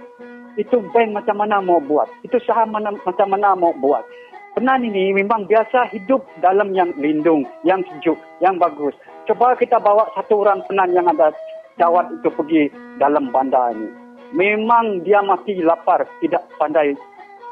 Itu 0.56 0.80
bank 0.94 1.18
macam 1.18 1.42
mana 1.42 1.60
mau 1.60 1.82
buat? 1.82 2.06
Itu 2.22 2.38
saham 2.46 2.78
mana, 2.78 2.94
macam 2.94 3.28
mana 3.34 3.58
mau 3.58 3.74
buat? 3.74 4.06
Penan 4.54 4.86
ini 4.86 5.10
memang 5.18 5.50
biasa 5.50 5.90
hidup 5.90 6.22
dalam 6.38 6.78
yang 6.78 6.94
lindung, 7.02 7.42
yang 7.66 7.82
sejuk, 7.90 8.22
yang 8.38 8.62
bagus. 8.62 8.94
Coba 9.26 9.58
kita 9.58 9.82
bawa 9.82 10.06
satu 10.14 10.46
orang 10.46 10.62
penan 10.70 10.94
yang 10.94 11.10
ada 11.10 11.34
jawat 11.82 12.06
itu 12.14 12.30
pergi 12.30 12.64
dalam 13.02 13.34
bandar 13.34 13.74
ini. 13.74 14.03
Memang 14.34 15.06
dia 15.06 15.22
mati 15.22 15.62
lapar, 15.62 16.10
tidak 16.18 16.42
pandai 16.58 16.98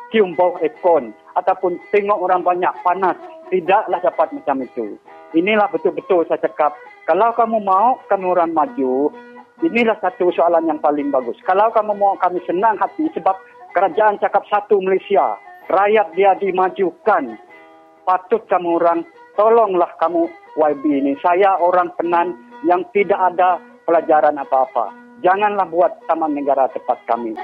cium 0.09 0.33
bau 0.35 0.59
ekon 0.59 1.13
ataupun 1.37 1.79
tengok 1.93 2.19
orang 2.19 2.41
banyak 2.41 2.73
panas. 2.81 3.15
Tidaklah 3.51 3.99
dapat 3.99 4.31
macam 4.31 4.63
itu. 4.63 4.95
Inilah 5.35 5.67
betul-betul 5.69 6.23
saya 6.27 6.39
cakap. 6.39 6.71
Kalau 7.03 7.35
kamu 7.35 7.59
mau 7.63 7.99
kami 8.07 8.25
orang 8.31 8.55
maju, 8.55 9.11
inilah 9.59 9.99
satu 9.99 10.31
soalan 10.31 10.71
yang 10.71 10.79
paling 10.79 11.11
bagus. 11.11 11.35
Kalau 11.43 11.67
kamu 11.75 11.99
mau 11.99 12.15
kami 12.15 12.39
senang 12.47 12.79
hati 12.79 13.11
sebab 13.11 13.35
kerajaan 13.75 14.23
cakap 14.23 14.47
satu 14.47 14.79
Malaysia, 14.79 15.35
rakyat 15.67 16.15
dia 16.15 16.31
dimajukan. 16.39 17.35
Patut 18.07 18.41
kamu 18.47 18.79
orang, 18.79 19.03
tolonglah 19.35 19.91
kamu 19.99 20.31
YB 20.55 20.83
ini. 20.87 21.13
Saya 21.19 21.59
orang 21.59 21.91
penan 21.99 22.33
yang 22.63 22.87
tidak 22.95 23.19
ada 23.19 23.59
pelajaran 23.83 24.39
apa-apa. 24.39 25.00
Janganlah 25.21 25.69
buat 25.69 26.01
taman 26.09 26.33
negara 26.33 26.65
tempat 26.73 26.97
kami. 27.05 27.37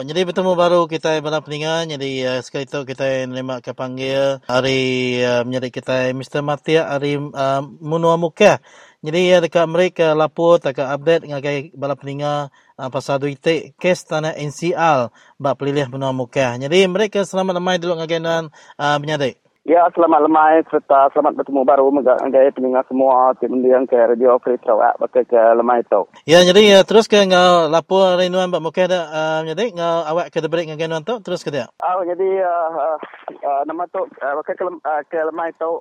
Uh, 0.00 0.04
jadi 0.08 0.24
bertemu 0.24 0.56
baru 0.56 0.80
kita 0.88 1.20
pada 1.20 1.44
peningan. 1.44 1.84
Jadi 1.84 2.24
uh, 2.24 2.40
sekali 2.40 2.64
itu 2.64 2.88
kita 2.88 3.28
menerima 3.28 3.60
ke 3.60 3.76
panggil 3.76 4.40
hari 4.48 5.20
uh, 5.20 5.44
menjadi 5.44 5.68
kita 5.68 5.96
Mr. 6.16 6.40
Matia 6.40 6.88
hari 6.88 7.20
uh, 7.20 7.60
Munua 7.84 8.16
Mukah. 8.16 8.64
Jadi 9.04 9.20
uh, 9.36 9.44
dekat 9.44 9.68
mereka 9.68 10.16
lapor 10.16 10.56
dekat 10.56 10.88
update 10.88 11.28
ngagai 11.28 11.76
bala 11.76 12.00
peningan 12.00 12.48
uh, 12.80 12.88
pasal 12.88 13.20
duit 13.20 13.44
kes 13.76 14.08
tanah 14.08 14.32
NCL 14.40 15.12
bak 15.36 15.60
pelilih 15.60 15.92
Munua 15.92 16.16
Mukah. 16.16 16.56
Jadi 16.56 16.88
mereka 16.88 17.20
selamat 17.20 17.60
lemai 17.60 17.76
dulu 17.76 18.00
ngagai 18.00 18.24
nan 18.24 18.48
uh, 18.80 18.96
menyadik. 18.96 19.36
Ya, 19.70 19.86
selamat 19.94 20.26
lemai 20.26 20.66
serta 20.66 21.14
selamat 21.14 21.38
bertemu 21.38 21.62
baru 21.62 21.94
menggaya 21.94 22.50
pendengar 22.50 22.82
semua 22.90 23.38
tim 23.38 23.54
yang 23.62 23.86
ke 23.86 23.94
Radio 23.94 24.34
Free 24.42 24.58
Sarawak 24.66 24.98
pakai 24.98 25.22
ke 25.30 25.38
lemai 25.38 25.86
itu. 25.86 26.10
Ya, 26.26 26.42
jadi 26.42 26.74
uh, 26.74 26.82
terus 26.82 27.06
ke 27.06 27.22
ngau 27.22 27.70
lapor 27.70 28.18
hari 28.18 28.34
nuan 28.34 28.50
bak 28.50 28.58
Mukah 28.66 28.90
dah 28.90 29.06
uh, 29.06 29.38
menyadik 29.46 29.70
ngau 29.78 30.10
awak 30.10 30.34
ke 30.34 30.42
debrik 30.42 30.66
ngagai 30.66 30.90
nuan 30.90 31.06
tu 31.06 31.22
terus 31.22 31.46
ke 31.46 31.54
dia. 31.54 31.70
Oh, 31.86 32.02
jadi 32.02 32.42
uh, 32.42 32.70
uh, 32.82 32.98
uh, 33.46 33.62
nama 33.62 33.86
tu 33.94 34.02
uh, 34.10 34.34
pakai 34.42 34.58
ke, 34.58 34.64
uh, 34.66 35.02
ke 35.06 35.22
lemai 35.22 35.54
itu 35.54 35.72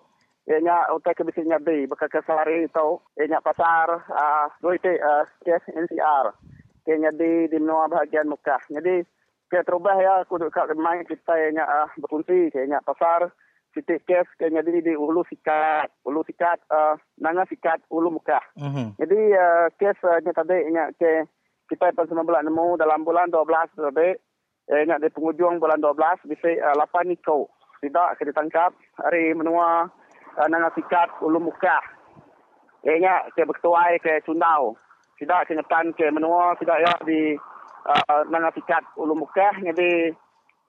Ianya 0.45 0.85
utai 0.93 1.17
ke 1.17 1.25
bisnya 1.25 1.57
di 1.57 1.89
pakai 1.89 2.13
ke 2.13 2.21
sehari 2.29 2.69
itu 2.69 2.87
ianya 3.17 3.41
pasar 3.41 4.05
uh, 4.05 4.53
duit 4.61 4.85
uh, 4.85 5.25
kes 5.41 5.65
NCR. 5.65 6.29
Kayaknya 6.85 7.09
di 7.17 7.49
di 7.49 7.57
menua 7.57 7.89
bahagian 7.89 8.29
Mekah. 8.29 8.69
Jadi 8.69 9.01
ke 9.49 9.65
terubah 9.65 9.97
ya 9.97 10.21
kudu 10.29 10.53
kat 10.53 10.69
lemai 10.77 11.01
kita 11.09 11.33
ianya 11.33 11.65
uh, 11.65 11.89
berfungsi 11.97 12.53
kayaknya 12.53 12.85
pasar 12.85 13.33
titik 13.73 14.05
kes 14.09 14.25
kayaknya 14.41 14.65
di 14.65 14.81
di 14.81 14.93
ulu 14.97 15.21
sikat 15.29 15.89
ulu 16.05 16.25
sikat 16.25 16.57
uh, 16.73 16.97
nanga 17.21 17.45
sikat 17.45 17.81
ulu 17.93 18.09
Mekah. 18.17 18.41
Mhm. 18.57 18.97
Jadi 18.97 19.19
uh, 19.37 19.67
kes 19.77 19.97
uh, 20.05 20.17
nya 20.25 20.33
tadi 20.33 20.57
nya 20.73 20.89
ke 20.97 21.25
kita 21.69 21.93
pada 21.93 22.09
sembilan 22.09 22.25
bulan 22.25 22.43
nemu 22.49 22.67
dalam 22.81 23.05
bulan 23.05 23.29
12 23.29 23.77
tadi 23.77 24.09
eh 24.69 24.83
nya 24.85 24.97
di 24.97 25.09
penghujung 25.13 25.61
bulan 25.61 25.81
12 25.81 26.29
bisa 26.29 26.49
uh, 26.73 26.75
8 26.81 27.09
niko. 27.09 27.49
Tidak 27.79 28.09
ke 28.19 28.27
ditangkap 28.27 28.73
hari 28.97 29.31
menua 29.37 29.87
uh, 30.35 30.47
nanga 30.49 30.73
sikat 30.73 31.21
ulu 31.21 31.37
Mekah. 31.37 31.83
Eh 32.89 32.97
nya 32.97 33.29
ke 33.37 33.45
bertuai 33.45 34.01
ke 34.01 34.25
Sundau. 34.25 34.73
Tidak 35.21 35.45
ke 35.45 35.53
ngetan 35.53 35.93
ke 35.93 36.09
menua 36.09 36.57
tidak 36.57 36.81
ya 36.81 36.93
di 37.05 37.37
uh, 37.85 38.21
nanga 38.33 38.49
sikat 38.57 38.81
ulu 38.97 39.13
Mekah 39.13 39.53
jadi 39.61 40.11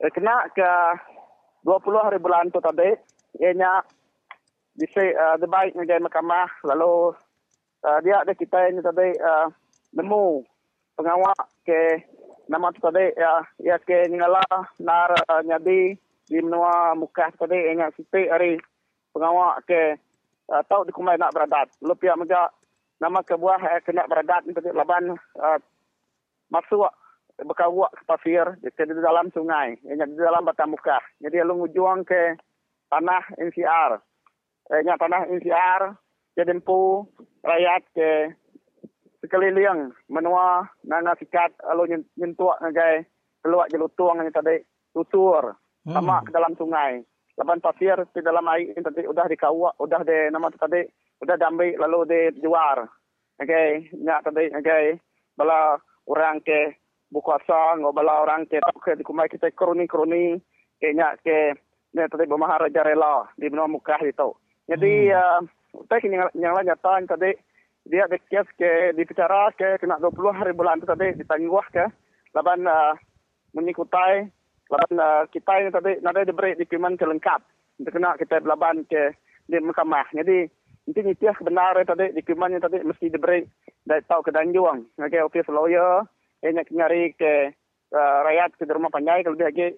eh, 0.01 0.11
kena 0.13 0.49
ke 0.55 0.71
20 1.65 2.07
hari 2.07 2.19
bulan 2.19 2.49
tu 2.49 2.61
tadi 2.61 2.97
ianya 3.41 3.85
bisa 4.77 5.03
uh, 5.03 5.37
debaik 5.37 5.77
dengan 5.77 6.09
mahkamah 6.09 6.49
lalu 6.65 7.13
uh, 7.85 7.99
dia 8.01 8.25
ada 8.25 8.33
kita 8.33 8.73
ini 8.73 8.81
tadi 8.81 9.13
uh, 9.21 9.49
nemu 9.93 10.45
pengawal 10.97 11.37
ke 11.67 12.05
nama 12.49 12.73
tu 12.73 12.81
tadi 12.83 13.13
ya 13.15 13.33
ya 13.61 13.77
ke 13.79 14.09
ngala 14.09 14.45
nar 14.81 15.11
uh, 15.29 15.43
nyadi 15.45 15.95
di 16.31 16.39
menua 16.39 16.95
muka 16.95 17.29
tadi 17.35 17.59
ingat 17.75 17.95
sipi 17.99 18.31
hari 18.31 18.57
pengawal 19.11 19.59
ke 19.67 19.99
uh, 20.51 20.63
tahu 20.67 20.87
di 20.87 20.93
kumai 20.95 21.19
nak 21.19 21.35
beradat. 21.35 21.71
Lu 21.83 21.95
mega 21.99 22.51
nama 23.01 23.25
ke 23.25 23.35
buah 23.35 23.61
eh, 23.65 23.81
kena 23.83 24.07
beradat 24.07 24.45
ni 24.47 24.53
tadi 24.55 24.71
laban 24.71 25.17
uh, 25.17 25.59
masuk 26.53 26.91
berkawak 27.45 27.91
ke 27.97 28.03
pasir 28.05 28.47
di, 28.61 28.69
di 28.69 29.01
dalam 29.01 29.33
sungai, 29.33 29.79
ianya 29.87 30.07
di 30.07 30.19
dalam 30.19 30.45
batang 30.45 30.73
muka. 30.73 31.01
Jadi 31.21 31.41
lalu 31.41 31.67
ngujuang 31.67 32.05
ke 32.05 32.37
tanah 32.93 33.25
NCR. 33.39 34.01
Ianya 34.71 34.95
tanah 35.01 35.27
NCR, 35.29 35.83
jadi 36.39 36.53
empu 36.55 37.05
rakyat 37.43 37.83
ke 37.97 38.11
sekeliling 39.21 39.93
menua 40.09 40.69
nana 40.89 41.13
sikat 41.21 41.53
lalu 41.69 41.97
nyen- 41.97 42.09
nyentuak 42.17 42.61
ngagai 42.65 43.05
keluar 43.45 43.69
jelutuang 43.69 44.21
yang 44.21 44.33
tadi 44.33 44.65
tutur 44.93 45.57
Hmm. 45.81 45.97
sama 45.97 46.21
ke 46.21 46.31
dalam 46.33 46.53
sungai. 46.61 47.01
Laban 47.41 47.65
pasir 47.65 47.97
di 48.13 48.21
dalam 48.21 48.45
air 48.53 48.69
yang 48.77 48.85
tadi 48.85 49.01
udah 49.09 49.25
dikawak, 49.33 49.81
udah 49.81 50.05
di 50.05 50.29
nama 50.29 50.53
tadi 50.53 50.85
udah 51.25 51.41
diambil 51.41 51.73
lalu 51.81 51.99
dijual. 52.37 52.85
Okay, 53.41 53.89
nyak 53.97 54.21
tadi 54.29 54.53
okay, 54.53 55.01
bala 55.41 55.81
orang 56.05 56.45
ke 56.45 56.77
bukuasa, 57.11 57.77
ngau 57.79 57.93
bala 57.93 58.23
orang 58.23 58.47
ke 58.47 58.63
tak 58.63 58.79
ke 58.79 58.93
dikumai 59.03 59.27
kita 59.27 59.51
kroni-kroni, 59.51 60.39
ke 60.79 60.95
nyak 60.95 61.21
ke 61.27 61.59
ni 61.91 62.07
tadi 62.07 62.31
bermaharaja 62.31 62.87
rela 62.87 63.27
di 63.35 63.51
benua 63.51 63.67
muka 63.67 63.99
itu. 64.07 64.31
Jadi, 64.71 65.11
uh, 65.11 65.43
tak 65.91 66.07
yang 66.07 66.31
yang 66.39 66.55
lain 66.55 66.71
nyata 66.71 67.03
tadi 67.19 67.35
dia 67.91 68.07
ada 68.07 68.19
kes 68.19 68.47
ke 68.55 68.95
dibicara 68.95 69.51
ke 69.59 69.81
kena 69.83 69.99
20 69.99 70.15
hari 70.37 70.53
bulan 70.55 70.79
tu 70.79 70.87
tadi 70.87 71.17
ditangguh 71.19 71.67
ke. 71.75 71.91
Laban 72.31 72.63
uh, 72.63 72.95
mengikutai 73.59 74.31
laban 74.71 74.93
uh, 75.03 75.27
kita 75.35 75.53
ini 75.59 75.71
tadi 75.75 75.93
nada 75.99 76.23
diberi 76.23 76.55
dokumen 76.55 76.95
ke 76.95 77.09
lengkap. 77.09 77.41
Untuk 77.83 77.93
kena 77.97 78.15
kita 78.15 78.39
belaban 78.45 78.87
ke 78.87 79.17
di 79.51 79.59
mahkamah. 79.59 80.07
Jadi 80.15 80.47
inti 80.87 81.01
nitiah 81.03 81.35
kebenaran 81.35 81.83
tadi 81.83 82.15
dokumen 82.15 82.55
yang 82.55 82.63
tadi 82.63 82.79
mesti 82.87 83.11
diberi 83.11 83.43
dari 83.83 84.07
tahu 84.07 84.23
ke 84.23 84.31
danjuang 84.31 84.87
okay, 85.01 85.25
office 85.25 85.51
lawyer 85.51 86.07
yang 86.41 86.57
nak 86.57 86.69
nyari 86.73 87.13
ke 87.17 87.53
uh, 87.93 88.19
rakyat 88.25 88.57
ke 88.57 88.65
rumah 88.69 88.93
panjai 88.93 89.25
kalau 89.25 89.37
dia 89.37 89.73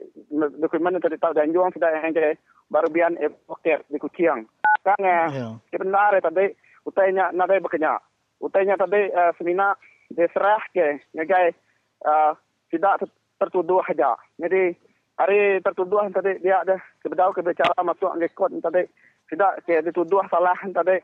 dokumen 0.63 0.95
yang 0.99 1.03
tadi 1.03 1.19
tahu 1.19 1.35
danjuang 1.35 1.71
sudah 1.75 1.91
yang 1.91 2.15
ke 2.15 2.39
baru 2.71 2.89
bian 2.89 3.19
evoker 3.19 3.83
di 3.91 3.99
kuciang 3.99 4.47
kan 4.83 4.99
Ya. 4.99 5.55
kebenaran 5.71 6.23
tadi 6.23 6.51
utainya 6.83 7.31
nadai 7.31 7.63
bekerja. 7.63 8.03
Utainya 8.43 8.75
tadi 8.75 9.07
semina 9.39 9.79
diserah 10.11 10.59
ke 10.75 10.99
ngagai 11.15 11.55
uh, 12.03 12.35
tidak 12.67 13.07
ter- 13.07 13.15
tertuduh 13.39 13.83
saja. 13.87 14.19
Jadi 14.39 14.75
hari 15.19 15.63
tertuduh 15.63 16.03
tadi 16.11 16.43
dia 16.43 16.67
ada 16.67 16.83
kebetul 17.03 17.31
kebicara 17.39 17.79
masuk 17.87 18.11
ke 18.19 18.27
kot 18.35 18.51
tadi 18.59 18.83
tidak 19.31 19.63
ke 19.63 19.79
dituduh 19.87 20.27
salah 20.27 20.59
tadi 20.59 20.99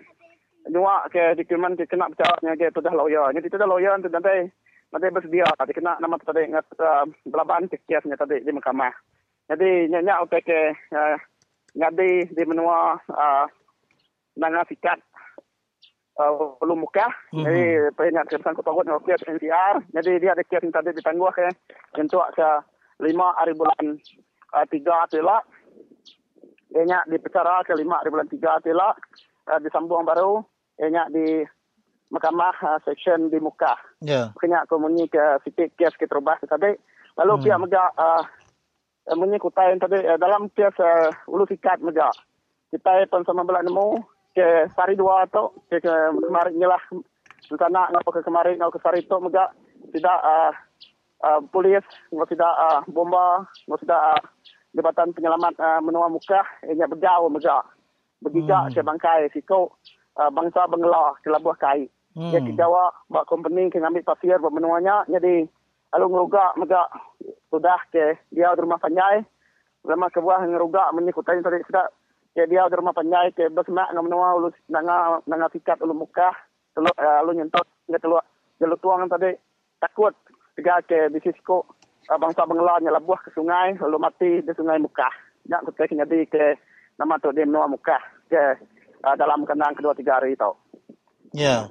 nyua 0.69 1.07
ke 1.09 1.39
dokumen 1.39 1.79
ke 1.79 1.87
kena 1.87 2.11
bicara 2.11 2.35
ke 2.59 2.75
tudah 2.75 2.95
lawyer. 2.95 3.31
Jadi 3.31 3.47
tudah 3.47 3.67
lawyer 3.71 3.95
tu 4.03 4.11
nanti 4.11 4.51
nanti 4.89 5.07
bersedia 5.13 5.45
tadi 5.57 5.73
kena 5.77 6.01
nama 6.01 6.17
tadi 6.17 6.49
ngat 6.49 6.67
uh, 6.81 7.05
belaban 7.29 7.69
ke 7.69 7.77
kesnya 7.85 8.17
tadi 8.17 8.41
di 8.41 8.51
mahkamah. 8.53 8.93
Jadi 9.49 9.89
nyanyi 9.89 10.13
utai 10.25 10.45
ke 10.45 10.61
uh, 10.93 11.17
ngadi 11.77 12.33
di 12.33 12.43
menua 12.49 12.97
uh, 13.09 13.45
nanga 14.41 14.65
sikat 14.69 15.01
uh, 16.17 16.57
belum 16.61 16.85
muka. 16.85 17.09
Mhm. 17.33 17.45
Jadi 17.45 17.65
penyak 17.97 18.27
kesan 18.33 18.57
kota 18.57 18.73
dengan 18.73 19.05
kes 19.05 19.25
NCR. 19.29 19.77
Jadi 19.93 20.13
dia 20.21 20.33
ada 20.33 20.45
kes 20.45 20.63
yang 20.65 20.73
tadi 20.73 20.91
ditangguh 20.97 21.33
ke 21.33 21.49
untuk 22.01 22.25
ke 22.33 22.49
lima 23.05 23.37
hari 23.37 23.53
bulan 23.53 24.01
uh, 24.57 24.67
tiga 24.73 25.05
tila. 25.13 25.45
Dia 26.69 26.85
nyak 26.85 27.09
dipecara 27.09 27.65
ke 27.65 27.73
lima 27.77 28.01
hari 28.01 28.09
bulan 28.09 28.29
tiga 28.29 28.57
tila. 28.65 28.97
Uh, 29.49 29.61
disambung 29.61 30.05
baru. 30.05 30.45
Dia 30.79 31.11
di 31.11 31.43
Mahkamah 32.09 32.57
uh, 32.65 32.79
Section 32.85 33.29
di 33.29 33.37
Muka. 33.41 33.77
Ya. 34.01 34.33
Kena 34.41 34.65
komunik 34.65 35.13
ke 35.13 35.25
sikit 35.45 35.69
kes 35.77 35.95
ke 36.01 36.09
terubah 36.09 36.41
tadi. 36.41 36.73
Lalu 37.21 37.33
Hmm. 37.37 37.43
pihak 37.45 37.61
megak 37.67 37.91
uh, 37.99 38.23
menyikutai 39.17 39.77
tadi 39.81 39.99
uh, 40.07 40.17
dalam 40.17 40.49
kes 40.53 40.77
uh, 40.81 41.11
ulu 41.29 41.45
sikat 41.49 41.81
megak 41.81 42.13
kita 42.69 43.09
pun 43.09 43.25
sama 43.25 43.49
belah 43.49 43.65
nemu 43.65 43.97
ke 44.37 44.69
sari 44.77 44.93
dua 44.93 45.25
tu 45.33 45.49
ke, 45.73 45.81
ke 45.81 45.93
kemarin 46.21 46.53
ni 46.53 46.69
lah 46.69 46.79
sana 47.49 47.89
ngapa 47.89 48.11
ke 48.13 48.21
kemarin 48.21 48.61
ngapa 48.61 48.77
ke 48.77 48.81
sari 48.85 49.01
tu 49.09 49.17
megak 49.25 49.57
tidak 49.89 50.19
uh, 50.21 50.53
uh, 51.25 51.41
polis 51.49 51.81
ngapa 52.13 52.29
tidak 52.29 52.53
uh, 52.61 52.81
bomba 52.93 53.49
ngapa 53.67 53.81
tidak 53.81 54.01
uh, 54.05 54.21
jabatan 54.77 55.09
penyelamat 55.17 55.55
uh, 55.57 55.81
menua 55.81 56.13
muka 56.13 56.45
ianya 56.69 56.85
berjauh 56.87 57.33
megak 57.33 57.65
bergigak 58.21 58.69
Hmm. 58.69 58.75
ke 58.77 58.81
bangkai 58.85 59.33
siko 59.33 59.81
uh, 60.21 60.29
bangsa 60.29 60.69
bengla 60.69 61.17
ke 61.25 61.33
labuh 61.33 61.57
kai 61.57 61.89
Hmm. 62.17 62.33
dia 62.33 62.41
ke 62.41 62.53
Jawa 62.57 62.93
buat 63.13 63.29
company 63.29 63.69
ke 63.69 63.79
ngambil 63.79 64.03
pasir 64.05 64.41
buat 64.41 64.53
menuanya 64.53 65.05
jadi 65.07 65.45
Lalu 65.95 66.07
ngerugak 66.13 66.51
megak 66.61 66.89
sudah 67.49 67.81
ke 67.89 68.21
dia 68.29 68.53
di 68.53 68.61
rumah 68.61 68.77
panjai 68.77 69.25
lama 69.89 70.13
ke 70.13 70.21
buah 70.21 70.45
ngerugak 70.45 70.93
menyikutai 70.93 71.41
tadi 71.41 71.65
sudah 71.65 71.89
ke 72.37 72.45
dia 72.45 72.69
di 72.69 72.77
rumah 72.77 72.93
panjai 72.93 73.33
ke 73.33 73.49
bersemak 73.49 73.89
dengan 73.89 74.05
menua 74.05 74.37
ulu 74.37 74.53
nanga 74.69 75.25
nanga 75.25 75.49
sikat 75.49 75.81
ulu 75.81 76.05
muka 76.05 76.29
telu 76.77 76.93
uh, 76.93 77.25
ulu 77.25 77.41
nyentot 77.41 77.65
nggak 77.89 78.05
telu 78.05 78.21
jalu 78.61 78.77
tuang 78.85 79.09
tadi. 79.09 79.33
Takut 79.81 80.13
tiga 80.61 80.85
ke 80.85 81.09
bisisiko 81.09 81.65
uh, 82.13 82.19
bangsa 82.21 82.45
bangla 82.45 82.85
nyala 82.85 83.01
buah 83.01 83.25
ke 83.25 83.33
sungai 83.33 83.81
lalu 83.81 83.97
mati 83.97 84.31
di 84.45 84.53
sungai 84.53 84.77
muka 84.77 85.09
nak 85.49 85.65
nyadi 85.73 86.29
ke 86.29 86.61
nama 87.01 87.17
tu 87.17 87.33
di 87.33 87.49
menua 87.49 87.65
muka 87.65 87.97
ke 88.29 88.61
uh, 89.09 89.17
dalam 89.17 89.49
kenang 89.49 89.73
kedua 89.73 89.97
tiga 89.97 90.21
hari 90.21 90.37
itu. 90.37 90.53
Ya. 91.33 91.69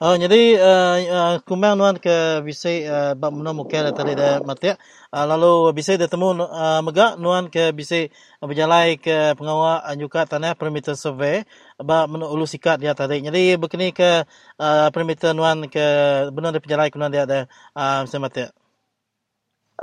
Oh, 0.00 0.16
jadi 0.16 0.56
uh, 0.56 0.96
uh, 1.12 1.34
kumang 1.44 1.76
nuan 1.76 2.00
ke 2.00 2.40
bisai 2.40 2.88
uh, 2.88 3.12
bab 3.12 3.36
menua 3.36 3.52
mukera 3.52 3.92
tadi 3.92 4.16
dah 4.16 4.40
mati. 4.40 4.72
Uh, 5.12 5.26
lalu 5.28 5.76
bisai 5.76 6.00
dah 6.00 6.08
temu 6.08 6.32
uh, 6.40 6.80
megak 6.80 7.20
nuan 7.20 7.52
ke 7.52 7.68
bisai 7.76 8.08
uh, 8.40 8.48
berjalai 8.48 8.96
ke 8.96 9.36
pengawal 9.36 9.84
anjuka 9.84 10.24
tanah 10.24 10.56
perimeter 10.56 10.96
survey 10.96 11.44
bab 11.76 12.08
menua 12.08 12.32
ulu 12.32 12.48
sikat 12.48 12.80
dia 12.80 12.96
tadi. 12.96 13.20
Jadi 13.20 13.60
begini 13.60 13.92
ke 13.92 14.24
uh, 14.56 14.88
perimeter 14.88 15.36
nuan 15.36 15.68
ke 15.68 15.84
benar 16.32 16.56
dia 16.56 16.64
berjalai 16.64 16.88
ke 16.88 16.96
nuan 16.96 17.12
dia 17.12 17.28
ada 17.28 17.44
uh, 17.76 18.00
mati. 18.16 18.48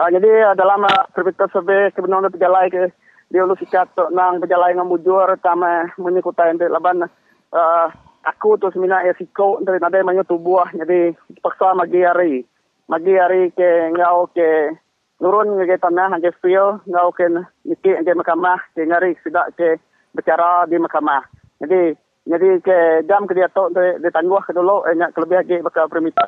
Uh, 0.02 0.10
jadi 0.10 0.50
uh, 0.50 0.56
dalam 0.58 0.82
uh, 0.82 1.06
perbitan 1.14 1.46
survey 1.54 1.94
kebenaran 1.94 2.34
berjalai 2.34 2.74
ke 2.74 2.90
dia 3.30 3.46
lu 3.46 3.54
sikat 3.54 3.94
nang 4.10 4.42
berjalai 4.42 4.74
dengan 4.74 4.90
mujur 4.90 5.30
kama 5.46 5.94
menyikutai 6.02 6.58
laban 6.58 7.06
uh, 7.54 7.88
aku 8.28 8.60
tu 8.60 8.68
semina 8.76 9.04
ya 9.08 9.16
siko 9.16 9.64
dari 9.64 9.80
nade 9.80 10.04
manyo 10.04 10.28
tubuh 10.28 10.68
jadi 10.76 11.16
paksa 11.40 11.72
magi 11.72 12.04
hari. 12.04 12.44
Magi 12.88 13.14
hari 13.16 13.52
ke 13.52 13.92
ngau 13.96 14.32
ke 14.32 14.76
nurun 15.20 15.60
ke 15.64 15.76
tanah 15.80 16.20
ke 16.20 16.32
feel 16.44 16.84
ngau 16.88 17.12
ke 17.16 17.28
niki 17.64 17.92
ke 18.04 18.12
mahkamah 18.12 18.60
ke 18.76 18.84
ngari 18.84 19.16
sidak 19.24 19.56
ke 19.56 19.80
bicara 20.16 20.66
di 20.66 20.80
mahkamah 20.80 21.22
jadi 21.62 21.98
jadi 22.28 22.50
ke 22.60 22.78
jam 23.08 23.24
ke 23.26 23.34
dia 23.34 23.50
tu 23.50 23.72
di 23.74 24.10
tangguh 24.12 24.44
ke 24.44 24.52
dulu 24.52 24.84
eh, 24.86 24.94
nyak 24.94 25.16
kelebih 25.16 25.42
lagi 25.42 25.58
bakal 25.64 25.88
permita. 25.88 26.28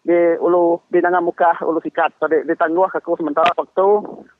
Di 0.00 0.36
ulu 0.40 0.80
di 0.92 1.00
nanga 1.00 1.20
muka 1.24 1.60
ulu 1.64 1.80
sikat. 1.80 2.20
Tadi 2.20 2.44
ditangguh 2.44 2.88
aku 2.92 3.16
sementara 3.16 3.52
waktu 3.56 3.88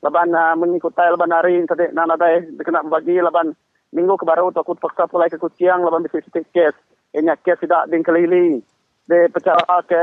laban 0.04 0.32
uh, 0.36 0.54
mengikutai 0.56 1.08
laban 1.12 1.32
hari 1.32 1.64
tadi 1.64 1.88
nana 1.96 2.20
dai 2.20 2.44
kena 2.60 2.84
bagi 2.84 3.16
laban 3.16 3.56
minggu 3.96 4.14
ke 4.20 4.24
baru 4.28 4.52
takut 4.52 4.76
paksa 4.76 5.08
pulai 5.08 5.32
ke 5.32 5.40
kuciang 5.40 5.82
laban 5.82 6.04
sitik 6.12 6.46
kes 6.52 6.76
inya 7.14 7.34
kes 7.36 7.58
tidak 7.60 7.90
ding 7.90 8.02
kelili 8.06 8.62
di 9.06 9.18
pecara 9.34 9.82
ke 9.82 10.02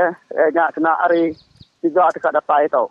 inya 0.52 0.68
kena 0.74 0.92
hari 1.00 1.32
tiga 1.80 2.12
ke 2.12 2.20
dapat 2.20 2.68
itu. 2.68 2.84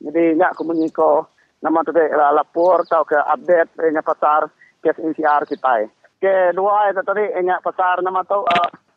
Jadi 0.00 0.22
inya 0.32 0.52
aku 0.52 0.64
mengiko 0.64 1.28
nama 1.60 1.84
tadi 1.84 2.00
uh, 2.08 2.32
lapor 2.32 2.88
tau 2.88 3.04
ke 3.04 3.20
update 3.20 3.76
inya 3.84 4.00
pasar 4.00 4.48
kes 4.80 4.96
NCR 4.96 5.44
kita. 5.44 5.92
Ke 6.20 6.56
dua 6.56 6.88
itu 6.88 7.04
tadi 7.04 7.24
inya 7.36 7.60
pasar 7.60 8.00
nama 8.00 8.24
tu 8.24 8.40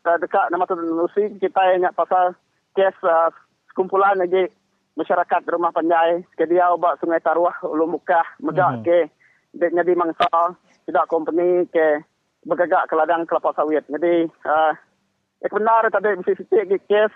dekat 0.04 0.48
nama 0.48 0.64
tu 0.64 0.76
nusi 0.76 1.36
kita 1.36 1.76
inya 1.76 1.92
pasar 1.92 2.32
kes 2.72 2.96
uh, 3.04 3.28
kumpulan 3.76 4.16
lagi. 4.16 4.48
Masyarakat 4.94 5.42
rumah 5.50 5.74
panjai 5.74 6.22
ke 6.38 6.46
dia 6.46 6.70
ubah 6.70 6.94
sungai 7.02 7.18
taruah 7.18 7.58
ulu 7.66 7.98
muka 7.98 8.22
megak 8.38 8.78
Mhm. 8.78 8.84
ke 8.86 8.98
dia 9.58 9.82
di 9.82 9.94
mangsa 9.98 10.54
tidak 10.86 11.10
company 11.10 11.66
ke 11.66 11.98
bergagak 12.44 12.86
ke 12.88 12.94
ladang 12.94 13.24
kelapa 13.24 13.52
sawit. 13.56 13.84
Jadi 13.88 14.28
uh, 14.44 14.72
ya 15.40 15.48
benar 15.48 15.88
tadi 15.88 16.16
mesti 16.16 16.36
sitik 16.38 16.68
ke 16.68 16.78
kes. 16.88 17.12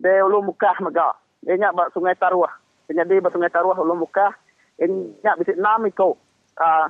De 0.00 0.10
ulu 0.24 0.42
muka 0.42 0.74
megak. 0.82 1.14
Dia 1.44 1.54
nyak 1.56 1.76
bak 1.76 1.92
sungai 1.94 2.18
taruah. 2.18 2.50
Jadi 2.90 3.22
bak 3.22 3.32
sungai 3.32 3.52
taruah 3.52 3.78
ulu 3.78 4.04
muka 4.04 4.34
nyak 4.80 5.38
bisa 5.38 5.54
enam 5.54 5.86
iko 5.86 6.18
uh, 6.58 6.86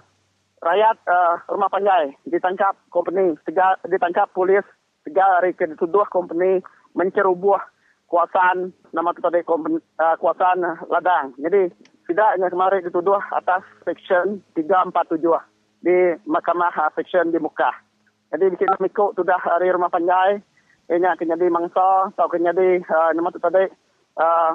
rakyat 0.64 0.96
uh, 1.04 1.34
rumah 1.52 1.68
panjai. 1.68 2.14
Ditangkap 2.24 2.78
company 2.88 3.36
tiga 3.44 3.76
ditangkap 3.84 4.30
polis. 4.32 4.64
Tiga 5.04 5.36
hari 5.36 5.52
ke 5.52 5.68
dituduh 5.68 6.08
company 6.08 6.64
menceroboh 6.96 7.60
kuasaan 8.08 8.72
nama 8.96 9.12
tu 9.12 9.20
tadi 9.20 9.44
kompeni, 9.44 9.76
uh, 10.00 10.16
kuasaan 10.16 10.64
ladang. 10.88 11.36
Jadi 11.36 11.68
tidaknya 12.08 12.48
kemarin 12.48 12.84
dituduh 12.84 13.20
atas 13.32 13.60
section 13.84 14.40
347 14.56 15.20
di 15.84 16.16
Mahkamah 16.24 16.72
uh, 16.72 16.90
section 16.96 17.28
di 17.28 17.36
Muka. 17.36 17.68
Jadi 18.32 18.50
di 18.50 18.56
sini 18.56 18.74
mikuk 18.80 19.12
sudah 19.14 19.36
hari 19.36 19.68
rumah 19.68 19.92
panjai, 19.92 20.40
ini 20.88 21.06
akan 21.06 21.32
jadi 21.36 21.46
mangsa 21.52 22.12
atau 22.16 22.24
akan 22.24 22.48
jadi 22.50 22.80
uh, 22.88 23.10
nama 23.12 23.28
tu 23.28 23.40
tadi 23.40 23.68
uh, 24.20 24.50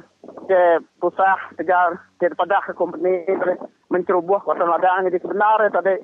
ke 0.49 0.83
pusah 1.01 1.37
tegar 1.57 1.97
ke 2.17 2.33
pada 2.33 2.61
ke 2.65 2.73
company 2.77 3.25
menceroboh 3.89 4.41
kawasan 4.45 4.69
ladang 4.69 5.09
jadi 5.09 5.17
sebenarnya 5.21 5.73
tadi 5.73 5.95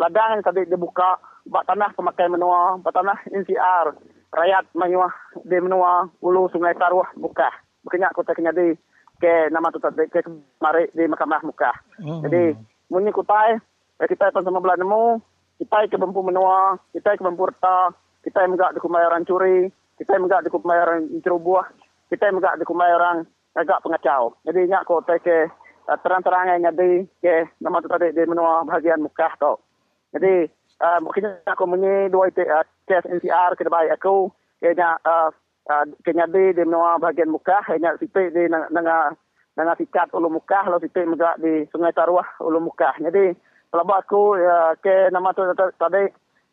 ladang 0.00 0.40
tadi 0.40 0.64
dibuka 0.64 1.20
bak 1.44 1.68
tanah 1.68 1.92
pemakai 1.92 2.32
menua 2.32 2.80
bak 2.80 2.96
tanah 2.96 3.18
NCR 3.28 3.92
rakyat 4.32 4.64
menyuah 4.72 5.12
di 5.44 5.56
menua 5.60 6.08
ulu 6.24 6.48
sungai 6.48 6.72
Taruah 6.74 7.12
buka 7.20 7.52
bukannya 7.84 8.08
kota 8.16 8.32
kenyadi 8.32 8.74
ke 9.20 9.52
nama 9.52 9.68
tu 9.68 9.78
tadi 9.78 10.08
ke 10.08 10.24
mari 10.64 10.88
di 10.96 11.04
mahkamah 11.04 11.44
muka 11.44 11.72
Hmm. 12.00 12.26
jadi 12.26 12.58
munyi 12.90 13.14
kutai 13.14 13.60
kita 14.08 14.32
pun 14.32 14.44
sama 14.44 14.60
belah 14.60 14.78
nemu 14.78 15.20
kita 15.62 15.86
ke 15.88 15.96
bempu 15.96 16.20
menua 16.20 16.78
kita 16.92 17.16
ke 17.16 17.22
bempu 17.22 17.48
reta 17.48 17.94
kita 18.24 18.48
megak 18.48 18.74
di 18.76 18.80
kumayaran 18.80 19.24
curi 19.28 19.68
kita 20.00 20.18
megak 20.18 20.42
di 20.42 20.50
kumayaran 20.50 21.06
ceroboh 21.22 21.64
kita 22.10 22.30
megak 22.30 22.58
di 22.60 22.64
kumayaran 22.68 23.26
agak 23.54 23.80
pengacau. 23.86 24.34
Jadi 24.42 24.66
nyak 24.66 24.84
ko 24.84 25.00
te 25.06 25.18
ke 25.22 25.48
uh, 25.86 25.98
terang-terang 26.02 26.50
yang 26.50 26.70
nyadi 26.70 27.06
ke 27.22 27.46
nama 27.62 27.78
tu 27.80 27.88
tadi 27.88 28.10
di 28.10 28.22
menua 28.26 28.66
bahagian 28.66 29.02
muka 29.02 29.30
tu. 29.38 29.54
Jadi 30.14 30.50
uh, 30.82 30.98
mungkin 31.00 31.38
aku 31.46 31.64
menyi 31.70 32.10
dua 32.10 32.30
itu 32.30 32.42
uh, 32.42 32.66
kes 32.90 33.06
NCR 33.06 33.54
ke 33.54 33.62
depan 33.66 33.90
aku 33.94 34.30
kena 34.58 34.98
uh, 35.06 35.30
uh, 35.70 35.84
kena 36.02 36.26
di 36.26 36.54
di 36.54 36.62
menua 36.66 36.98
bahagian 36.98 37.30
muka 37.30 37.62
hanya 37.70 37.94
sipi 37.98 38.30
di 38.34 38.50
nanga 38.50 39.14
nanga 39.54 39.74
sikat 39.78 40.10
ulu 40.10 40.38
muka 40.38 40.66
lalu 40.66 40.86
sipi 40.86 41.06
megak 41.06 41.38
di 41.38 41.66
sungai 41.70 41.94
Taruah 41.94 42.26
ulu 42.42 42.58
muka 42.58 42.90
jadi 42.98 43.34
buat 43.82 44.06
aku 44.06 44.38
uh, 44.38 44.78
ke 44.78 45.10
nama 45.10 45.34
tu 45.34 45.42
tadi 45.56 46.06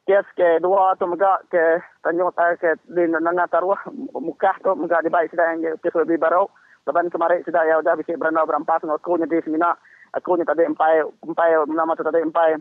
kes 0.09 0.25
ke 0.33 0.57
dua 0.57 0.97
tu 0.97 1.05
megak 1.05 1.45
ke 1.53 1.77
Tanjung 2.01 2.33
uh, 2.33 2.53
ke 2.57 2.73
di 2.89 3.05
nanga 3.05 3.45
Taruah 3.45 3.77
muka 4.17 4.57
tu 4.65 4.73
megak 4.73 5.05
di 5.05 5.13
baik 5.13 5.29
sedang 5.29 5.61
kes 5.61 5.93
lebih 6.01 6.17
baru. 6.17 6.49
Lepas 6.81 7.13
kemarin 7.13 7.45
sudah 7.45 7.61
ya 7.61 7.77
udah 7.77 7.93
bisa 7.93 8.17
berenau 8.17 8.49
berampas. 8.49 8.81
Aku 8.81 9.21
jadi 9.21 9.37
semina 9.45 9.77
aku 10.17 10.33
ni 10.33 10.49
tadi 10.49 10.65
empai 10.65 11.05
empai 11.21 11.61
nama 11.69 11.93
tu 11.93 12.01
tadi 12.01 12.25
empai 12.25 12.57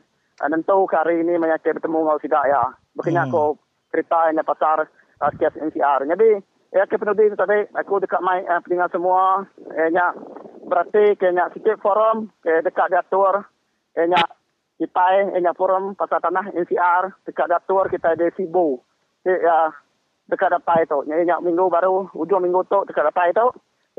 nentu 0.52 0.84
ke 0.84 0.96
hari 0.96 1.24
ini 1.24 1.40
menyakit 1.40 1.80
bertemu 1.80 2.04
dengan 2.04 2.20
tidak 2.20 2.44
ya. 2.44 2.62
Bukannya 2.92 3.22
Hmm. 3.24 3.32
aku 3.32 3.44
cerita 3.88 4.18
yang 4.28 4.44
pasar 4.44 4.78
uh, 5.24 5.32
kes 5.40 5.56
NCR. 5.56 6.04
Jadi 6.04 6.36
ya 6.76 6.84
ke 6.84 7.00
penudi 7.00 7.32
tadi 7.32 7.64
aku 7.72 7.96
dekat 8.04 8.20
mai 8.20 8.44
uh, 8.44 8.60
pendengar 8.60 8.92
semua. 8.92 9.48
Eh 9.72 9.88
nya 9.88 10.12
berarti 10.68 11.16
ke 11.16 11.32
nya 11.32 11.48
sikit 11.56 11.80
forum 11.80 12.28
ke 12.44 12.60
dekat 12.60 12.92
diatur 12.92 13.48
eh 13.96 14.04
nya 14.04 14.20
kita 14.80 15.04
eh 15.36 15.44
nya 15.44 15.52
forum 15.52 15.92
pasar 15.92 16.24
tanah 16.24 16.56
NCR 16.56 17.28
dekat 17.28 17.52
diatur 17.52 17.84
kita 17.92 18.16
di 18.16 18.32
Sibu. 18.32 18.80
Ya, 19.28 19.68
dekat 20.24 20.56
dapat 20.56 20.88
itu. 20.88 21.04
Nya 21.04 21.20
nya 21.20 21.36
minggu 21.44 21.68
baru 21.68 22.08
ujung 22.16 22.40
minggu 22.40 22.64
tu 22.64 22.88
dekat 22.88 23.12
dapat 23.12 23.36
itu. 23.36 23.46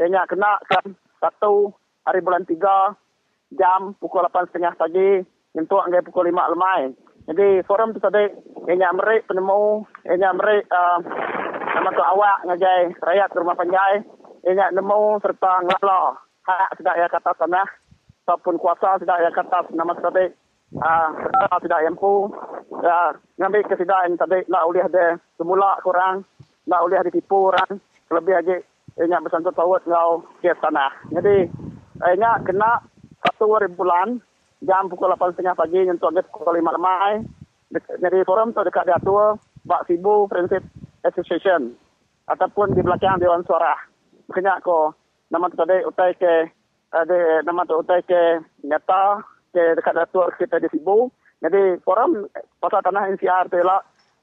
Eh 0.01 0.09
nya 0.09 0.25
kena 0.25 0.57
kan 0.65 0.97
satu 1.21 1.69
hari 2.01 2.25
bulan 2.25 2.49
tiga 2.49 2.97
jam 3.53 3.93
pukul 4.01 4.25
8.30 4.25 4.73
pagi 4.73 5.21
untuk 5.53 5.85
anggai 5.85 6.01
pukul 6.01 6.33
5 6.33 6.51
lemai. 6.57 6.81
Jadi 7.29 7.61
forum 7.69 7.93
tu 7.93 8.01
tadi 8.01 8.25
ianya 8.65 8.89
merik 8.97 9.29
penemu, 9.29 9.85
ianya 10.09 10.33
merik 10.33 10.65
uh, 10.73 10.97
nama 11.77 11.93
tu 11.93 12.01
awak 12.01 12.41
ngagai 12.49 12.97
rakyat 12.97 13.29
rumah 13.37 13.53
panjai, 13.53 14.01
ianya 14.49 14.73
nemu 14.73 15.21
serta 15.21 15.61
ngalo 15.61 16.17
hak 16.41 16.81
sedak 16.81 16.97
ya 16.97 17.05
kata 17.05 17.37
tanah 17.37 17.67
ataupun 18.25 18.57
kuasa 18.57 18.97
sedak 18.97 19.21
ya 19.21 19.29
kata 19.29 19.69
nama 19.77 19.93
tu 19.93 20.01
tadi 20.01 20.33
uh, 20.80 21.07
serta 21.11 21.57
sedak 21.60 21.81
yang 21.84 21.95
pu 21.99 22.31
uh, 22.72 23.11
ngambil 23.35 23.68
kesidaan 23.68 24.15
tadi 24.15 24.48
nak 24.48 24.65
uliah 24.69 24.88
dia 24.88 25.19
semula 25.35 25.76
kurang 25.84 26.23
nak 26.68 26.84
uliah 26.88 27.03
ditipu 27.03 27.52
orang 27.52 27.81
lebih 28.11 28.34
lagi 28.35 28.57
ianya 28.99 29.23
bersangkut 29.23 29.56
paut 29.56 29.81
ngau 29.88 30.23
kes 30.43 30.60
tanah. 30.60 30.91
Jadi 31.11 31.48
ianya 32.07 32.39
kena 32.43 32.84
satu 33.23 33.56
hari 33.56 33.72
bulan 33.72 34.19
jam 34.61 34.88
pukul 34.91 35.10
8.30 35.15 35.57
pagi 35.57 35.81
untuk 35.89 36.14
agak 36.14 36.30
pukul 36.30 36.53
5 36.53 36.76
lemai. 36.77 37.23
Jadi 37.72 38.18
forum 38.27 38.52
tu 38.52 38.61
dekat 38.68 38.84
diatur 38.84 39.39
Bak 39.64 39.88
Sibu 39.88 40.27
Friendship 40.27 40.64
Association 41.07 41.72
ataupun 42.27 42.76
di 42.76 42.84
belakang 42.84 43.18
Dewan 43.18 43.48
Suara. 43.48 43.73
Makanya 44.27 44.60
aku 44.60 44.91
nama 45.31 45.48
tu 45.48 45.56
tadi 45.56 45.80
utai 45.88 46.11
ke 46.19 46.52
ada 46.91 47.39
nama 47.48 47.64
tu 47.64 47.80
utai 47.80 48.03
ke 48.03 48.43
nyata 48.68 49.23
ke 49.23 49.30
dekat 49.53 49.93
diatur 49.95 50.33
kita 50.39 50.59
di 50.59 50.67
Sibu. 50.71 51.11
Jadi 51.41 51.81
forum 51.81 52.29
pasal 52.61 52.85
tanah 52.85 53.09
NCR 53.17 53.49
tu 53.49 53.59
lah 53.65 53.81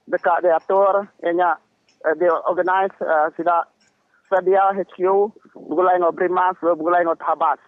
dekat 0.09 0.47
diatur 0.47 1.11
ianya 1.21 1.59
uh, 2.07 2.15
dia 2.17 2.33
organize 2.47 2.95
uh, 3.03 3.29
sida 3.35 3.67
sedia 4.31 4.71
HQ 4.73 4.99
bugulai 5.57 5.99
ngo 6.01 6.15
Primas 6.15 6.57
bugulai 6.63 7.05
ngo 7.05 7.19
Tabas 7.19 7.61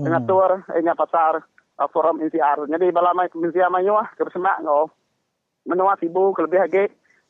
mengatur 0.00 0.64
inya 0.74 0.96
pasar 0.96 1.44
uh, 1.78 1.88
forum 1.92 2.24
NCR. 2.24 2.66
Jadi 2.66 2.86
bala 2.90 3.12
mai 3.12 3.30
NCR 3.30 3.70
mayu 3.70 3.94
ah 3.94 4.08
ke 4.16 4.24
bersemak 4.24 4.64
ngo 4.64 4.90
menua 5.66 5.98
sibu 6.00 6.32
kelebih 6.32 6.62
lagi 6.62 6.84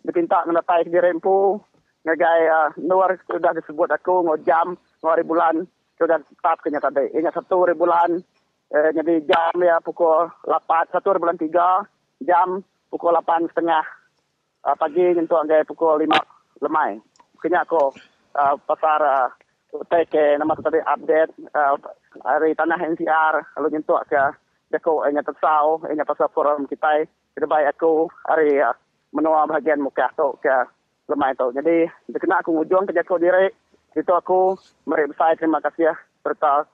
dipinta 0.04 0.44
mendatai 0.46 0.86
ke 0.86 1.00
rempu 1.02 1.58
ngagai 2.06 2.42
uh, 2.46 2.70
luar 2.78 3.18
sudah 3.26 3.50
disebut 3.58 3.90
aku 3.90 4.22
ngo 4.22 4.38
jam 4.46 4.78
ngo 5.02 5.08
hari 5.10 5.26
bulan 5.26 5.66
sudah 5.98 6.20
tetap 6.22 6.60
kenya 6.62 6.78
tadi. 6.78 7.10
Inya 7.16 7.32
satu 7.32 7.66
hari 7.66 7.74
bulan 7.74 8.22
eh, 8.74 8.90
jadi 8.94 9.14
jam 9.26 9.54
ya 9.62 9.78
pukul 9.84 10.30
8 10.46 10.90
satu 10.90 11.14
hari 11.14 11.22
bulan 11.22 11.38
tiga 11.38 11.84
jam 12.22 12.64
pukul 12.90 13.12
8 13.12 13.50
setengah 13.52 13.84
uh, 14.66 14.76
pagi 14.76 15.14
untuk 15.14 15.38
ngagai 15.44 15.68
pukul 15.68 16.02
5 16.02 16.64
lemai. 16.64 16.98
Kenya 17.38 17.62
aku 17.62 17.92
uh, 18.34 18.54
pasar 18.66 19.00
uh, 19.02 19.28
utai 19.76 20.08
ke 20.08 20.40
nama 20.40 20.56
tu 20.56 20.64
tadi 20.64 20.80
update 20.80 21.32
uh, 21.52 21.76
hari 22.24 22.56
tanah 22.56 22.80
NCR 22.80 23.34
lalu 23.60 23.76
nyentuh 23.76 24.00
ke 24.08 24.22
deko 24.72 25.04
enya 25.06 25.22
tersau 25.22 25.84
enya 25.86 26.02
pasal 26.08 26.32
forum 26.32 26.64
kita 26.66 27.04
kita 27.36 27.46
baik 27.46 27.76
aku 27.76 28.08
hari 28.24 28.58
uh, 28.58 28.74
menua 29.12 29.46
bahagian 29.46 29.84
muka 29.84 30.10
tu 30.16 30.34
ke 30.42 30.54
lemai 31.06 31.36
tu. 31.38 31.52
Jadi 31.54 31.86
kena 32.18 32.42
aku 32.42 32.56
ngujung 32.56 32.88
ke 32.88 32.96
jako 32.96 33.20
diri 33.20 33.52
itu 33.96 34.12
aku 34.12 34.58
meri 34.84 35.08
besar 35.08 35.38
terima 35.38 35.62
kasih 35.62 35.92
ya 35.92 35.94
serta 36.20 36.68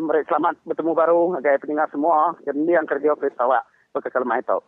meri 0.00 0.24
selamat 0.24 0.56
bertemu 0.64 0.92
baru 0.96 1.20
agai 1.36 1.60
pendengar 1.60 1.88
semua. 1.92 2.34
Dan 2.44 2.64
yang 2.64 2.88
kerja 2.88 3.12
ofis 3.12 3.36
awak 3.36 3.64
ke 3.96 4.12
lemai 4.20 4.44
tu 4.44 4.60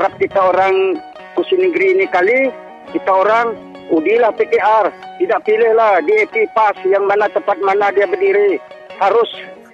harap 0.00 0.16
kita 0.16 0.40
orang 0.40 0.96
Kusi 1.36 1.60
Negeri 1.60 1.98
ini 1.98 2.06
kali 2.08 2.48
kita 2.96 3.10
orang 3.12 3.52
udilah 3.92 4.32
PKR 4.32 4.88
tidak 5.20 5.44
pilihlah 5.44 6.00
DAP 6.00 6.34
PAS 6.56 6.76
yang 6.88 7.04
mana 7.04 7.28
tempat 7.28 7.60
mana 7.60 7.92
dia 7.92 8.08
berdiri. 8.08 8.56
Harus 8.96 9.28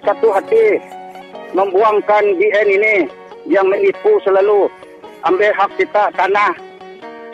satu 0.07 0.31
hati 0.31 0.79
membuangkan 1.51 2.23
BN 2.39 2.67
ini 2.79 2.95
yang 3.51 3.67
menipu 3.67 4.15
selalu. 4.23 4.71
Ambil 5.27 5.51
hak 5.51 5.75
kita 5.75 6.07
tanah 6.15 6.55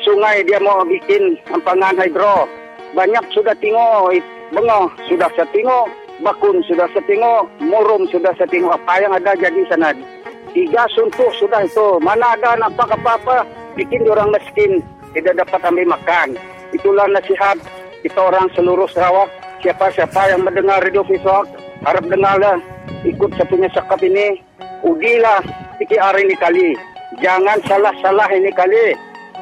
sungai 0.02 0.42
dia 0.50 0.58
mau 0.58 0.82
bikin 0.82 1.38
empangan 1.54 1.94
hidro. 2.02 2.50
Banyak 2.98 3.30
sudah 3.30 3.54
tengok 3.62 4.18
bengah 4.50 4.90
sudah 5.06 5.30
saya 5.38 5.46
tengok 5.54 5.86
bakun 6.22 6.62
sudah 6.66 6.90
saya 6.94 7.06
tengok 7.06 7.46
murum 7.62 8.10
sudah 8.10 8.34
saya 8.34 8.50
tengok. 8.50 8.74
Apa 8.74 9.06
yang 9.06 9.14
ada 9.14 9.38
jadi 9.38 9.62
sana? 9.70 9.94
Tiga 10.58 10.90
suntuk 10.98 11.30
sudah 11.38 11.62
itu. 11.66 12.02
Mana 12.02 12.34
ada 12.34 12.58
nampak 12.58 12.90
apa-apa? 12.90 13.46
Bikin 13.78 14.06
orang 14.10 14.34
miskin 14.34 14.82
tidak 15.14 15.46
dapat 15.46 15.62
ambil 15.66 15.94
makan. 15.94 16.38
Itulah 16.74 17.06
nasihat 17.10 17.58
kita 18.02 18.18
orang 18.18 18.50
seluruh 18.58 18.90
Sarawak 18.90 19.30
siapa-siapa 19.62 20.34
yang 20.34 20.42
mendengar 20.46 20.82
radio 20.82 21.02
visual 21.06 21.46
harap 21.84 22.06
dengarlah 22.08 22.58
ikut 23.04 23.32
satunya 23.36 23.70
sekap 23.72 24.00
ini. 24.04 24.40
Udilah 24.84 25.40
PKR 25.80 26.16
ini 26.20 26.36
kali. 26.36 26.70
Jangan 27.24 27.62
salah-salah 27.64 28.28
ini 28.36 28.52
kali. 28.52 28.98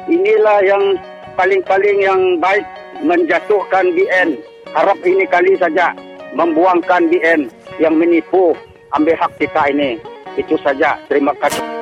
Inilah 0.06 0.62
yang 0.62 0.98
paling-paling 1.34 1.98
yang 2.02 2.20
baik 2.38 2.66
menjatuhkan 3.02 3.90
BN 3.94 4.38
harap 4.74 4.98
ini 5.02 5.26
kali 5.26 5.58
saja 5.58 5.94
membuangkan 6.34 7.10
BN 7.10 7.50
yang 7.82 7.98
menipu 7.98 8.54
ambil 8.94 9.18
hak 9.18 9.32
kita 9.38 9.70
ini. 9.70 9.98
Itu 10.38 10.56
saja. 10.62 10.96
Terima 11.10 11.34
kasih 11.36 11.81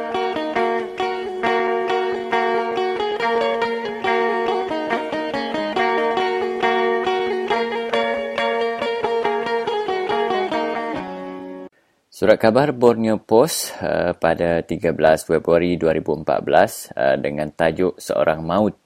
Surat 12.20 12.36
khabar 12.36 12.76
Borneo 12.76 13.16
Post 13.16 13.80
uh, 13.80 14.12
pada 14.12 14.60
13 14.60 14.92
Februari 15.24 15.80
2014 15.80 16.92
uh, 16.92 17.16
dengan 17.16 17.48
tajuk 17.48 17.96
Seorang 17.96 18.44
Maut, 18.44 18.76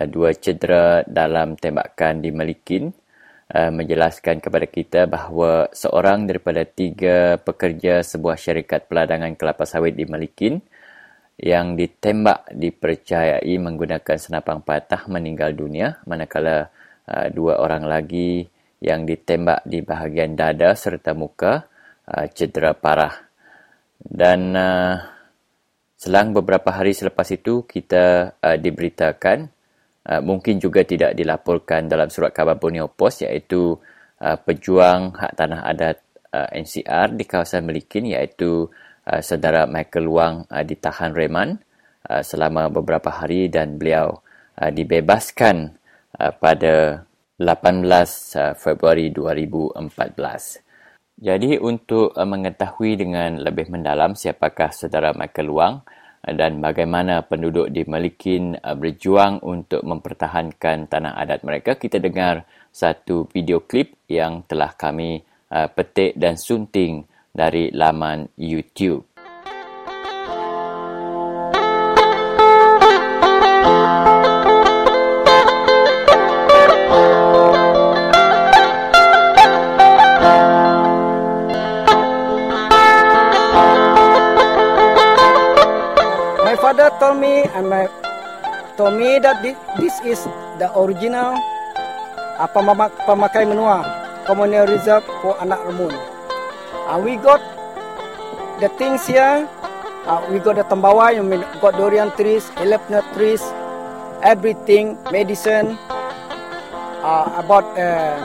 uh, 0.00 0.08
dua 0.08 0.32
cedera 0.32 1.04
dalam 1.04 1.60
tembakan 1.60 2.24
di 2.24 2.32
Melikin 2.32 2.88
uh, 3.52 3.68
menjelaskan 3.68 4.40
kepada 4.40 4.64
kita 4.64 5.04
bahawa 5.04 5.68
seorang 5.76 6.24
daripada 6.24 6.64
tiga 6.64 7.36
pekerja 7.36 8.00
sebuah 8.00 8.40
syarikat 8.40 8.88
peladangan 8.88 9.36
kelapa 9.36 9.68
sawit 9.68 9.92
di 9.92 10.08
Melikin 10.08 10.64
yang 11.36 11.76
ditembak 11.76 12.48
dipercayai 12.48 13.60
menggunakan 13.60 14.16
senapang 14.16 14.64
patah 14.64 15.04
meninggal 15.04 15.52
dunia 15.52 16.00
manakala 16.08 16.72
uh, 17.04 17.28
dua 17.28 17.60
orang 17.60 17.84
lagi 17.84 18.48
yang 18.80 19.04
ditembak 19.04 19.68
di 19.68 19.84
bahagian 19.84 20.32
dada 20.32 20.72
serta 20.72 21.12
muka 21.12 21.68
uh, 22.10 22.26
cedera 22.34 22.74
parah. 22.74 23.14
Dan 24.00 24.56
uh, 24.56 24.96
selang 25.94 26.32
beberapa 26.32 26.72
hari 26.72 26.96
selepas 26.96 27.28
itu 27.30 27.68
kita 27.68 28.36
uh, 28.40 28.56
diberitakan 28.56 29.52
uh, 30.08 30.20
mungkin 30.24 30.56
juga 30.58 30.82
tidak 30.82 31.12
dilaporkan 31.14 31.86
dalam 31.86 32.08
surat 32.08 32.32
khabar 32.32 32.56
Borneo 32.56 32.88
Post 32.88 33.28
iaitu 33.28 33.76
uh, 34.24 34.36
pejuang 34.40 35.12
hak 35.14 35.32
tanah 35.36 35.60
adat 35.68 35.96
uh, 36.32 36.48
NCR 36.50 37.14
di 37.14 37.24
kawasan 37.28 37.68
Melikin 37.68 38.08
iaitu 38.08 38.66
uh, 39.06 39.20
saudara 39.20 39.68
Michael 39.68 40.08
Wang 40.08 40.34
uh, 40.48 40.64
ditahan 40.64 41.12
reman 41.12 41.60
uh, 42.08 42.22
selama 42.24 42.72
beberapa 42.72 43.12
hari 43.12 43.52
dan 43.52 43.76
beliau 43.76 44.24
uh, 44.56 44.70
dibebaskan 44.72 45.76
uh, 46.16 46.32
pada 46.32 47.04
18 47.36 47.84
uh, 47.84 48.52
Februari 48.56 49.12
2014. 49.12 50.69
Jadi 51.20 51.60
untuk 51.60 52.16
uh, 52.16 52.24
mengetahui 52.24 52.96
dengan 52.96 53.44
lebih 53.44 53.68
mendalam 53.68 54.16
siapakah 54.16 54.72
saudara 54.72 55.12
Michael 55.12 55.52
Wang 55.52 55.74
uh, 56.24 56.32
dan 56.32 56.64
bagaimana 56.64 57.20
penduduk 57.28 57.68
di 57.68 57.84
Melikin 57.84 58.56
uh, 58.56 58.72
berjuang 58.72 59.44
untuk 59.44 59.84
mempertahankan 59.84 60.88
tanah 60.88 61.20
adat 61.20 61.44
mereka, 61.44 61.76
kita 61.76 62.00
dengar 62.00 62.48
satu 62.72 63.28
video 63.28 63.60
klip 63.60 64.00
yang 64.08 64.48
telah 64.48 64.72
kami 64.72 65.20
petik 65.50 66.14
dan 66.14 66.38
sunting 66.38 67.02
dari 67.34 67.74
laman 67.74 68.30
YouTube. 68.38 69.09
And 87.54 87.68
my 87.68 87.86
told 88.76 88.96
me 88.96 89.18
that 89.18 89.42
this, 89.42 89.96
is 90.06 90.24
the 90.58 90.70
original 90.78 91.36
uh, 92.38 92.48
pemamak, 92.54 92.94
pemakai 93.04 93.44
menua 93.44 93.84
communal 94.24 94.66
reserve 94.66 95.04
for 95.20 95.36
anak 95.42 95.58
remun. 95.66 95.92
Uh, 96.86 96.98
we 97.02 97.16
got 97.18 97.42
the 98.62 98.68
things 98.78 99.06
here. 99.06 99.46
Uh, 100.08 100.24
we 100.32 100.40
got 100.40 100.56
the 100.56 100.64
tembawa, 100.64 101.12
mean, 101.20 101.44
got 101.60 101.76
durian 101.76 102.10
trees, 102.16 102.48
elephant 102.56 103.04
trees, 103.12 103.44
everything, 104.24 104.96
medicine, 105.12 105.76
uh, 107.04 107.28
about 107.36 107.64
uh, 107.76 108.16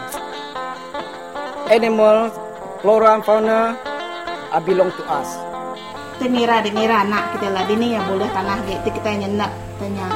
animals, 1.70 2.32
flora 2.82 3.16
and 3.20 3.24
fauna, 3.26 3.76
uh, 4.52 4.60
belong 4.64 4.92
to 4.96 5.04
us. 5.12 5.55
Di 6.20 6.28
mira 6.32 6.62
anak 7.04 7.36
kita 7.36 7.48
lah. 7.52 7.64
Dini 7.68 7.96
yang 7.96 8.06
boleh 8.08 8.30
tanah 8.32 8.58
gitu 8.68 8.90
kita 8.94 9.10
nyenak 9.20 9.52
tanya 9.78 10.08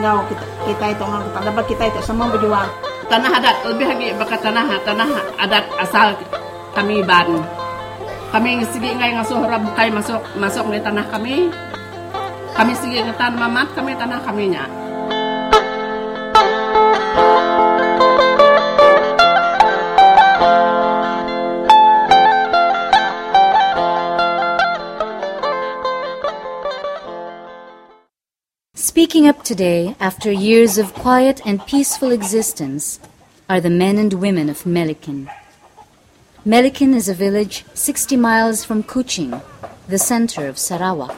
ngau 0.00 0.24
kita 0.28 0.44
kita 0.68 0.84
itu 0.96 1.04
ngau. 1.04 1.22
Kita 1.28 1.38
dapat 1.44 1.64
kita 1.68 1.82
itu 1.92 2.00
semua 2.04 2.26
berjuang. 2.32 2.68
Tanah 3.10 3.30
adat 3.42 3.56
lebih 3.66 3.86
lagi 3.90 4.06
bakat 4.14 4.40
tanah 4.40 4.66
tanah 4.86 5.08
adat 5.40 5.64
asal 5.82 6.14
kami 6.72 7.02
ban 7.02 7.26
kami 8.30 8.62
sigi 8.62 8.94
ngai 8.94 9.18
ngasuh 9.18 9.42
rabukai 9.42 9.90
masuk 9.90 10.22
masuk 10.38 10.70
di 10.70 10.78
tanah 10.78 11.06
kami. 11.10 11.50
Kami 12.54 12.72
sigi 12.78 13.02
ngetan 13.02 13.34
mamat 13.34 13.74
kami 13.74 13.98
tanah 13.98 14.22
kaminya 14.22 14.79
Speaking 29.10 29.28
up 29.28 29.42
today, 29.42 29.96
after 29.98 30.30
years 30.30 30.78
of 30.78 30.94
quiet 30.94 31.40
and 31.44 31.66
peaceful 31.66 32.12
existence, 32.12 33.00
are 33.48 33.60
the 33.60 33.68
men 33.68 33.98
and 33.98 34.12
women 34.12 34.48
of 34.48 34.62
Melikin. 34.62 35.28
Melikin 36.46 36.94
is 36.94 37.08
a 37.08 37.12
village 37.14 37.64
60 37.74 38.14
miles 38.14 38.64
from 38.64 38.84
Kuching, 38.84 39.42
the 39.88 39.98
center 39.98 40.46
of 40.46 40.60
Sarawak, 40.60 41.16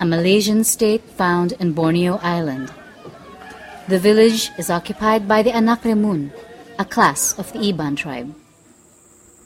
a 0.00 0.06
Malaysian 0.06 0.64
state 0.64 1.02
found 1.02 1.52
in 1.60 1.74
Borneo 1.74 2.18
Island. 2.22 2.72
The 3.88 3.98
village 3.98 4.50
is 4.56 4.70
occupied 4.70 5.28
by 5.28 5.42
the 5.42 5.52
Anak 5.52 5.82
Remun, 5.82 6.32
a 6.78 6.86
class 6.86 7.38
of 7.38 7.52
the 7.52 7.58
Iban 7.58 7.98
tribe. 7.98 8.34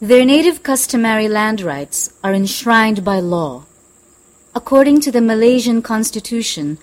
Their 0.01 0.25
native 0.25 0.63
customary 0.63 1.27
land 1.27 1.61
rights 1.61 2.17
are 2.23 2.35
enshrined 2.35 3.05
by 3.05 3.19
law. 3.19 3.65
According 4.55 5.01
to 5.01 5.11
the 5.11 5.21
Malaysian 5.21 5.83
constitution, 5.83 6.79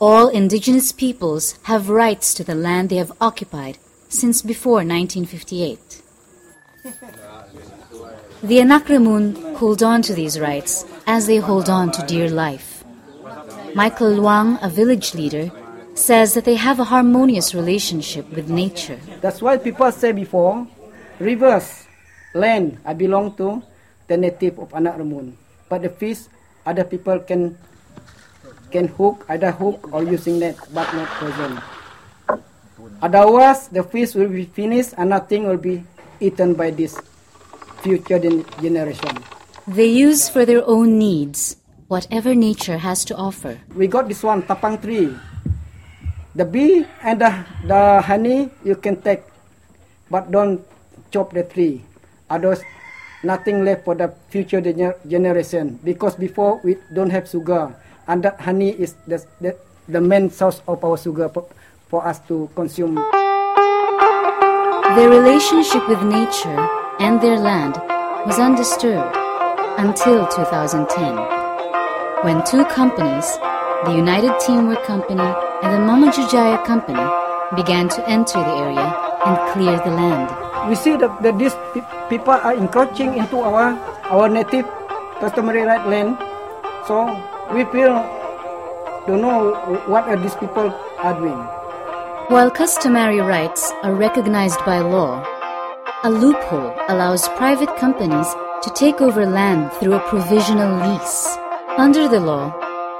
all 0.00 0.28
indigenous 0.28 0.92
peoples 0.92 1.58
have 1.64 1.90
rights 1.90 2.32
to 2.34 2.44
the 2.44 2.54
land 2.54 2.88
they 2.88 2.96
have 2.96 3.12
occupied 3.20 3.78
since 4.08 4.42
before 4.42 4.84
1958. 4.84 6.02
The 8.42 8.58
Anakremun 8.58 9.56
hold 9.56 9.82
on 9.82 10.02
to 10.02 10.14
these 10.14 10.38
rights 10.38 10.84
as 11.06 11.26
they 11.26 11.38
hold 11.38 11.68
on 11.68 11.90
to 11.92 12.06
dear 12.06 12.30
life. 12.30 12.84
Michael 13.74 14.12
Luang, 14.12 14.58
a 14.62 14.68
village 14.68 15.14
leader, 15.14 15.50
says 15.94 16.34
that 16.34 16.44
they 16.44 16.54
have 16.54 16.78
a 16.78 16.84
harmonious 16.84 17.54
relationship 17.54 18.30
with 18.30 18.48
nature. 18.48 18.98
That's 19.20 19.42
why 19.42 19.58
people 19.58 19.90
say 19.90 20.12
before, 20.12 20.66
rivers, 21.18 21.86
land, 22.34 22.78
I 22.84 22.94
belong 22.94 23.34
to 23.36 23.62
the 24.06 24.16
native 24.16 24.60
of 24.60 24.72
Anak 24.72 24.96
Remun. 24.96 25.34
But 25.68 25.82
the 25.82 25.90
fish, 25.90 26.18
other 26.64 26.84
people 26.84 27.18
can 27.20 27.58
can 28.70 28.88
hook, 28.88 29.24
either 29.28 29.50
hook 29.50 29.88
or 29.92 30.02
using 30.04 30.38
net, 30.38 30.56
but 30.72 30.86
not 30.94 31.08
poison. 31.18 31.60
Otherwise, 33.02 33.68
the 33.68 33.82
fish 33.82 34.14
will 34.14 34.28
be 34.28 34.44
finished 34.44 34.94
and 34.96 35.10
nothing 35.10 35.46
will 35.46 35.58
be 35.60 35.84
eaten 36.20 36.54
by 36.54 36.70
this 36.70 36.98
future 37.82 38.18
generation. 38.60 39.12
They 39.66 39.86
use 39.86 40.28
for 40.28 40.44
their 40.44 40.64
own 40.66 40.98
needs 40.98 41.56
whatever 41.88 42.34
nature 42.34 42.78
has 42.78 43.04
to 43.06 43.16
offer. 43.16 43.58
We 43.74 43.88
got 43.88 44.08
this 44.08 44.22
one, 44.22 44.42
tapang 44.44 44.80
tree. 44.80 45.12
The 46.36 46.44
bee 46.44 46.86
and 47.02 47.20
the, 47.20 47.32
the 47.66 48.00
honey 48.04 48.50
you 48.62 48.76
can 48.76 49.00
take, 49.00 49.24
but 50.10 50.30
don't 50.30 50.62
chop 51.10 51.32
the 51.32 51.42
tree. 51.42 51.82
Otherwise, 52.30 52.62
nothing 53.24 53.64
left 53.64 53.84
for 53.84 53.96
the 53.96 54.12
future 54.28 54.60
gener- 54.60 54.96
generation. 55.08 55.80
Because 55.82 56.14
before 56.14 56.60
we 56.62 56.76
don't 56.92 57.10
have 57.10 57.28
sugar, 57.28 57.74
and 58.08 58.24
that 58.24 58.40
honey 58.40 58.70
is 58.70 58.94
the, 59.06 59.24
the, 59.40 59.56
the 59.86 60.00
main 60.00 60.30
source 60.30 60.60
of 60.66 60.82
our 60.82 60.96
sugar 60.96 61.28
for, 61.28 61.46
for 61.88 62.04
us 62.06 62.18
to 62.26 62.50
consume. 62.56 62.94
Their 64.96 65.10
relationship 65.10 65.86
with 65.88 66.02
nature 66.02 66.58
and 66.98 67.20
their 67.20 67.38
land 67.38 67.76
was 68.26 68.38
undisturbed 68.38 69.14
until 69.78 70.26
2010, 70.26 70.88
when 72.24 72.44
two 72.44 72.64
companies, 72.64 73.38
the 73.84 73.94
United 73.94 74.34
Teamwork 74.40 74.82
Company 74.84 75.22
and 75.62 75.74
the 75.74 75.78
Mama 75.78 76.10
Jujaya 76.10 76.64
Company, 76.64 76.98
began 77.54 77.88
to 77.88 78.08
enter 78.08 78.40
the 78.40 78.54
area 78.56 78.88
and 79.24 79.52
clear 79.52 79.76
the 79.84 79.94
land. 79.94 80.28
We 80.68 80.74
see 80.74 80.96
that, 80.96 81.22
that 81.22 81.38
these 81.38 81.54
pe- 81.72 82.08
people 82.08 82.32
are 82.32 82.54
encroaching 82.54 83.16
into 83.16 83.38
our, 83.38 83.78
our 84.10 84.28
native 84.28 84.66
customary 85.20 85.62
right 85.62 85.86
land. 85.86 86.18
So 86.86 87.06
we 87.52 87.64
feel 87.72 87.94
don't 89.06 89.22
know 89.22 89.52
what 89.86 90.04
are 90.04 90.16
these 90.16 90.34
people 90.34 90.68
are 90.98 91.14
doing. 91.18 91.38
While 92.28 92.50
customary 92.50 93.20
rights 93.20 93.72
are 93.82 93.94
recognized 93.94 94.62
by 94.66 94.80
law, 94.80 95.24
a 96.04 96.10
loophole 96.10 96.74
allows 96.88 97.26
private 97.40 97.74
companies 97.78 98.28
to 98.62 98.70
take 98.74 99.00
over 99.00 99.24
land 99.24 99.72
through 99.74 99.94
a 99.94 100.08
provisional 100.08 100.76
lease. 100.76 101.38
Under 101.78 102.06
the 102.06 102.20
law, 102.20 102.52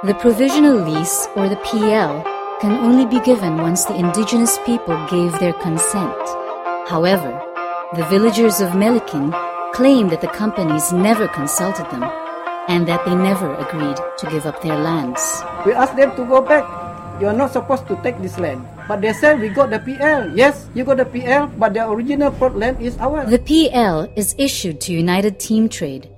the 0.03 0.15
provisional 0.15 0.77
lease, 0.77 1.27
or 1.35 1.47
the 1.47 1.57
PL, 1.57 2.23
can 2.59 2.71
only 2.83 3.05
be 3.05 3.23
given 3.23 3.57
once 3.57 3.85
the 3.85 3.95
indigenous 3.95 4.57
people 4.65 4.97
gave 5.11 5.37
their 5.37 5.53
consent. 5.53 6.17
However, 6.87 7.39
the 7.95 8.05
villagers 8.05 8.61
of 8.61 8.69
Melikin 8.69 9.31
claim 9.73 10.09
that 10.09 10.21
the 10.21 10.27
companies 10.27 10.91
never 10.91 11.27
consulted 11.27 11.85
them 11.91 12.03
and 12.69 12.87
that 12.87 13.03
they 13.03 13.15
never 13.15 13.53
agreed 13.55 13.97
to 14.17 14.29
give 14.29 14.45
up 14.45 14.61
their 14.61 14.77
lands. 14.77 15.19
We 15.65 15.73
ask 15.73 15.95
them 15.97 16.15
to 16.15 16.23
go 16.23 16.39
back. 16.39 16.63
You 17.19 17.27
are 17.27 17.33
not 17.33 17.51
supposed 17.51 17.87
to 17.87 17.99
take 18.01 18.21
this 18.21 18.37
land. 18.37 18.63
But 18.87 19.01
they 19.01 19.11
said 19.11 19.41
we 19.41 19.49
got 19.49 19.71
the 19.71 19.79
PL. 19.79 20.37
Yes, 20.37 20.69
you 20.73 20.85
got 20.85 20.97
the 20.97 21.05
PL, 21.05 21.47
but 21.57 21.73
the 21.73 21.89
original 21.89 22.31
plot 22.31 22.55
land 22.55 22.79
is 22.79 22.95
ours. 22.99 23.29
The 23.29 23.39
PL 23.39 24.07
is 24.15 24.35
issued 24.37 24.79
to 24.81 24.93
United 24.93 25.39
Team 25.39 25.67
Trade, 25.67 26.09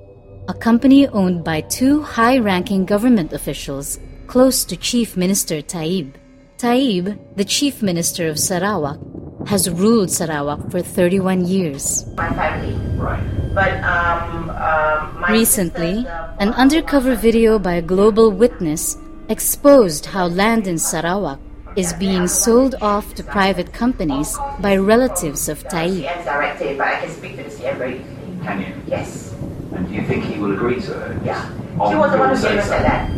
a 0.47 0.53
company 0.53 1.07
owned 1.07 1.43
by 1.43 1.61
two 1.61 2.03
high 2.03 2.37
ranking 2.37 2.85
government 2.85 3.33
officials 3.33 3.97
close 4.27 4.63
to 4.65 4.77
Chief 4.77 5.17
Minister 5.17 5.61
Taib. 5.61 6.13
Taib, 6.57 7.17
the 7.35 7.45
Chief 7.45 7.81
Minister 7.81 8.27
of 8.27 8.37
Sarawak, 8.37 8.99
has 9.47 9.69
ruled 9.69 10.11
Sarawak 10.11 10.69
for 10.69 10.81
31 10.81 11.45
years. 11.47 12.05
my 12.15 12.29
family. 12.29 12.75
Right. 12.97 13.40
But 13.53 13.83
um, 13.83 14.49
um, 14.49 15.19
my 15.19 15.27
Recently, 15.31 16.05
an 16.39 16.53
undercover 16.53 17.15
video 17.15 17.59
by 17.59 17.73
a 17.73 17.81
global 17.81 18.31
witness 18.31 18.97
exposed 19.27 20.05
how 20.05 20.27
land 20.27 20.67
in 20.67 20.77
Sarawak 20.77 21.39
is 21.75 21.91
being 21.93 22.27
sold 22.27 22.75
off 22.81 23.13
to 23.15 23.23
private 23.23 23.73
companies 23.73 24.37
by 24.61 24.77
relatives 24.77 25.49
of 25.49 25.63
Taib. 25.65 26.03
CM 26.03 26.23
directed, 26.23 26.77
but 26.77 26.87
I 26.87 26.99
can 27.01 27.09
speak 27.11 27.35
to 27.37 27.43
the 27.43 27.49
CM 27.49 27.77
very 27.77 27.95
easily. 27.99 28.39
Can 28.43 28.61
you? 28.61 28.73
Yes. 28.87 29.33
And 29.73 29.87
do 29.87 29.93
you 29.95 30.03
think 30.03 30.23
he 30.25 30.39
will 30.39 30.53
agree 30.53 30.79
to 30.81 31.11
it? 31.11 31.23
Yeah. 31.25 31.49
On 31.79 31.91
She 31.91 31.97
was 31.97 32.11
the 32.11 32.17
one 32.19 32.35
who 32.35 32.41
gave 32.41 32.57
us 32.57 32.67
say-so? 32.69 32.83
that. 32.83 33.11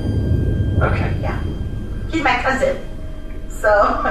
Okay. 0.91 1.17
Yeah. 1.21 1.41
He's 2.11 2.23
my 2.23 2.37
cousin. 2.41 2.77
So. 3.63 3.69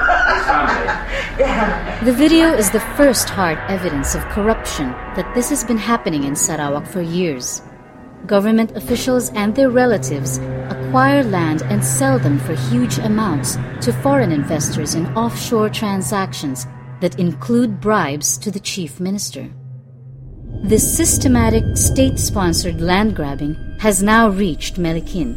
yeah. 1.38 2.00
The 2.04 2.12
video 2.14 2.54
is 2.54 2.70
the 2.70 2.80
first 2.96 3.28
hard 3.28 3.58
evidence 3.68 4.14
of 4.14 4.22
corruption 4.30 4.92
that 5.14 5.30
this 5.34 5.50
has 5.50 5.62
been 5.62 5.76
happening 5.76 6.24
in 6.24 6.34
Sarawak 6.34 6.86
for 6.86 7.02
years. 7.02 7.60
Government 8.24 8.74
officials 8.78 9.28
and 9.34 9.54
their 9.54 9.68
relatives 9.68 10.38
acquire 10.70 11.22
land 11.22 11.60
and 11.64 11.84
sell 11.84 12.18
them 12.18 12.38
for 12.38 12.54
huge 12.54 12.96
amounts 12.96 13.58
to 13.82 13.92
foreign 13.92 14.32
investors 14.32 14.94
in 14.94 15.04
offshore 15.14 15.68
transactions 15.68 16.66
that 17.02 17.18
include 17.18 17.78
bribes 17.78 18.38
to 18.38 18.50
the 18.50 18.60
chief 18.60 19.00
minister. 19.00 19.50
This 20.64 20.96
systematic 20.96 21.76
state 21.76 22.18
sponsored 22.18 22.80
land 22.80 23.14
grabbing 23.14 23.76
has 23.80 24.02
now 24.02 24.30
reached 24.30 24.76
Melikin. 24.76 25.36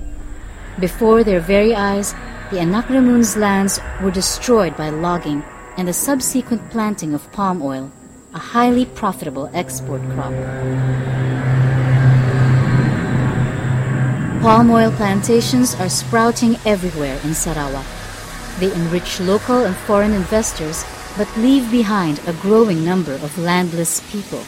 Before 0.79 1.21
their 1.25 1.41
very 1.41 1.75
eyes, 1.75 2.15
the 2.51 2.59
Anak 2.59 2.89
Ramun's 2.89 3.35
lands 3.35 3.79
were 4.03 4.11
destroyed 4.11 4.77
by 4.77 4.89
logging 4.89 5.43
and 5.77 5.87
the 5.87 5.93
subsequent 5.93 6.69
planting 6.69 7.15
of 7.15 7.31
palm 7.31 7.61
oil, 7.61 7.91
a 8.35 8.37
highly 8.37 8.85
profitable 8.85 9.49
export 9.53 10.01
crop. 10.13 10.31
Palm 14.43 14.69
oil 14.69 14.91
plantations 14.91 15.73
are 15.75 15.89
sprouting 15.89 16.55
everywhere 16.65 17.19
in 17.23 17.33
Sarawak. 17.33 17.85
They 18.59 18.71
enrich 18.73 19.19
local 19.19 19.65
and 19.65 19.75
foreign 19.75 20.13
investors 20.13 20.85
but 21.17 21.35
leave 21.37 21.71
behind 21.71 22.19
a 22.27 22.33
growing 22.33 22.85
number 22.85 23.13
of 23.13 23.39
landless 23.39 24.01
people. 24.11 24.43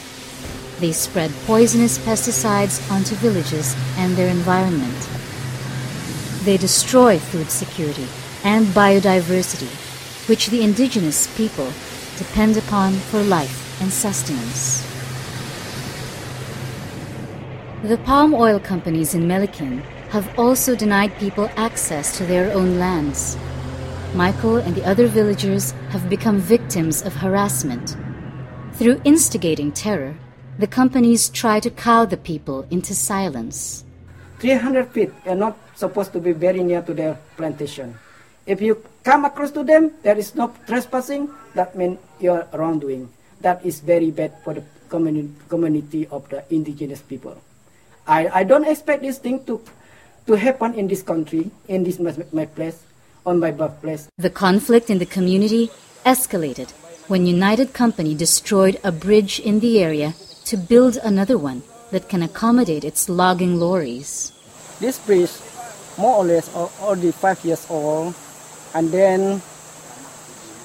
They 0.78 0.92
spread 0.92 1.32
poisonous 1.46 1.98
pesticides 1.98 2.78
onto 2.92 3.16
villages 3.16 3.74
and 3.96 4.14
their 4.14 4.28
environment. 4.28 5.17
They 6.44 6.56
destroy 6.56 7.18
food 7.18 7.50
security 7.50 8.06
and 8.44 8.66
biodiversity, 8.66 9.68
which 10.28 10.48
the 10.48 10.62
indigenous 10.62 11.26
people 11.36 11.72
depend 12.16 12.56
upon 12.56 12.94
for 12.94 13.22
life 13.22 13.80
and 13.80 13.92
sustenance. 13.92 14.86
The 17.82 17.98
palm 17.98 18.34
oil 18.34 18.58
companies 18.58 19.14
in 19.14 19.28
Melikin 19.28 19.82
have 20.10 20.36
also 20.38 20.74
denied 20.74 21.16
people 21.18 21.50
access 21.56 22.16
to 22.18 22.24
their 22.24 22.52
own 22.52 22.78
lands. 22.78 23.36
Michael 24.14 24.56
and 24.56 24.74
the 24.74 24.84
other 24.84 25.06
villagers 25.06 25.72
have 25.90 26.08
become 26.08 26.38
victims 26.38 27.02
of 27.02 27.14
harassment. 27.14 27.96
Through 28.72 29.00
instigating 29.04 29.70
terror, 29.70 30.16
the 30.58 30.66
companies 30.66 31.28
try 31.28 31.60
to 31.60 31.70
cow 31.70 32.04
the 32.04 32.16
people 32.16 32.66
into 32.70 32.94
silence. 32.94 33.84
300 34.40 34.88
feet 34.88 35.12
are 35.26 35.36
not 35.36 35.56
supposed 35.78 36.12
to 36.12 36.20
be 36.20 36.32
very 36.32 36.62
near 36.62 36.82
to 36.82 36.92
their 36.92 37.18
plantation. 37.36 37.94
If 38.46 38.60
you 38.60 38.82
come 39.04 39.24
across 39.24 39.52
to 39.52 39.62
them, 39.62 39.92
there 40.02 40.18
is 40.18 40.34
no 40.34 40.52
trespassing, 40.66 41.30
that 41.54 41.76
means 41.76 41.98
you're 42.18 42.46
wrongdoing. 42.52 43.08
That 43.40 43.64
is 43.64 43.78
very 43.80 44.10
bad 44.10 44.32
for 44.42 44.54
the 44.54 44.64
communi- 44.88 45.30
community 45.48 46.08
of 46.08 46.28
the 46.30 46.42
indigenous 46.50 47.00
people. 47.00 47.36
I, 48.06 48.40
I 48.40 48.42
don't 48.44 48.66
expect 48.66 49.02
this 49.02 49.18
thing 49.18 49.44
to, 49.44 49.62
to 50.26 50.32
happen 50.34 50.74
in 50.74 50.88
this 50.88 51.02
country, 51.02 51.50
in 51.68 51.84
this 51.84 51.98
my, 52.00 52.14
my 52.32 52.46
place, 52.46 52.82
on 53.24 53.38
my 53.38 53.52
birthplace. 53.52 54.08
The 54.16 54.30
conflict 54.30 54.90
in 54.90 54.98
the 54.98 55.06
community 55.06 55.70
escalated 56.04 56.70
when 57.06 57.26
United 57.26 57.72
Company 57.72 58.14
destroyed 58.14 58.80
a 58.82 58.90
bridge 58.90 59.38
in 59.40 59.60
the 59.60 59.80
area 59.82 60.14
to 60.46 60.56
build 60.56 60.96
another 60.96 61.38
one 61.38 61.62
that 61.90 62.08
can 62.08 62.22
accommodate 62.22 62.84
its 62.84 63.08
logging 63.08 63.60
lorries. 63.60 64.32
This 64.80 64.98
bridge, 64.98 65.30
more 65.98 66.16
or 66.16 66.24
less, 66.24 66.48
already 66.54 67.10
five 67.10 67.44
years 67.44 67.66
old, 67.68 68.14
and 68.74 68.90
then 68.90 69.42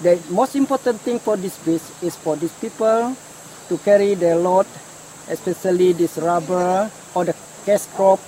the 0.01 0.21
most 0.29 0.55
important 0.55 1.01
thing 1.01 1.19
for 1.19 1.35
this 1.35 1.57
bridge 1.59 1.81
is 2.01 2.15
for 2.15 2.35
these 2.35 2.53
people 2.53 3.15
to 3.69 3.77
carry 3.79 4.13
their 4.13 4.35
load, 4.35 4.67
especially 5.29 5.93
this 5.93 6.17
rubber 6.17 6.89
or 7.15 7.25
the 7.25 7.35
cash 7.65 7.85
crop, 7.95 8.19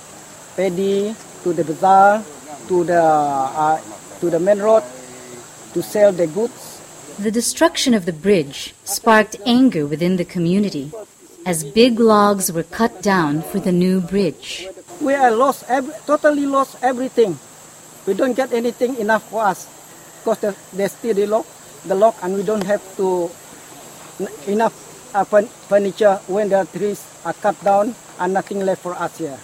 paddy, 0.56 1.14
to 1.42 1.52
the 1.52 1.64
bazaar, 1.64 2.24
to 2.68 2.84
the 2.84 3.02
uh, 3.02 3.80
to 4.20 4.30
the 4.30 4.40
main 4.40 4.58
road, 4.58 4.82
to 5.74 5.82
sell 5.82 6.12
the 6.12 6.26
goods. 6.26 6.80
The 7.18 7.30
destruction 7.30 7.94
of 7.94 8.04
the 8.04 8.12
bridge 8.12 8.74
sparked 8.84 9.36
anger 9.46 9.86
within 9.86 10.16
the 10.16 10.24
community 10.24 10.90
as 11.46 11.62
big 11.62 12.00
logs 12.00 12.50
were 12.50 12.64
cut 12.64 13.02
down 13.02 13.42
for 13.42 13.60
the 13.60 13.72
new 13.72 14.00
bridge. 14.00 14.66
We 15.00 15.12
are 15.12 15.30
lost, 15.30 15.64
every, 15.68 15.92
totally 16.06 16.46
lost 16.46 16.80
everything. 16.80 17.36
We 18.06 18.14
don't 18.14 18.32
get 18.32 18.52
anything 18.52 18.96
enough 18.96 19.28
for 19.28 19.44
us 19.44 19.68
because 20.20 20.38
the, 20.40 20.50
they 20.72 20.88
still 20.88 21.14
the 21.14 21.26
lock, 21.26 21.46
the 21.84 21.94
lock, 21.94 22.16
and 22.22 22.34
we 22.34 22.42
don't 22.42 22.64
have 22.64 22.80
to 22.96 23.28
enough 24.48 24.72
uh, 25.14 25.24
furniture 25.68 26.16
when 26.26 26.48
the 26.48 26.64
trees 26.72 27.04
are 27.24 27.34
cut 27.34 27.58
down 27.62 27.94
and 28.18 28.32
nothing 28.32 28.64
left 28.64 28.82
for 28.82 28.96
us 28.96 29.18
here. 29.18 29.36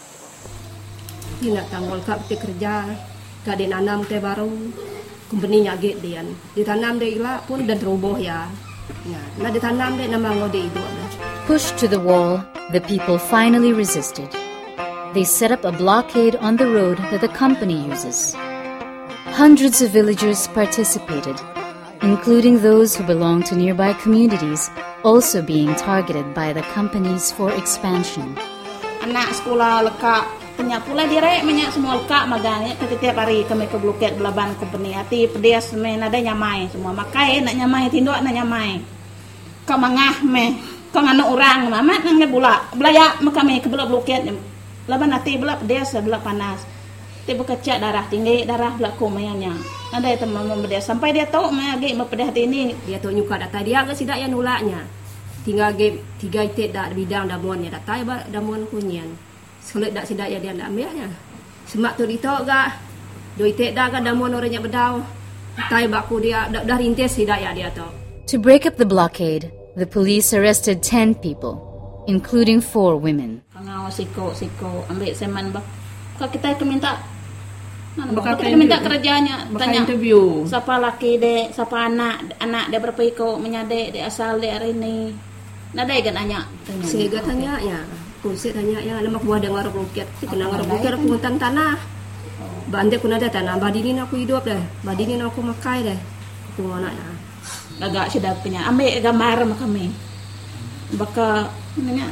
Tidak 1.43 1.69
tanggul 1.69 2.01
kap 2.07 2.23
ti 2.31 2.39
kerja, 2.39 2.87
gak 3.43 3.59
dinanam 3.59 4.07
teh 4.07 4.23
baru, 4.23 4.49
company 5.29 5.66
nya 5.66 5.74
git 5.77 5.99
dian. 5.99 6.33
Ditanam 6.55 6.97
deh 7.03 7.19
ila 7.19 7.43
pun 7.45 7.66
dan 7.66 7.83
roboh 7.83 8.16
ya. 8.16 8.47
Ya, 9.05 9.20
nah 9.43 9.51
ditanam 9.51 9.99
deh 9.99 10.07
nama 10.07 10.33
ngode 10.33 10.70
itu. 10.70 10.83
Pushed 11.51 11.77
to 11.83 11.91
the 11.91 11.99
wall, 11.99 12.39
the 12.70 12.81
people 12.87 13.19
finally 13.19 13.74
resisted. 13.74 14.31
They 15.12 15.24
set 15.24 15.52
up 15.52 15.64
a 15.64 15.72
blockade 15.72 16.36
on 16.36 16.56
the 16.56 16.64
road 16.64 16.97
that 17.12 17.20
the 17.20 17.28
company 17.28 17.84
uses. 17.84 18.32
Hundreds 19.36 19.82
of 19.84 19.90
villagers 19.90 20.48
participated, 20.48 21.36
including 22.01 22.64
those 22.64 22.97
who 22.97 23.05
belong 23.05 23.43
to 23.44 23.55
nearby 23.55 23.93
communities, 23.93 24.70
also 25.05 25.43
being 25.43 25.74
targeted 25.76 26.32
by 26.32 26.55
the 26.55 26.64
companies 26.72 27.28
for 27.28 27.52
expansion. 27.52 28.32
anak 29.02 29.34
sekolah 29.34 29.82
lekak 29.82 30.24
pula 30.86 31.05
direk 31.10 31.43
semua 31.74 31.98
setiap 32.06 33.18
hari 33.18 33.43
kami 33.44 33.66
ke 33.66 33.76
belaban 34.16 34.55
nada 35.98 36.18
nyamai 36.22 36.70
semua. 36.70 36.97
Nak 36.97 37.55
nyamai 37.59 37.93
nak 37.93 38.32
nyamai. 38.32 38.80
Orang 40.93 41.59
mamat 41.68 42.01
nang 42.01 42.16
bula 42.30 42.62
belaya 42.72 43.18
kami 43.20 43.60
ke 43.60 43.68
bluket 43.68 44.22
laban 44.90 45.14
hati 45.14 45.38
bela 45.38 45.59
pedas 45.59 45.94
bela 45.94 46.18
panas 46.18 46.62
tiba 47.22 47.46
kecak 47.46 47.78
darah 47.78 48.06
tinggi 48.10 48.42
darah 48.42 48.74
bela 48.74 48.90
kumayanya 48.98 49.54
ada 49.92 50.09
itu 50.09 50.24
mama 50.24 50.56
pedas 50.56 50.88
sampai 50.88 51.12
dia 51.12 51.28
tahu 51.28 51.52
me 51.52 51.68
agi 51.68 51.92
pedas 51.92 52.32
hati 52.32 52.48
ini 52.48 52.72
Dia 52.88 52.96
tu 52.96 53.12
nyuka 53.12 53.36
data 53.36 53.60
dia 53.60 53.84
ke 53.84 53.92
sidak 53.92 54.16
yang 54.16 54.32
nulaknya. 54.32 54.88
Tinggal 55.44 55.76
game 55.76 56.00
tiga 56.16 56.48
itik 56.48 56.72
dak 56.72 56.96
bidang 56.96 57.28
damuan 57.28 57.60
ya 57.60 57.68
data 57.68 58.00
ba 58.00 58.24
damuan 58.32 58.64
kunyian. 58.72 59.12
Sulit 59.60 59.92
dak 59.92 60.09
sidak 60.09 60.32
ya 60.32 60.40
dia 60.40 60.56
ndak 60.56 60.72
ambilnya. 60.72 61.12
Semak 61.68 62.00
tu 62.00 62.09
ditok 62.09 62.48
gak. 62.48 62.80
Do 63.36 63.44
itik 63.44 63.76
dak 63.76 63.92
kan 63.92 64.00
damuan 64.00 64.32
orangnya 64.32 64.64
bedau. 64.64 65.04
Tai 65.68 65.84
baku 65.92 66.24
dia 66.24 66.48
dah, 66.48 66.64
dah 66.64 66.76
rintis 66.80 67.12
sidak 67.12 67.36
ya 67.44 67.52
dia 67.52 67.68
tu. 67.76 67.84
To 68.32 68.40
break 68.40 68.64
up 68.64 68.80
the 68.80 68.88
blockade, 68.88 69.52
the 69.76 69.84
police 69.84 70.32
arrested 70.32 70.80
10 70.80 71.20
people, 71.20 71.60
including 72.09 72.64
four 72.64 72.96
women. 72.96 73.44
Pengawal 73.62 73.94
siko 73.94 74.34
siko 74.34 74.82
ambil 74.90 75.14
seman 75.14 75.55
bah. 75.55 75.62
Kalau 76.18 76.28
kita 76.28 76.51
itu 76.51 76.66
minta 76.66 76.98
Mana 77.93 78.10
bakal 78.10 78.34
kita 78.34 78.51
interview. 78.51 78.59
minta 78.59 78.76
kerjanya 78.80 79.36
tanya 79.52 79.78
interview. 79.84 80.20
siapa 80.48 80.80
laki 80.80 81.10
dek 81.16 81.52
siapa 81.52 81.76
anak 81.86 82.14
anak 82.40 82.72
dia 82.72 82.80
berapa 82.80 83.02
iko 83.05 83.36
menyadek 83.36 83.93
dia 83.93 84.09
asal 84.09 84.40
dia 84.40 84.56
hari 84.56 84.72
ini 84.72 85.12
nada 85.72 85.93
kan 85.94 86.14
nanya 86.16 86.40
tanya 86.64 86.84
Sehingga 86.89 87.20
tanya 87.22 87.52
ya. 87.62 87.78
Kunci 88.18 88.48
tanya 88.51 88.78
ya 88.78 88.98
nama 88.98 89.18
buah 89.18 89.39
dengan 89.39 89.62
orang 89.62 89.76
bukit. 89.76 90.06
Kena 90.18 90.47
orang 90.47 90.66
bukit 90.66 90.90
aku 90.90 91.05
ngutang 91.06 91.36
tanah. 91.36 91.74
Bande 92.66 92.94
aku 92.97 93.06
nada 93.06 93.26
tanah. 93.26 93.59
Badinin 93.59 93.98
aku 93.98 94.14
hidup 94.18 94.43
deh. 94.43 94.62
Badinin 94.82 95.22
aku 95.22 95.43
makai 95.43 95.82
deh. 95.82 95.98
Tunggu 96.55 96.78
nak 96.78 96.94
ya. 96.94 97.06
Agak 97.82 98.10
sudah 98.10 98.30
punya. 98.39 98.62
Ambil 98.66 99.02
gambar 99.02 99.43
sama 99.43 99.55
kami. 99.59 99.90
Baka 100.94 101.51
namanya. 101.74 102.09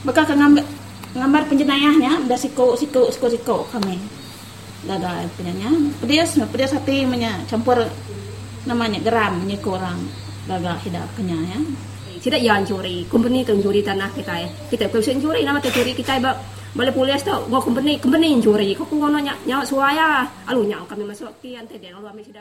Ke 0.00 0.32
ngambil 0.32 0.64
gambar 1.10 1.42
penjenayahnya 1.50 2.24
udah 2.24 2.38
siko 2.38 2.78
siko 2.78 3.10
siko 3.10 3.26
siko 3.28 3.56
kami. 3.68 3.98
Gagal 4.86 5.28
punyanya. 5.36 5.68
Pedas, 6.00 6.38
pedas 6.48 6.72
hati 6.72 7.04
punya 7.04 7.36
campur 7.50 7.82
namanya 8.64 8.96
geram 9.02 9.44
nyiko 9.44 9.76
orang. 9.76 10.00
Gagal 10.46 10.76
hidup 10.86 11.08
punya 11.18 11.36
ya. 11.50 11.58
Tidak 12.20 12.40
yang 12.40 12.62
curi. 12.62 13.04
Company 13.10 13.42
tu 13.42 13.58
curi 13.60 13.80
tanah 13.82 14.08
kita 14.14 14.40
ya. 14.44 14.48
Kita 14.70 14.86
kalau 14.86 15.02
curi 15.02 15.40
nama 15.44 15.58
curi 15.60 15.92
kita 15.96 16.20
ba 16.22 16.36
boleh 16.70 16.94
polis 16.94 17.26
tu. 17.26 17.34
Gua 17.50 17.58
company 17.58 17.98
company 17.98 18.38
yang 18.38 18.40
curi. 18.44 18.70
Kau 18.78 18.86
kau 18.86 19.10
nanya 19.10 19.34
nyawa 19.42 19.66
suaya. 19.66 20.22
Alu 20.46 20.64
nyawa 20.70 20.86
kami 20.86 21.10
masuk 21.10 21.34
kian 21.42 21.66
tadi. 21.66 21.90
Lalu 21.90 22.06
kami 22.06 22.20
sudah 22.22 22.38